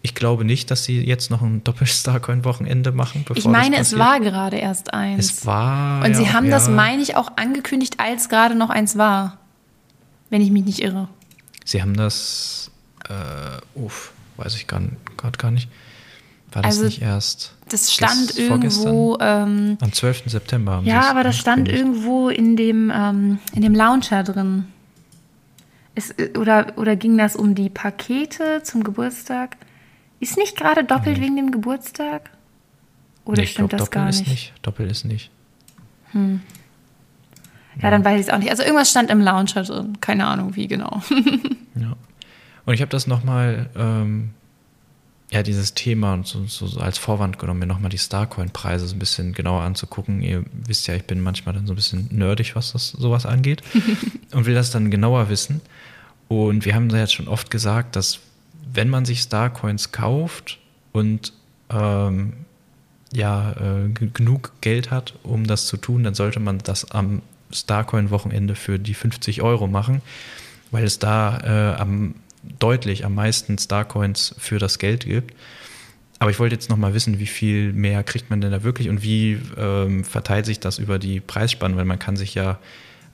Ich 0.04 0.16
glaube 0.16 0.44
nicht, 0.44 0.70
dass 0.72 0.84
sie 0.84 1.00
jetzt 1.00 1.30
noch 1.30 1.42
ein 1.42 1.62
Doppel-Starcoin-Wochenende 1.62 2.90
machen. 2.90 3.24
Bevor 3.24 3.36
ich 3.36 3.44
meine, 3.44 3.76
das 3.76 3.92
es 3.92 3.98
war 3.98 4.18
gerade 4.18 4.56
erst 4.56 4.92
eins. 4.92 5.26
Es 5.26 5.46
war. 5.46 6.04
Und 6.04 6.10
ja, 6.10 6.14
sie 6.14 6.32
haben 6.32 6.50
das, 6.50 6.66
ja. 6.66 6.72
meine 6.72 7.00
ich, 7.02 7.14
auch 7.16 7.36
angekündigt, 7.36 8.00
als 8.00 8.28
gerade 8.28 8.56
noch 8.56 8.70
eins 8.70 8.98
war. 8.98 9.38
Wenn 10.28 10.42
ich 10.42 10.50
mich 10.50 10.64
nicht 10.64 10.82
irre. 10.82 11.08
Sie 11.64 11.80
haben 11.80 11.96
das. 11.96 12.70
Äh, 13.08 13.78
uff, 13.78 14.12
weiß 14.38 14.56
ich 14.56 14.66
gerade 14.66 14.88
gar 15.38 15.50
nicht. 15.52 15.68
War 16.52 16.62
das 16.62 16.76
Also, 16.76 16.84
nicht 16.84 17.02
erst. 17.02 17.54
Das 17.68 17.92
stand 17.92 18.36
irgendwo. 18.36 19.16
Ähm, 19.20 19.78
Am 19.80 19.92
12. 19.92 20.24
September 20.26 20.72
haben 20.72 20.84
sie 20.84 20.90
ja, 20.90 21.08
aber 21.10 21.22
das 21.22 21.38
stand 21.38 21.68
irgendwo 21.68 22.28
in 22.28 22.56
dem, 22.56 22.92
ähm, 22.94 23.38
in 23.54 23.62
dem 23.62 23.74
Launcher 23.74 24.22
drin. 24.22 24.66
Es, 25.94 26.14
oder, 26.36 26.72
oder 26.76 26.96
ging 26.96 27.16
das 27.18 27.36
um 27.36 27.54
die 27.54 27.70
Pakete 27.70 28.62
zum 28.64 28.82
Geburtstag? 28.82 29.56
Ist 30.22 30.38
nicht 30.38 30.56
gerade 30.56 30.84
doppelt 30.84 31.20
wegen 31.20 31.34
dem 31.34 31.50
Geburtstag? 31.50 32.30
Oder 33.24 33.38
Nee, 33.38 33.42
ich 33.42 33.50
stimmt 33.50 33.70
glaub, 33.70 33.80
das 33.80 33.90
gar 33.90 34.08
ist 34.08 34.20
nicht? 34.20 34.30
nicht. 34.30 34.52
Doppel 34.62 34.88
ist 34.88 35.04
nicht. 35.04 35.32
Ja, 36.14 37.90
dann 37.90 38.04
weiß 38.04 38.20
ich 38.20 38.26
es 38.28 38.32
auch 38.32 38.38
nicht. 38.38 38.50
Also 38.50 38.62
irgendwas 38.62 38.88
stand 38.90 39.10
im 39.10 39.20
Launcher 39.20 39.64
drin. 39.64 39.98
Keine 40.00 40.26
Ahnung, 40.28 40.54
wie 40.54 40.68
genau. 40.68 41.02
Ja. 41.74 41.96
Und 42.66 42.74
ich 42.74 42.82
habe 42.82 42.90
das 42.90 43.08
nochmal, 43.08 43.68
ähm, 43.74 44.30
ja, 45.32 45.42
dieses 45.42 45.74
Thema 45.74 46.12
und 46.14 46.26
so, 46.26 46.44
so, 46.44 46.68
so 46.68 46.78
als 46.80 46.98
Vorwand 46.98 47.40
genommen, 47.40 47.58
mir 47.58 47.66
nochmal 47.66 47.90
die 47.90 47.98
Starcoin-Preise 47.98 48.86
so 48.86 48.94
ein 48.94 49.00
bisschen 49.00 49.32
genauer 49.32 49.62
anzugucken. 49.62 50.22
Ihr 50.22 50.44
wisst 50.52 50.86
ja, 50.86 50.94
ich 50.94 51.04
bin 51.04 51.20
manchmal 51.20 51.54
dann 51.54 51.66
so 51.66 51.72
ein 51.72 51.76
bisschen 51.76 52.08
nerdig, 52.12 52.54
was 52.54 52.72
das 52.72 52.90
sowas 52.90 53.26
angeht 53.26 53.62
und 54.32 54.46
will 54.46 54.54
das 54.54 54.70
dann 54.70 54.90
genauer 54.92 55.30
wissen. 55.30 55.62
Und 56.28 56.64
wir 56.64 56.76
haben 56.76 56.90
da 56.90 56.98
jetzt 56.98 57.14
schon 57.14 57.26
oft 57.26 57.50
gesagt, 57.50 57.96
dass 57.96 58.20
wenn 58.72 58.88
man 58.88 59.04
sich 59.04 59.20
Starcoins 59.20 59.92
kauft 59.92 60.58
und 60.92 61.32
ähm, 61.70 62.34
ja, 63.12 63.52
äh, 63.52 63.88
genug 63.88 64.52
Geld 64.60 64.90
hat, 64.90 65.14
um 65.22 65.46
das 65.46 65.66
zu 65.66 65.76
tun, 65.76 66.02
dann 66.02 66.14
sollte 66.14 66.40
man 66.40 66.58
das 66.58 66.90
am 66.90 67.22
Starcoin-Wochenende 67.50 68.54
für 68.54 68.78
die 68.78 68.94
50 68.94 69.42
Euro 69.42 69.66
machen, 69.66 70.00
weil 70.70 70.84
es 70.84 70.98
da 70.98 71.74
äh, 71.76 71.80
am, 71.80 72.14
deutlich 72.58 73.04
am 73.04 73.14
meisten 73.14 73.58
Starcoins 73.58 74.34
für 74.38 74.58
das 74.58 74.78
Geld 74.78 75.04
gibt. 75.04 75.34
Aber 76.18 76.30
ich 76.30 76.38
wollte 76.38 76.54
jetzt 76.54 76.70
noch 76.70 76.76
mal 76.76 76.94
wissen, 76.94 77.18
wie 77.18 77.26
viel 77.26 77.72
mehr 77.72 78.02
kriegt 78.04 78.30
man 78.30 78.40
denn 78.40 78.52
da 78.52 78.62
wirklich 78.62 78.88
und 78.88 79.02
wie 79.02 79.40
ähm, 79.58 80.04
verteilt 80.04 80.46
sich 80.46 80.60
das 80.60 80.78
über 80.78 80.98
die 80.98 81.20
Preisspannen, 81.20 81.76
weil 81.76 81.84
man 81.84 81.98
kann 81.98 82.16
sich 82.16 82.34
ja 82.34 82.58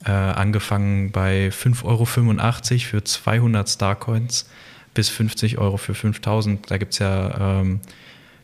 äh, 0.05 0.11
angefangen 0.11 1.11
bei 1.11 1.49
5,85 1.49 1.85
Euro 1.85 2.05
für 2.05 3.05
200 3.05 3.69
Starcoins 3.69 4.49
bis 4.95 5.09
50 5.09 5.59
Euro 5.59 5.77
für 5.77 5.95
5000. 5.95 6.71
Da 6.71 6.79
gibt 6.79 6.93
es 6.95 6.99
ja, 6.99 7.61
ähm, 7.61 7.81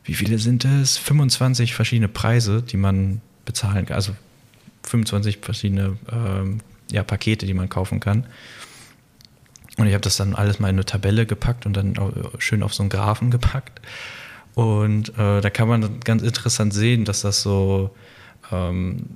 wie 0.05 0.15
viele 0.15 0.39
sind 0.39 0.65
es? 0.65 0.97
25 0.99 1.75
verschiedene 1.75 2.09
Preise, 2.09 2.63
die 2.63 2.77
man 2.77 3.21
bezahlen 3.45 3.87
kann. 3.87 3.97
Also 3.97 4.15
25 4.85 5.39
verschiedene 5.39 5.97
ähm, 6.13 6.61
ja, 6.91 7.03
Pakete, 7.03 7.47
die 7.47 7.55
man 7.55 7.69
kaufen 7.69 8.01
kann. 8.01 8.27
Und 9.77 9.87
ich 9.87 9.95
habe 9.95 10.03
das 10.03 10.17
dann 10.17 10.35
alles 10.35 10.61
mal 10.61 10.69
in 10.69 10.77
eine 10.77 10.85
Tabelle 10.85 11.27
gepackt 11.27 11.67
und 11.67 11.77
dann 11.77 11.97
schön 12.39 12.63
auf 12.63 12.75
so 12.75 12.83
einen 12.83 12.91
Graphen 12.91 13.31
gepackt. 13.31 13.81
Und 14.55 15.11
äh, 15.19 15.41
da 15.41 15.51
kann 15.51 15.67
man 15.67 16.01
ganz 16.01 16.23
interessant 16.23 16.73
sehen, 16.73 17.05
dass 17.05 17.23
das 17.23 17.43
so 17.43 17.91
ähm, 18.53 19.07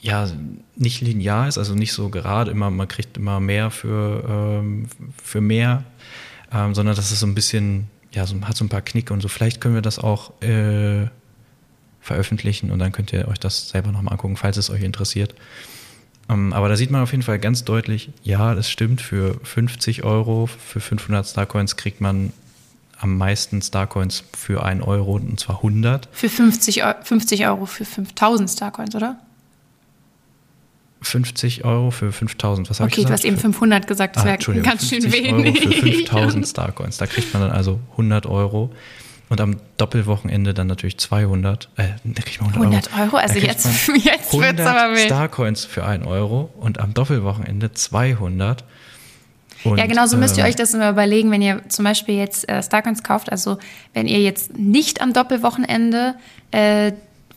ja 0.00 0.28
nicht 0.76 1.00
linear 1.00 1.48
ist, 1.48 1.58
also 1.58 1.74
nicht 1.74 1.92
so 1.92 2.08
gerade 2.08 2.50
immer, 2.50 2.70
man 2.70 2.88
kriegt 2.88 3.16
immer 3.16 3.40
mehr 3.40 3.70
für, 3.70 4.24
ähm, 4.28 4.88
für 5.22 5.40
mehr, 5.40 5.84
ähm, 6.52 6.74
sondern 6.74 6.96
dass 6.96 7.10
es 7.10 7.20
so 7.20 7.26
ein 7.26 7.34
bisschen, 7.34 7.88
ja, 8.12 8.26
so, 8.26 8.40
hat 8.42 8.56
so 8.56 8.64
ein 8.64 8.68
paar 8.68 8.82
Knicke 8.82 9.12
und 9.12 9.20
so. 9.20 9.28
Vielleicht 9.28 9.60
können 9.60 9.74
wir 9.74 9.82
das 9.82 9.98
auch 9.98 10.40
äh, 10.42 11.06
veröffentlichen 12.00 12.70
und 12.70 12.78
dann 12.78 12.92
könnt 12.92 13.12
ihr 13.12 13.28
euch 13.28 13.38
das 13.40 13.68
selber 13.68 13.92
nochmal 13.92 14.12
angucken, 14.14 14.36
falls 14.36 14.56
es 14.56 14.70
euch 14.70 14.82
interessiert. 14.82 15.34
Ähm, 16.30 16.52
aber 16.52 16.68
da 16.68 16.76
sieht 16.76 16.90
man 16.90 17.02
auf 17.02 17.10
jeden 17.12 17.22
Fall 17.22 17.38
ganz 17.38 17.64
deutlich, 17.64 18.10
ja, 18.22 18.54
das 18.54 18.70
stimmt, 18.70 19.00
für 19.00 19.38
50 19.42 20.04
Euro, 20.04 20.46
für 20.46 20.80
500 20.80 21.26
Starcoins 21.26 21.76
kriegt 21.76 22.00
man 22.00 22.32
am 23.00 23.16
meisten 23.16 23.62
Starcoins 23.62 24.24
für 24.36 24.62
1 24.64 24.82
Euro 24.84 25.12
und 25.16 25.38
zwar 25.38 25.56
100. 25.56 26.08
Für 26.12 26.28
50, 26.28 26.84
Eu- 26.84 26.94
50 27.02 27.46
Euro 27.46 27.66
für 27.66 27.84
5000 27.84 28.50
Starcoins, 28.50 28.94
oder? 28.94 29.18
50 31.00 31.64
Euro 31.64 31.90
für 31.90 32.12
5000. 32.12 32.68
Was 32.70 32.80
habe 32.80 32.88
ich 32.88 32.94
Okay, 32.94 33.02
du 33.02 33.06
gesagt? 33.08 33.20
hast 33.20 33.24
eben 33.24 33.36
Für- 33.36 33.42
500 33.42 33.86
gesagt, 33.86 34.16
das 34.16 34.24
Ah, 34.24 34.26
wäre 34.26 34.38
ganz 34.62 34.88
schön 34.88 35.02
50 35.02 35.32
Euro 35.32 35.44
wenig. 35.44 35.60
für 35.60 35.72
5000 35.82 36.46
Starcoins. 36.48 36.96
Da 36.98 37.06
kriegt 37.06 37.32
man 37.32 37.42
dann 37.42 37.52
also 37.52 37.78
100 37.92 38.26
Euro. 38.26 38.70
Und 39.30 39.42
am 39.42 39.56
Doppelwochenende 39.76 40.54
dann 40.54 40.68
natürlich 40.68 40.96
200. 40.98 41.68
Äh, 41.76 41.88
da 42.02 42.22
kriegt 42.22 42.40
man 42.40 42.50
100, 42.54 42.88
100 42.90 43.00
Euro? 43.12 43.16
Also 43.18 43.34
Da 43.34 43.40
kriegt 43.40 43.52
jetzt, 43.52 43.66
jetzt 44.04 44.32
wird's 44.32 44.60
100 44.60 44.66
aber 44.66 44.94
wild. 44.94 45.04
Starcoins 45.04 45.64
für 45.66 45.84
1 45.84 46.06
Euro 46.06 46.50
und 46.58 46.80
am 46.80 46.94
Doppelwochenende 46.94 47.72
200. 47.72 48.64
Und, 49.64 49.76
ja, 49.78 49.86
genau 49.86 50.06
so 50.06 50.16
müsst 50.16 50.38
ihr 50.38 50.44
äh, 50.44 50.48
euch 50.48 50.56
das 50.56 50.72
immer 50.72 50.88
überlegen, 50.88 51.30
wenn 51.30 51.42
ihr 51.42 51.62
zum 51.68 51.84
Beispiel 51.84 52.14
jetzt 52.16 52.48
äh, 52.48 52.62
Starcoins 52.62 53.02
kauft. 53.02 53.30
Also 53.30 53.58
wenn 53.92 54.06
ihr 54.06 54.20
jetzt 54.20 54.56
nicht 54.56 55.02
am 55.02 55.12
Doppelwochenende 55.12 56.14
äh, 56.52 56.92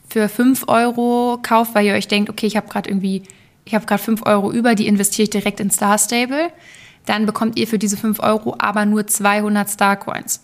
für 0.08 0.30
5 0.30 0.65
Euro 0.67 1.39
kauft, 1.43 1.76
weil 1.76 1.86
ihr 1.88 1.93
euch 1.93 2.08
denkt, 2.08 2.30
okay, 2.30 2.45
ich 2.45 2.56
habe 2.58 2.67
gerade 2.69 2.89
irgendwie, 2.89 3.24
ich 3.65 3.76
habe 3.76 3.86
gerade 3.86 4.02
5 4.02 4.26
Euro 4.26 4.52
über, 4.52 4.76
die 4.76 4.88
investiere 4.88 5.24
ich 5.24 5.30
direkt 5.30 5.60
in 5.60 5.71
Star 5.71 5.97
Stable, 5.97 6.50
dann 7.06 7.26
bekommt 7.26 7.58
ihr 7.58 7.67
für 7.67 7.80
diese 7.80 7.97
5 7.97 8.19
Euro 8.19 8.56
aber 8.60 8.86
nur 8.86 9.08
200 9.08 9.69
Starcoins. 9.69 10.41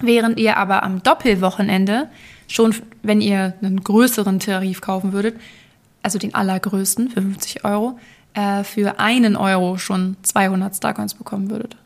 Während 0.00 0.38
ihr 0.38 0.56
aber 0.56 0.82
am 0.82 1.02
Doppelwochenende 1.02 2.08
schon, 2.46 2.74
wenn 3.02 3.20
ihr 3.20 3.54
einen 3.60 3.82
größeren 3.82 4.38
Tarif 4.38 4.80
kaufen 4.80 5.12
würdet, 5.12 5.38
also 6.02 6.18
den 6.18 6.34
allergrößten 6.34 7.10
für 7.10 7.20
50 7.20 7.64
Euro, 7.64 7.98
äh, 8.34 8.62
für 8.62 9.00
einen 9.00 9.36
Euro 9.36 9.78
schon 9.78 10.16
200 10.22 10.76
Starcoins 10.76 11.14
bekommen 11.14 11.50
würdet. 11.50 11.76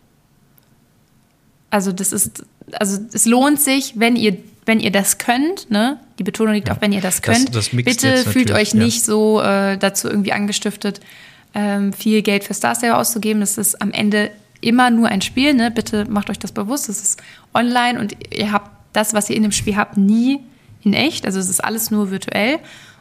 Also 1.70 1.90
das 1.92 2.12
ist, 2.12 2.44
also 2.72 3.00
es 3.12 3.24
lohnt 3.24 3.58
sich, 3.58 3.98
wenn 3.98 4.16
ihr, 4.16 4.36
wenn 4.64 4.80
ihr 4.80 4.92
das 4.92 5.18
könnt, 5.18 5.70
ne? 5.70 5.98
Die 6.18 6.22
Betonung 6.22 6.54
liegt 6.54 6.68
ja. 6.68 6.74
auch, 6.74 6.80
wenn 6.80 6.92
ihr 6.92 7.00
das 7.00 7.22
könnt. 7.22 7.54
Das, 7.54 7.70
das 7.70 7.76
bitte 7.84 8.18
fühlt 8.18 8.50
euch 8.50 8.74
nicht 8.74 8.98
ja. 8.98 9.04
so 9.04 9.40
äh, 9.40 9.76
dazu 9.76 10.08
irgendwie 10.08 10.32
angestiftet, 10.32 11.00
ähm, 11.54 11.92
viel 11.92 12.22
Geld 12.22 12.44
für 12.44 12.54
Star 12.54 12.74
Stable 12.74 12.96
auszugeben. 12.96 13.40
Das 13.40 13.58
ist 13.58 13.82
am 13.82 13.90
Ende 13.90 14.30
immer 14.60 14.90
nur 14.90 15.08
ein 15.08 15.20
Spiel, 15.20 15.54
ne? 15.54 15.70
Bitte 15.70 16.06
macht 16.08 16.30
euch 16.30 16.38
das 16.38 16.52
bewusst. 16.52 16.88
Es 16.88 17.02
ist 17.02 17.22
online 17.52 17.98
und 17.98 18.16
ihr 18.32 18.52
habt 18.52 18.70
das, 18.92 19.14
was 19.14 19.28
ihr 19.30 19.36
in 19.36 19.42
dem 19.42 19.52
Spiel 19.52 19.76
habt, 19.76 19.96
nie 19.96 20.40
in 20.82 20.92
echt. 20.94 21.26
Also 21.26 21.40
es 21.40 21.48
ist 21.48 21.62
alles 21.62 21.90
nur 21.90 22.10
virtuell. 22.10 22.58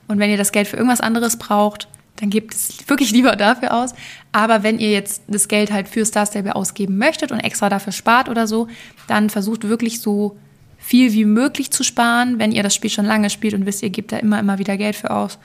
Und 0.07 0.19
wenn 0.19 0.29
ihr 0.29 0.37
das 0.37 0.51
Geld 0.51 0.67
für 0.67 0.77
irgendwas 0.77 1.01
anderes 1.01 1.37
braucht, 1.37 1.87
dann 2.17 2.29
gebt 2.29 2.53
es 2.53 2.87
wirklich 2.87 3.11
lieber 3.11 3.35
dafür 3.35 3.73
aus. 3.73 3.93
Aber 4.31 4.63
wenn 4.63 4.79
ihr 4.79 4.91
jetzt 4.91 5.23
das 5.27 5.47
Geld 5.47 5.71
halt 5.71 5.87
für 5.87 6.05
Star 6.05 6.25
Stable 6.25 6.55
ausgeben 6.55 6.97
möchtet 6.97 7.31
und 7.31 7.39
extra 7.39 7.69
dafür 7.69 7.93
spart 7.93 8.29
oder 8.29 8.47
so, 8.47 8.67
dann 9.07 9.29
versucht 9.29 9.67
wirklich 9.67 10.01
so 10.01 10.37
viel 10.91 11.13
wie 11.13 11.23
möglich 11.23 11.71
zu 11.71 11.85
sparen, 11.85 12.37
wenn 12.37 12.51
ihr 12.51 12.63
das 12.63 12.75
Spiel 12.75 12.89
schon 12.89 13.05
lange 13.05 13.29
spielt 13.29 13.53
und 13.53 13.65
wisst, 13.65 13.81
ihr 13.81 13.91
gebt 13.91 14.11
da 14.11 14.17
immer, 14.17 14.37
immer 14.41 14.59
wieder 14.59 14.75
Geld 14.75 14.97
für 14.97 15.09
aus. 15.11 15.39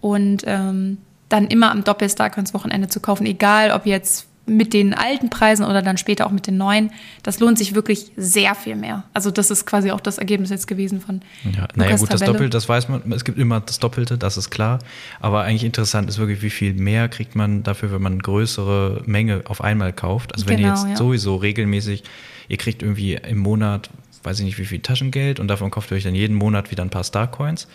Und 0.00 0.44
ähm, 0.46 0.98
dann 1.28 1.48
immer 1.48 1.72
am 1.72 1.82
Doppel-Starcoins-Wochenende 1.82 2.86
zu 2.86 3.00
kaufen, 3.00 3.26
egal 3.26 3.72
ob 3.72 3.84
jetzt 3.84 4.28
mit 4.46 4.72
den 4.72 4.94
alten 4.94 5.28
Preisen 5.28 5.64
oder 5.64 5.82
dann 5.82 5.98
später 5.98 6.24
auch 6.24 6.30
mit 6.30 6.46
den 6.46 6.56
neuen, 6.56 6.92
das 7.24 7.40
lohnt 7.40 7.58
sich 7.58 7.74
wirklich 7.74 8.12
sehr 8.16 8.54
viel 8.54 8.76
mehr. 8.76 9.02
Also 9.12 9.32
das 9.32 9.50
ist 9.50 9.66
quasi 9.66 9.90
auch 9.90 9.98
das 9.98 10.18
Ergebnis 10.18 10.50
jetzt 10.50 10.68
gewesen 10.68 11.00
von 11.00 11.20
ja, 11.52 11.66
Naja 11.74 11.96
gut, 11.96 12.08
Tabelle. 12.08 12.08
das 12.08 12.20
Doppelte, 12.20 12.50
das 12.50 12.68
weiß 12.68 12.88
man, 12.88 13.10
es 13.10 13.24
gibt 13.24 13.38
immer 13.38 13.58
das 13.58 13.80
Doppelte, 13.80 14.18
das 14.18 14.36
ist 14.36 14.50
klar. 14.50 14.78
Aber 15.18 15.42
eigentlich 15.42 15.64
interessant 15.64 16.08
ist 16.08 16.18
wirklich, 16.18 16.42
wie 16.42 16.50
viel 16.50 16.74
mehr 16.74 17.08
kriegt 17.08 17.34
man 17.34 17.64
dafür, 17.64 17.90
wenn 17.90 18.02
man 18.02 18.20
größere 18.20 19.02
Menge 19.06 19.42
auf 19.46 19.64
einmal 19.64 19.92
kauft. 19.92 20.32
Also 20.32 20.46
wenn 20.46 20.58
genau, 20.58 20.68
ihr 20.68 20.74
jetzt 20.74 20.88
ja. 20.90 20.96
sowieso 20.96 21.34
regelmäßig, 21.34 22.04
ihr 22.46 22.56
kriegt 22.56 22.82
irgendwie 22.82 23.14
im 23.14 23.38
Monat, 23.38 23.90
weiß 24.22 24.38
ich 24.40 24.44
nicht 24.44 24.58
wie 24.58 24.66
viel 24.66 24.80
Taschengeld 24.80 25.40
und 25.40 25.48
davon 25.48 25.70
kauft 25.70 25.90
ihr 25.90 25.96
euch 25.96 26.04
dann 26.04 26.14
jeden 26.14 26.34
Monat 26.34 26.70
wieder 26.70 26.82
ein 26.82 26.90
paar 26.90 27.04
Starcoins, 27.04 27.68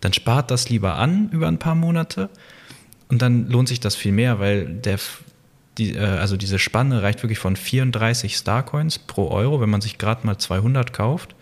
dann 0.00 0.12
spart 0.12 0.50
das 0.50 0.68
lieber 0.68 0.96
an 0.96 1.30
über 1.30 1.48
ein 1.48 1.58
paar 1.58 1.74
Monate 1.74 2.28
und 3.08 3.22
dann 3.22 3.48
lohnt 3.48 3.68
sich 3.68 3.80
das 3.80 3.94
viel 3.94 4.12
mehr, 4.12 4.38
weil 4.40 4.66
der 4.66 4.98
die, 5.78 5.94
äh, 5.94 6.00
also 6.00 6.36
diese 6.36 6.58
Spanne 6.58 7.02
reicht 7.02 7.22
wirklich 7.22 7.38
von 7.38 7.56
34 7.56 8.36
Starcoins 8.36 8.98
pro 8.98 9.28
Euro, 9.28 9.60
wenn 9.60 9.70
man 9.70 9.80
sich 9.80 9.98
gerade 9.98 10.26
mal 10.26 10.38
200 10.38 10.92
kauft, 10.92 11.34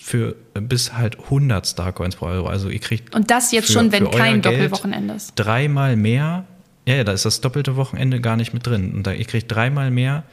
für 0.00 0.36
bis 0.54 0.94
halt 0.94 1.18
100 1.24 1.66
Starcoins 1.66 2.16
pro 2.16 2.26
Euro. 2.26 2.48
Also 2.48 2.68
ihr 2.68 2.78
kriegt 2.78 3.14
und 3.14 3.30
das 3.30 3.52
jetzt 3.52 3.68
für, 3.68 3.74
schon, 3.74 3.92
wenn 3.92 4.10
kein 4.10 4.42
Doppelwochenende 4.42 5.14
ist. 5.14 5.32
Dreimal 5.36 5.96
mehr. 5.96 6.44
Ja, 6.86 6.94
ja, 6.94 7.04
da 7.04 7.12
ist 7.12 7.24
das 7.24 7.40
doppelte 7.40 7.76
Wochenende 7.76 8.20
gar 8.20 8.36
nicht 8.36 8.54
mit 8.54 8.66
drin. 8.66 8.92
Und 8.94 9.06
da 9.06 9.12
ihr 9.12 9.24
kriegt 9.24 9.50
dreimal 9.50 9.90
mehr, 9.90 10.24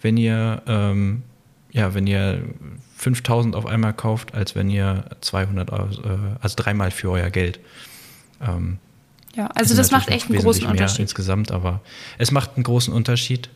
wenn 0.00 0.16
ihr 0.16 0.62
ähm, 0.66 1.22
ja, 1.72 1.94
wenn 1.94 2.06
ihr 2.06 2.42
5000 2.98 3.54
auf 3.54 3.64
einmal 3.64 3.94
kauft, 3.94 4.34
als 4.34 4.56
wenn 4.56 4.68
ihr 4.68 5.04
200 5.20 5.70
Euro, 5.70 5.86
äh, 5.86 6.18
also 6.40 6.56
dreimal 6.56 6.90
für 6.90 7.10
euer 7.10 7.30
Geld. 7.30 7.60
Ähm, 8.42 8.78
ja, 9.36 9.46
also 9.54 9.76
das 9.76 9.92
macht 9.92 10.08
echt 10.08 10.28
einen 10.28 10.40
großen 10.40 10.66
Unterschied. 10.66 10.98
insgesamt, 10.98 11.52
aber 11.52 11.80
es 12.18 12.32
macht 12.32 12.56
einen 12.56 12.64
großen 12.64 12.92
Unterschied. 12.92 13.50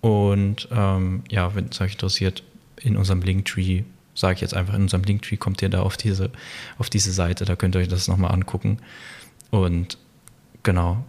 Und 0.00 0.68
ähm, 0.70 1.24
ja, 1.28 1.54
wenn 1.56 1.68
es 1.70 1.80
euch 1.80 1.92
interessiert, 1.92 2.44
in 2.80 2.96
unserem 2.96 3.22
Linktree, 3.22 3.82
sage 4.14 4.34
ich 4.36 4.40
jetzt 4.40 4.54
einfach, 4.54 4.74
in 4.74 4.82
unserem 4.82 5.02
Linktree 5.02 5.36
kommt 5.36 5.62
ihr 5.62 5.68
da 5.68 5.82
auf 5.82 5.96
diese, 5.96 6.30
auf 6.78 6.88
diese 6.88 7.10
Seite, 7.10 7.44
da 7.44 7.56
könnt 7.56 7.74
ihr 7.74 7.80
euch 7.80 7.88
das 7.88 8.06
nochmal 8.06 8.30
angucken. 8.30 8.78
Und 9.50 9.98
genau. 10.62 11.04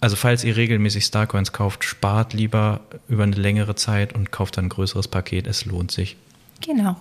Also 0.00 0.16
falls 0.16 0.44
ihr 0.44 0.56
regelmäßig 0.56 1.04
Starcoins 1.04 1.52
kauft, 1.52 1.84
spart 1.84 2.32
lieber 2.32 2.80
über 3.08 3.24
eine 3.24 3.36
längere 3.36 3.74
Zeit 3.74 4.14
und 4.14 4.30
kauft 4.30 4.56
dann 4.56 4.66
ein 4.66 4.70
größeres 4.70 5.08
Paket. 5.08 5.46
Es 5.46 5.66
lohnt 5.66 5.90
sich. 5.90 6.16
Genau. 6.62 6.96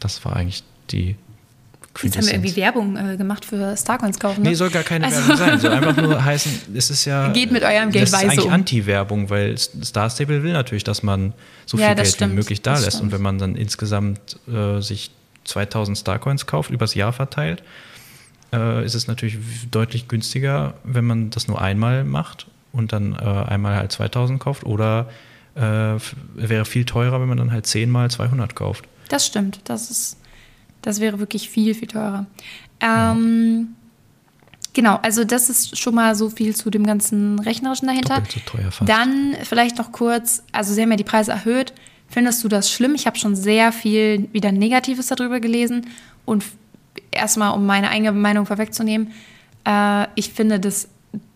Das 0.00 0.24
war 0.24 0.36
eigentlich 0.36 0.62
die 0.90 1.16
Jetzt 2.02 2.16
haben 2.16 2.26
wir 2.26 2.32
irgendwie 2.32 2.56
Werbung 2.56 2.96
äh, 2.96 3.16
gemacht 3.16 3.44
für 3.44 3.76
Starcoins 3.76 4.18
kaufen. 4.18 4.42
Ne? 4.42 4.50
Nee, 4.50 4.54
soll 4.54 4.70
gar 4.70 4.82
keine 4.82 5.06
also. 5.06 5.20
Werbung 5.20 5.36
sein. 5.36 5.60
Soll 5.60 5.70
einfach 5.72 6.02
nur 6.02 6.24
heißen, 6.24 6.52
es 6.74 6.90
ist 6.90 7.04
ja. 7.04 7.28
Geht 7.28 7.52
mit 7.52 7.62
eurem 7.62 7.90
Geld 7.90 8.10
weise. 8.10 8.12
Das 8.12 8.22
ist 8.22 8.30
eigentlich 8.30 8.46
um. 8.46 8.52
Anti-Werbung, 8.52 9.30
weil 9.30 9.56
Star 9.56 10.10
Stable 10.10 10.42
will 10.42 10.52
natürlich, 10.52 10.84
dass 10.84 11.02
man 11.02 11.32
so 11.66 11.76
viel 11.76 11.86
ja, 11.86 11.94
Geld 11.94 12.08
stimmt. 12.08 12.32
wie 12.32 12.36
möglich 12.36 12.62
da 12.62 12.78
lässt. 12.78 13.00
Und 13.00 13.12
wenn 13.12 13.22
man 13.22 13.38
dann 13.38 13.54
insgesamt 13.54 14.38
äh, 14.48 14.80
sich 14.80 15.12
2000 15.44 15.96
Starcoins 15.96 16.46
kauft, 16.46 16.70
übers 16.70 16.94
Jahr 16.94 17.12
verteilt, 17.12 17.62
äh, 18.52 18.84
ist 18.84 18.94
es 18.94 19.06
natürlich 19.06 19.38
deutlich 19.70 20.08
günstiger, 20.08 20.74
wenn 20.82 21.04
man 21.04 21.30
das 21.30 21.46
nur 21.46 21.60
einmal 21.60 22.02
macht 22.02 22.46
und 22.72 22.92
dann 22.92 23.12
äh, 23.14 23.18
einmal 23.18 23.76
halt 23.76 23.92
2000 23.92 24.40
kauft. 24.40 24.64
Oder 24.64 25.08
äh, 25.54 25.60
wäre 26.34 26.64
viel 26.64 26.84
teurer, 26.84 27.20
wenn 27.20 27.28
man 27.28 27.38
dann 27.38 27.52
halt 27.52 27.66
zehnmal 27.66 28.10
200 28.10 28.56
kauft. 28.56 28.84
Das 29.14 29.26
stimmt. 29.26 29.60
Das 29.64 29.90
ist 29.90 30.16
das 30.82 31.00
wäre 31.00 31.18
wirklich 31.18 31.48
viel, 31.48 31.74
viel 31.74 31.88
teurer. 31.88 32.26
Ähm, 32.80 33.74
Genau, 34.74 34.98
also 35.02 35.22
das 35.22 35.50
ist 35.50 35.78
schon 35.78 35.94
mal 35.94 36.16
so 36.16 36.28
viel 36.30 36.56
zu 36.56 36.68
dem 36.68 36.84
ganzen 36.84 37.38
Rechnerischen 37.38 37.86
dahinter. 37.86 38.16
Doppelt 38.16 38.32
so 38.32 38.40
teuer 38.44 38.72
fast. 38.72 38.88
Dann 38.88 39.36
vielleicht 39.44 39.78
noch 39.78 39.92
kurz, 39.92 40.42
also 40.50 40.74
Sie 40.74 40.82
haben 40.82 40.90
ja 40.90 40.96
die 40.96 41.04
Preise 41.04 41.30
erhöht. 41.30 41.72
Findest 42.08 42.42
du 42.42 42.48
das 42.48 42.68
schlimm? 42.68 42.96
Ich 42.96 43.06
habe 43.06 43.16
schon 43.16 43.36
sehr 43.36 43.70
viel 43.70 44.28
wieder 44.32 44.50
Negatives 44.50 45.06
darüber 45.06 45.38
gelesen. 45.38 45.86
Und 46.24 46.44
erstmal, 47.12 47.54
um 47.54 47.64
meine 47.66 47.88
eigene 47.88 48.10
Meinung 48.10 48.46
vorwegzunehmen, 48.46 49.12
äh, 49.64 50.08
ich 50.16 50.32
finde 50.32 50.58
das 50.58 50.88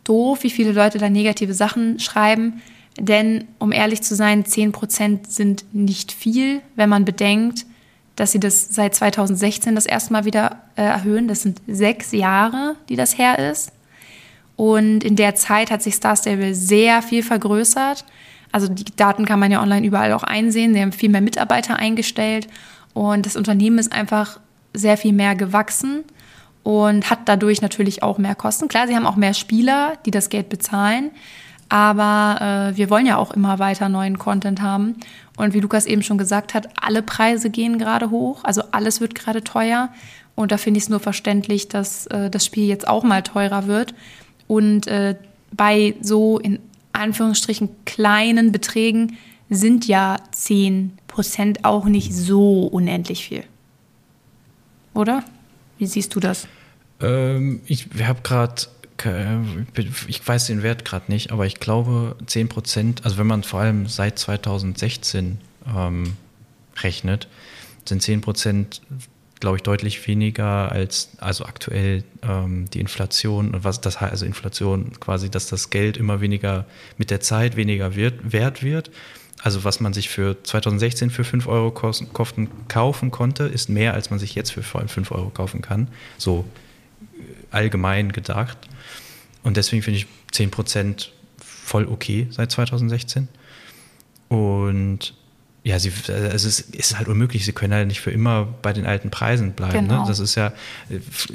doof, 0.02 0.42
wie 0.42 0.50
viele 0.50 0.72
Leute 0.72 0.98
da 0.98 1.08
negative 1.08 1.54
Sachen 1.54 2.00
schreiben. 2.00 2.60
Denn, 2.98 3.46
um 3.60 3.70
ehrlich 3.70 4.02
zu 4.02 4.16
sein, 4.16 4.42
10% 4.44 5.28
sind 5.28 5.64
nicht 5.72 6.10
viel, 6.10 6.60
wenn 6.74 6.88
man 6.88 7.04
bedenkt, 7.04 7.66
dass 8.18 8.32
sie 8.32 8.40
das 8.40 8.74
seit 8.74 8.96
2016 8.96 9.76
das 9.76 9.86
erste 9.86 10.12
Mal 10.12 10.24
wieder 10.24 10.56
äh, 10.74 10.82
erhöhen. 10.82 11.28
Das 11.28 11.42
sind 11.42 11.62
sechs 11.68 12.10
Jahre, 12.10 12.74
die 12.88 12.96
das 12.96 13.16
her 13.16 13.38
ist. 13.38 13.70
Und 14.56 15.04
in 15.04 15.14
der 15.14 15.36
Zeit 15.36 15.70
hat 15.70 15.82
sich 15.82 15.94
Star 15.94 16.16
Stable 16.16 16.52
sehr 16.52 17.00
viel 17.00 17.22
vergrößert. 17.22 18.04
Also 18.50 18.66
die 18.66 18.84
Daten 18.96 19.24
kann 19.24 19.38
man 19.38 19.52
ja 19.52 19.62
online 19.62 19.86
überall 19.86 20.12
auch 20.12 20.24
einsehen. 20.24 20.74
Sie 20.74 20.80
haben 20.80 20.90
viel 20.90 21.10
mehr 21.10 21.20
Mitarbeiter 21.20 21.76
eingestellt 21.76 22.48
und 22.92 23.24
das 23.24 23.36
Unternehmen 23.36 23.78
ist 23.78 23.92
einfach 23.92 24.40
sehr 24.74 24.96
viel 24.96 25.12
mehr 25.12 25.36
gewachsen 25.36 26.02
und 26.64 27.08
hat 27.10 27.20
dadurch 27.26 27.62
natürlich 27.62 28.02
auch 28.02 28.18
mehr 28.18 28.34
Kosten. 28.34 28.66
Klar, 28.66 28.88
sie 28.88 28.96
haben 28.96 29.06
auch 29.06 29.14
mehr 29.14 29.34
Spieler, 29.34 29.92
die 30.06 30.10
das 30.10 30.28
Geld 30.28 30.48
bezahlen, 30.48 31.12
aber 31.68 32.72
äh, 32.72 32.76
wir 32.76 32.90
wollen 32.90 33.06
ja 33.06 33.16
auch 33.16 33.30
immer 33.30 33.60
weiter 33.60 33.88
neuen 33.88 34.18
Content 34.18 34.60
haben. 34.60 34.96
Und 35.38 35.54
wie 35.54 35.60
Lukas 35.60 35.86
eben 35.86 36.02
schon 36.02 36.18
gesagt 36.18 36.52
hat, 36.52 36.68
alle 36.74 37.00
Preise 37.00 37.48
gehen 37.48 37.78
gerade 37.78 38.10
hoch, 38.10 38.42
also 38.42 38.62
alles 38.72 39.00
wird 39.00 39.14
gerade 39.14 39.44
teuer. 39.44 39.88
Und 40.34 40.50
da 40.50 40.58
finde 40.58 40.78
ich 40.78 40.84
es 40.84 40.90
nur 40.90 40.98
verständlich, 40.98 41.68
dass 41.68 42.06
äh, 42.08 42.28
das 42.28 42.44
Spiel 42.44 42.66
jetzt 42.66 42.88
auch 42.88 43.04
mal 43.04 43.22
teurer 43.22 43.68
wird. 43.68 43.94
Und 44.48 44.88
äh, 44.88 45.14
bei 45.52 45.94
so 46.00 46.38
in 46.38 46.58
Anführungsstrichen 46.92 47.68
kleinen 47.84 48.50
Beträgen 48.50 49.16
sind 49.48 49.86
ja 49.86 50.16
10% 50.34 50.90
auch 51.62 51.84
nicht 51.84 52.12
so 52.12 52.66
unendlich 52.66 53.24
viel. 53.24 53.44
Oder? 54.92 55.22
Wie 55.78 55.86
siehst 55.86 56.16
du 56.16 56.20
das? 56.20 56.48
Ähm, 57.00 57.60
ich 57.66 57.86
habe 58.02 58.22
gerade 58.22 58.62
ich 60.08 60.26
weiß 60.26 60.46
den 60.46 60.62
Wert 60.62 60.84
gerade 60.84 61.10
nicht, 61.10 61.30
aber 61.30 61.46
ich 61.46 61.60
glaube 61.60 62.16
10 62.26 62.48
Prozent, 62.48 63.04
also 63.04 63.18
wenn 63.18 63.26
man 63.26 63.44
vor 63.44 63.60
allem 63.60 63.86
seit 63.86 64.18
2016 64.18 65.38
ähm, 65.74 66.16
rechnet, 66.82 67.28
sind 67.84 68.02
10 68.02 68.20
Prozent, 68.20 68.82
glaube 69.40 69.56
ich, 69.56 69.62
deutlich 69.62 70.06
weniger 70.08 70.72
als 70.72 71.10
also 71.18 71.44
aktuell 71.44 72.02
ähm, 72.22 72.68
die 72.70 72.80
Inflation 72.80 73.54
und 73.54 73.64
was 73.64 73.80
das 73.80 74.00
heißt, 74.00 74.12
also 74.12 74.26
Inflation 74.26 74.92
quasi, 74.98 75.30
dass 75.30 75.46
das 75.46 75.70
Geld 75.70 75.96
immer 75.96 76.20
weniger 76.20 76.66
mit 76.96 77.10
der 77.10 77.20
Zeit 77.20 77.56
weniger 77.56 77.94
wird, 77.94 78.32
wert 78.32 78.62
wird. 78.62 78.90
Also 79.40 79.62
was 79.62 79.78
man 79.78 79.92
sich 79.92 80.08
für 80.08 80.42
2016 80.42 81.10
für 81.10 81.22
5 81.22 81.46
Euro 81.46 81.70
kosten, 81.70 82.08
kaufen 82.66 83.10
konnte, 83.12 83.44
ist 83.44 83.68
mehr, 83.68 83.94
als 83.94 84.10
man 84.10 84.18
sich 84.18 84.34
jetzt 84.34 84.50
für 84.50 84.62
5 84.64 85.12
Euro 85.12 85.30
kaufen 85.30 85.62
kann. 85.62 85.86
So 86.16 86.44
allgemein 87.50 88.12
gedacht. 88.12 88.58
Und 89.42 89.56
deswegen 89.56 89.82
finde 89.82 89.98
ich 89.98 90.06
10% 90.32 91.08
voll 91.40 91.86
okay 91.86 92.26
seit 92.30 92.50
2016. 92.50 93.28
Und 94.28 95.14
ja, 95.64 95.78
sie, 95.78 95.92
also 96.08 96.28
es 96.28 96.44
ist, 96.44 96.74
ist 96.74 96.96
halt 96.96 97.08
unmöglich. 97.08 97.44
Sie 97.44 97.52
können 97.52 97.74
halt 97.74 97.88
nicht 97.88 98.00
für 98.00 98.10
immer 98.10 98.48
bei 98.62 98.72
den 98.72 98.86
alten 98.86 99.10
Preisen 99.10 99.52
bleiben. 99.52 99.82
Ne? 99.82 99.88
Genau. 99.88 100.02
Ne? 100.02 100.08
Das 100.08 100.18
ist 100.18 100.34
ja, 100.34 100.52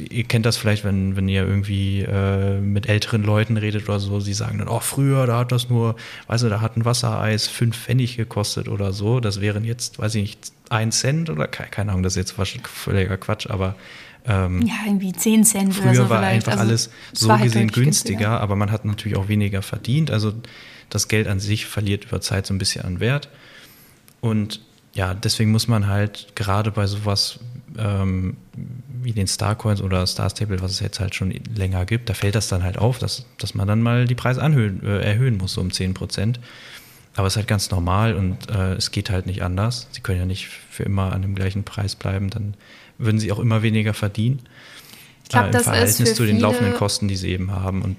ihr 0.10 0.24
kennt 0.24 0.46
das 0.46 0.58
vielleicht, 0.58 0.84
wenn, 0.84 1.16
wenn 1.16 1.28
ihr 1.28 1.46
irgendwie 1.46 2.02
äh, 2.02 2.60
mit 2.60 2.90
älteren 2.90 3.24
Leuten 3.24 3.58
redet 3.58 3.88
oder 3.88 4.00
so. 4.00 4.20
Sie 4.20 4.34
sagen 4.34 4.58
dann, 4.58 4.70
oh, 4.70 4.80
früher, 4.80 5.28
da 5.28 5.40
hat 5.40 5.52
das 5.52 5.70
nur, 5.70 5.96
weißt 6.28 6.46
du, 6.46 6.50
da 6.50 6.62
hat 6.62 6.78
ein 6.78 6.86
Wassereis 6.86 7.48
fünf 7.48 7.78
Pfennig 7.78 8.18
gekostet 8.18 8.68
oder 8.70 8.92
so. 8.92 9.20
Das 9.20 9.40
wären 9.40 9.66
jetzt, 9.66 10.00
weiß 10.00 10.16
ich 10.16 10.22
nicht, 10.22 10.52
ein 10.70 10.92
Cent 10.92 11.30
oder 11.30 11.48
keine, 11.48 11.70
keine 11.70 11.92
Ahnung, 11.92 12.04
das 12.04 12.14
ist 12.14 12.18
jetzt 12.18 12.38
wahrscheinlich 12.38 12.68
völliger 12.68 13.18
Quatsch, 13.18 13.48
aber 13.48 13.76
ähm, 14.26 14.62
Ja, 14.62 14.74
irgendwie 14.86 15.12
10 15.12 15.44
Cent 15.44 15.74
Früher 15.74 15.86
oder 15.86 15.96
so 15.96 16.10
war 16.10 16.20
vielleicht. 16.20 16.48
einfach 16.48 16.52
Also, 16.54 16.64
alles 16.64 16.90
es 17.12 17.20
so 17.20 17.32
halt 17.32 17.44
gesehen 17.44 17.68
deutlich 17.68 17.86
günstiger, 17.86 18.42
aber 18.42 18.56
man 18.56 18.72
hat 18.72 18.86
natürlich 18.86 19.18
auch 19.18 19.28
weniger 19.28 19.62
verdient. 19.62 20.12
Also 20.12 20.34
das 20.90 21.08
Geld 21.08 21.28
an 21.28 21.40
sich 21.40 21.66
verliert 21.66 22.06
über 22.06 22.22
Zeit 22.22 22.46
so 22.46 22.54
ein 22.54 22.58
bisschen 22.58 22.86
an 22.86 23.00
Wert. 23.00 23.30
Und 24.22 24.62
ja, 24.94 25.14
deswegen 25.14 25.52
muss 25.52 25.68
man 25.68 25.88
halt 25.88 26.36
gerade 26.36 26.72
bei 26.72 26.86
sowas 26.86 27.40
ähm, 27.78 28.38
wie 29.02 29.12
den 29.12 29.28
Starcoins 29.28 29.82
oder 29.82 30.06
Star 30.08 30.30
Stable, 30.30 30.62
was 30.62 30.72
es 30.72 30.80
jetzt 30.80 31.00
halt 31.00 31.16
schon 31.16 31.32
länger 31.56 31.86
gibt, 31.86 32.10
da 32.10 32.14
fällt 32.14 32.36
das 32.36 32.48
dann 32.48 32.64
halt 32.64 32.78
auf, 32.78 33.00
dass, 33.00 33.26
dass 33.38 33.54
man 33.54 33.68
dann 33.68 33.82
mal 33.82 34.06
die 34.06 34.16
Preise 34.16 34.42
anhöhen, 34.42 34.84
äh, 34.84 35.00
erhöhen 35.02 35.38
muss, 35.38 35.54
so 35.54 35.62
um 35.62 35.72
10 35.72 35.94
Prozent. 35.94 36.40
Aber 37.16 37.28
es 37.28 37.34
ist 37.34 37.38
halt 37.38 37.48
ganz 37.48 37.70
normal 37.70 38.16
und 38.16 38.50
äh, 38.50 38.74
es 38.74 38.92
geht 38.92 39.10
halt 39.10 39.28
nicht 39.28 39.44
anders. 39.44 39.88
Sie 39.92 40.02
können 40.02 40.20
ja 40.20 40.26
nicht 40.26 40.48
für 40.48 40.84
immer 40.84 41.14
an 41.14 41.22
dem 41.22 41.36
gleichen 41.36 41.64
Preis 41.64 41.96
bleiben, 41.96 42.30
dann 42.30 42.56
würden 42.98 43.20
sie 43.20 43.32
auch 43.32 43.40
immer 43.40 43.62
weniger 43.62 43.94
verdienen. 43.94 44.40
Ich 45.24 45.30
glaub, 45.30 45.44
äh, 45.44 45.48
im 45.48 45.52
das 45.54 45.62
ist 45.62 45.68
Verhältnis 45.68 46.10
für 46.10 46.16
zu 46.16 46.26
den 46.26 46.40
laufenden 46.40 46.74
Kosten, 46.74 47.08
die 47.08 47.16
sie 47.16 47.30
eben 47.30 47.52
haben. 47.52 47.82
Und 47.82 47.98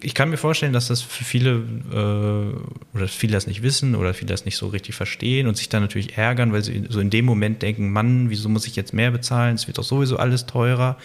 ich 0.00 0.14
kann 0.14 0.28
mir 0.28 0.36
vorstellen, 0.36 0.74
dass 0.74 0.88
das 0.88 1.00
für 1.00 1.24
viele 1.24 1.62
äh, 1.90 2.96
oder 2.96 3.08
viele 3.08 3.32
das 3.32 3.46
nicht 3.46 3.62
wissen 3.62 3.94
oder 3.94 4.12
viele 4.12 4.28
das 4.28 4.44
nicht 4.44 4.56
so 4.56 4.68
richtig 4.68 4.94
verstehen 4.94 5.46
und 5.46 5.56
sich 5.56 5.70
dann 5.70 5.82
natürlich 5.82 6.18
ärgern, 6.18 6.52
weil 6.52 6.62
sie 6.62 6.84
so 6.88 7.00
in 7.00 7.08
dem 7.08 7.24
Moment 7.24 7.62
denken, 7.62 7.90
Mann, 7.90 8.28
wieso 8.28 8.48
muss 8.50 8.66
ich 8.66 8.76
jetzt 8.76 8.92
mehr 8.92 9.10
bezahlen? 9.10 9.54
Es 9.54 9.66
wird 9.66 9.78
doch 9.78 9.84
sowieso 9.84 10.18
alles 10.18 10.44
teurer. 10.44 10.96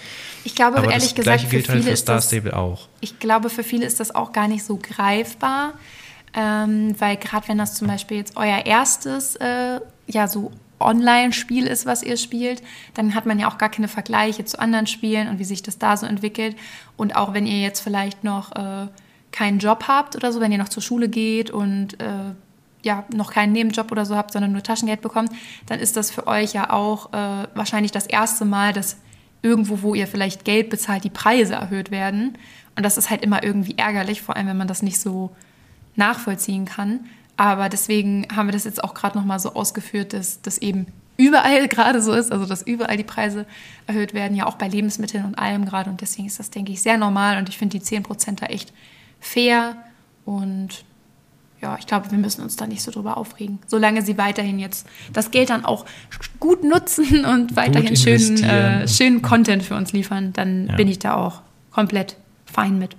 Ich 0.43 0.55
glaube, 0.55 0.78
Aber 0.78 0.91
ehrlich 0.91 1.13
das 1.13 1.16
gesagt, 1.16 1.24
gleiche 1.26 1.47
für 1.47 1.55
gilt 1.55 1.70
halt 1.70 1.78
viele 1.78 1.88
für 1.88 1.93
ist 1.93 2.01
Star 2.01 2.16
das, 2.18 2.28
Stable 2.28 2.55
auch. 2.55 2.89
ich 2.99 3.18
glaube, 3.20 3.49
für 3.49 3.63
viele 3.63 3.86
ist 3.86 4.01
das 4.01 4.13
auch 4.13 4.34
gar 4.34 4.49
nicht 4.49 4.66
so 4.66 4.78
greifbar, 4.78 5.74
ähm, 6.34 6.95
weil 6.99 7.16
gerade 7.16 7.47
wenn 7.47 7.57
das 7.57 7.76
zum 7.76 7.88
Beispiel 7.88 8.18
jetzt 8.18 8.36
euer 8.36 8.66
erstes, 8.66 9.38
äh, 9.38 9.80
ja, 10.07 10.28
so 10.28 10.51
Online-Spiel 10.80 11.67
ist, 11.67 11.86
was 11.86 12.03
ihr 12.03 12.17
spielt, 12.17 12.61
dann 12.93 13.15
hat 13.15 13.26
man 13.26 13.39
ja 13.39 13.49
auch 13.49 13.57
gar 13.57 13.69
keine 13.69 13.88
Vergleiche 13.88 14.45
zu 14.45 14.59
anderen 14.59 14.88
Spielen 14.88 15.30
und 15.30 15.39
wie 15.39 15.45
sich 15.45 15.63
das 15.63 15.78
da 15.78 15.97
so 15.97 16.05
entwickelt. 16.05 16.55
Und 16.97 17.15
auch 17.15 17.34
wenn 17.34 17.45
ihr 17.45 17.61
jetzt 17.61 17.80
vielleicht 17.80 18.23
noch 18.23 18.51
äh, 18.55 18.88
keinen 19.32 19.59
Job 19.59 19.86
habt 19.88 20.15
oder 20.15 20.32
so, 20.32 20.39
wenn 20.39 20.51
ihr 20.51 20.57
noch 20.57 20.69
zur 20.69 20.84
Schule 20.84 21.09
geht 21.09 21.51
und 21.51 21.99
äh, 22.01 22.34
ja, 22.84 23.03
noch 23.13 23.32
keinen 23.32 23.53
Nebenjob 23.53 23.91
oder 23.91 24.05
so 24.05 24.15
habt, 24.15 24.32
sondern 24.32 24.51
nur 24.51 24.63
Taschengeld 24.63 25.01
bekommt, 25.01 25.32
dann 25.65 25.80
ist 25.80 25.97
das 25.97 26.11
für 26.11 26.28
euch 26.28 26.53
ja 26.53 26.69
auch 26.69 27.11
äh, 27.13 27.47
wahrscheinlich 27.55 27.91
das 27.91 28.05
erste 28.05 28.45
Mal, 28.45 28.73
dass 28.73 28.97
irgendwo, 29.41 29.82
wo 29.82 29.95
ihr 29.95 30.07
vielleicht 30.07 30.45
Geld 30.45 30.69
bezahlt, 30.69 31.03
die 31.03 31.09
Preise 31.09 31.55
erhöht 31.55 31.89
werden. 31.91 32.38
Und 32.76 32.84
das 32.84 32.97
ist 32.97 33.09
halt 33.09 33.23
immer 33.23 33.43
irgendwie 33.43 33.78
ärgerlich, 33.78 34.21
vor 34.21 34.36
allem 34.36 34.47
wenn 34.47 34.57
man 34.57 34.67
das 34.67 34.82
nicht 34.82 34.99
so 34.99 35.36
nachvollziehen 35.95 36.65
kann. 36.65 37.05
Aber 37.38 37.69
deswegen 37.69 38.27
haben 38.36 38.47
wir 38.47 38.53
das 38.53 38.63
jetzt 38.63 38.83
auch 38.83 38.93
gerade 38.93 39.17
nochmal 39.17 39.39
so 39.39 39.53
ausgeführt, 39.53 40.13
dass 40.13 40.41
das 40.41 40.57
eben 40.57 40.88
überall 41.17 41.67
gerade 41.69 42.01
so 42.01 42.13
ist, 42.13 42.31
also 42.31 42.45
dass 42.45 42.61
überall 42.61 42.97
die 42.97 43.03
Preise 43.03 43.45
erhöht 43.88 44.13
werden, 44.13 44.36
ja 44.36 44.45
auch 44.45 44.55
bei 44.55 44.67
Lebensmitteln 44.67 45.25
und 45.25 45.36
allem 45.36 45.65
gerade. 45.65 45.89
Und 45.89 46.01
deswegen 46.01 46.27
ist 46.27 46.39
das, 46.39 46.49
denke 46.49 46.71
ich, 46.71 46.81
sehr 46.81 46.97
normal 46.97 47.38
und 47.38 47.49
ich 47.49 47.57
finde 47.57 47.77
die 47.77 47.86
10% 47.86 48.39
da 48.39 48.45
echt 48.47 48.73
fair 49.19 49.75
und 50.25 50.86
ja, 51.61 51.77
ich 51.79 51.88
glaube, 51.88 52.11
wir 52.11 52.17
müssen 52.17 52.41
uns 52.41 52.57
da 52.57 52.67
nicht 52.67 52.81
so 52.83 52.91
drüber 52.91 53.17
aufregen. 53.17 53.59
Solange 53.65 54.01
sie 54.01 54.17
weiterhin 54.17 54.59
jetzt 54.59 54.86
das 55.13 55.31
Geld 55.31 55.49
dann 55.49 55.65
auch 55.65 55.86
gut 56.39 56.63
nutzen 56.63 57.25
und 57.33 57.55
weiterhin 57.55 57.95
schönen, 57.95 58.43
äh, 58.43 58.88
schönen 58.88 59.21
Content 59.21 59.63
für 59.63 59.75
uns 59.75 59.91
liefern, 59.93 60.31
dann 60.33 60.67
Ja. 60.67 60.75
bin 60.75 60.88
ich 60.89 60.99
da 60.99 61.15
auch 61.15 61.41
komplett 61.71 62.17
fein 62.45 62.77
mit. 62.77 62.95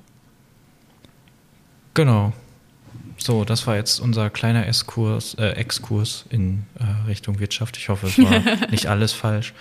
Genau. 1.94 2.32
So, 3.26 3.44
das 3.44 3.66
war 3.66 3.74
jetzt 3.74 3.98
unser 3.98 4.30
kleiner 4.30 4.68
Exkurs, 4.68 5.34
äh, 5.34 5.48
Exkurs 5.54 6.26
in 6.30 6.64
äh, 6.78 7.08
Richtung 7.08 7.40
Wirtschaft. 7.40 7.76
Ich 7.76 7.88
hoffe, 7.88 8.06
es 8.06 8.16
war 8.18 8.40
nicht 8.70 8.86
alles 8.86 9.12
falsch. 9.12 9.52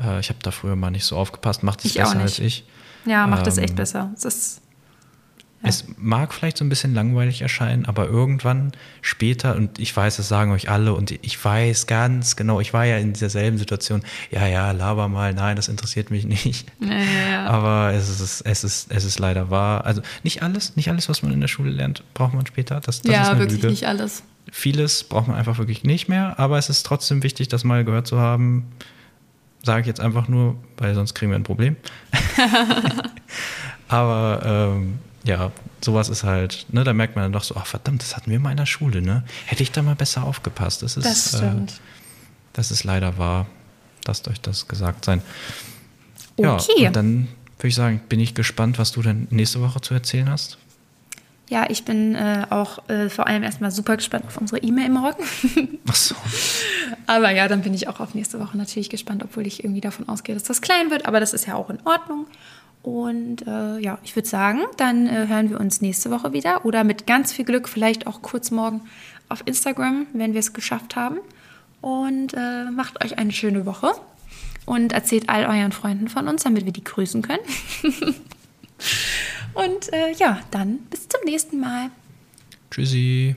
Äh, 0.00 0.20
ich 0.20 0.28
habe 0.28 0.38
da 0.40 0.52
früher 0.52 0.76
mal 0.76 0.92
nicht 0.92 1.04
so 1.04 1.16
aufgepasst. 1.16 1.64
Macht 1.64 1.84
es 1.84 1.94
besser 1.94 2.14
nicht. 2.14 2.22
als 2.22 2.38
ich. 2.38 2.64
Ja, 3.06 3.26
macht 3.26 3.40
Ähm, 3.40 3.46
echt 3.58 3.74
besser. 3.74 4.12
Es 4.16 4.24
ist, 4.24 4.60
Es 5.60 5.86
mag 5.96 6.32
vielleicht 6.32 6.56
so 6.56 6.64
ein 6.64 6.68
bisschen 6.68 6.94
langweilig 6.94 7.42
erscheinen, 7.42 7.84
aber 7.84 8.06
irgendwann 8.06 8.70
später, 9.02 9.56
und 9.56 9.80
ich 9.80 9.94
weiß, 9.94 10.16
das 10.16 10.28
sagen 10.28 10.52
euch 10.52 10.70
alle, 10.70 10.94
und 10.94 11.10
ich 11.10 11.44
weiß 11.44 11.88
ganz 11.88 12.36
genau, 12.36 12.60
ich 12.60 12.72
war 12.72 12.84
ja 12.84 12.96
in 12.98 13.12
derselben 13.12 13.58
Situation, 13.58 14.02
ja, 14.30 14.46
ja, 14.46 14.70
laber 14.70 15.08
mal, 15.08 15.34
nein, 15.34 15.56
das 15.56 15.66
interessiert 15.66 16.12
mich 16.12 16.26
nicht. 16.26 16.66
ja. 16.80 17.46
Aber 17.46 17.92
es 17.92 18.08
ist, 18.08 18.42
es 18.42 18.64
ist, 18.64 18.92
es 18.92 19.04
ist 19.04 19.18
leider 19.18 19.50
wahr. 19.50 19.84
Also 19.84 20.00
nicht 20.22 20.42
alles, 20.42 20.76
nicht 20.76 20.90
alles, 20.90 21.08
was 21.08 21.22
man 21.22 21.32
in 21.32 21.40
der 21.40 21.48
Schule 21.48 21.70
lernt, 21.70 22.04
braucht 22.14 22.34
man 22.34 22.46
später. 22.46 22.80
Das, 22.80 23.02
das 23.02 23.10
ist 23.10 23.28
ja 23.28 23.38
wirklich 23.38 23.60
Lüge. 23.60 23.70
nicht 23.72 23.86
alles. 23.88 24.22
Vieles 24.52 25.04
braucht 25.04 25.26
man 25.26 25.36
einfach 25.36 25.58
wirklich 25.58 25.82
nicht 25.82 26.08
mehr, 26.08 26.38
aber 26.38 26.56
es 26.58 26.70
ist 26.70 26.86
trotzdem 26.86 27.24
wichtig, 27.24 27.48
das 27.48 27.64
mal 27.64 27.84
gehört 27.84 28.06
zu 28.06 28.18
haben. 28.18 28.68
Sage 29.64 29.80
ich 29.80 29.86
jetzt 29.88 30.00
einfach 30.00 30.28
nur, 30.28 30.56
weil 30.76 30.94
sonst 30.94 31.14
kriegen 31.14 31.32
wir 31.32 31.36
ein 31.36 31.42
Problem. 31.42 31.76
aber 33.88 34.76
ähm, 34.76 34.98
ja, 35.28 35.52
sowas 35.84 36.08
ist 36.08 36.24
halt, 36.24 36.66
ne, 36.70 36.82
da 36.84 36.92
merkt 36.92 37.14
man 37.14 37.24
dann 37.26 37.32
doch 37.32 37.44
so, 37.44 37.54
ach 37.56 37.66
verdammt, 37.66 38.02
das 38.02 38.16
hatten 38.16 38.30
wir 38.30 38.40
mal 38.40 38.50
in 38.50 38.56
der 38.56 38.66
Schule, 38.66 39.02
ne? 39.02 39.22
Hätte 39.46 39.62
ich 39.62 39.70
da 39.70 39.82
mal 39.82 39.94
besser 39.94 40.24
aufgepasst. 40.24 40.82
Das 40.82 40.96
ist, 40.96 41.04
Das 41.04 41.36
stimmt. 41.36 41.70
Äh, 41.72 41.74
das 42.54 42.70
ist 42.70 42.82
leider 42.84 43.18
wahr. 43.18 43.46
Lasst 44.06 44.26
euch 44.26 44.40
das 44.40 44.66
gesagt 44.66 45.04
sein. 45.04 45.22
Ja, 46.38 46.54
Okay. 46.54 46.86
und 46.88 46.96
dann 46.96 47.28
würde 47.58 47.68
ich 47.68 47.74
sagen, 47.74 48.00
bin 48.08 48.20
ich 48.20 48.34
gespannt, 48.34 48.78
was 48.78 48.90
du 48.92 49.02
denn 49.02 49.26
nächste 49.30 49.60
Woche 49.60 49.80
zu 49.80 49.92
erzählen 49.94 50.30
hast. 50.30 50.56
Ja, 51.50 51.68
ich 51.70 51.84
bin 51.84 52.14
äh, 52.14 52.46
auch 52.50 52.88
äh, 52.88 53.08
vor 53.08 53.26
allem 53.26 53.42
erstmal 53.42 53.70
super 53.70 53.96
gespannt 53.96 54.26
auf 54.26 54.36
unsere 54.36 54.60
E-Mail 54.62 54.86
im 54.86 54.96
Rocken. 54.98 55.24
Ach 55.88 55.94
so. 55.94 56.14
aber 57.06 57.30
ja, 57.30 57.48
dann 57.48 57.62
bin 57.62 57.72
ich 57.74 57.88
auch 57.88 58.00
auf 58.00 58.14
nächste 58.14 58.38
Woche 58.38 58.56
natürlich 58.58 58.90
gespannt, 58.90 59.22
obwohl 59.24 59.46
ich 59.46 59.64
irgendwie 59.64 59.80
davon 59.80 60.08
ausgehe, 60.08 60.34
dass 60.34 60.44
das 60.44 60.60
klein 60.60 60.90
wird. 60.90 61.06
Aber 61.06 61.20
das 61.20 61.32
ist 61.32 61.46
ja 61.46 61.54
auch 61.54 61.70
in 61.70 61.78
Ordnung. 61.84 62.26
Und 62.82 63.46
äh, 63.46 63.78
ja, 63.78 63.98
ich 64.02 64.14
würde 64.16 64.28
sagen, 64.28 64.60
dann 64.76 65.06
äh, 65.06 65.26
hören 65.26 65.50
wir 65.50 65.60
uns 65.60 65.80
nächste 65.80 66.10
Woche 66.10 66.32
wieder 66.32 66.64
oder 66.64 66.84
mit 66.84 67.06
ganz 67.06 67.32
viel 67.32 67.44
Glück 67.44 67.68
vielleicht 67.68 68.06
auch 68.06 68.22
kurz 68.22 68.50
morgen 68.50 68.82
auf 69.28 69.42
Instagram, 69.44 70.06
wenn 70.12 70.32
wir 70.32 70.40
es 70.40 70.52
geschafft 70.52 70.96
haben. 70.96 71.18
Und 71.80 72.34
äh, 72.34 72.70
macht 72.70 73.04
euch 73.04 73.18
eine 73.18 73.32
schöne 73.32 73.66
Woche 73.66 73.92
und 74.66 74.92
erzählt 74.92 75.28
all 75.28 75.44
euren 75.44 75.72
Freunden 75.72 76.08
von 76.08 76.28
uns, 76.28 76.44
damit 76.44 76.64
wir 76.64 76.72
die 76.72 76.84
grüßen 76.84 77.22
können. 77.22 77.42
und 79.54 79.92
äh, 79.92 80.12
ja, 80.18 80.40
dann 80.50 80.78
bis 80.90 81.08
zum 81.08 81.20
nächsten 81.24 81.60
Mal. 81.60 81.90
Tschüssi. 82.70 83.36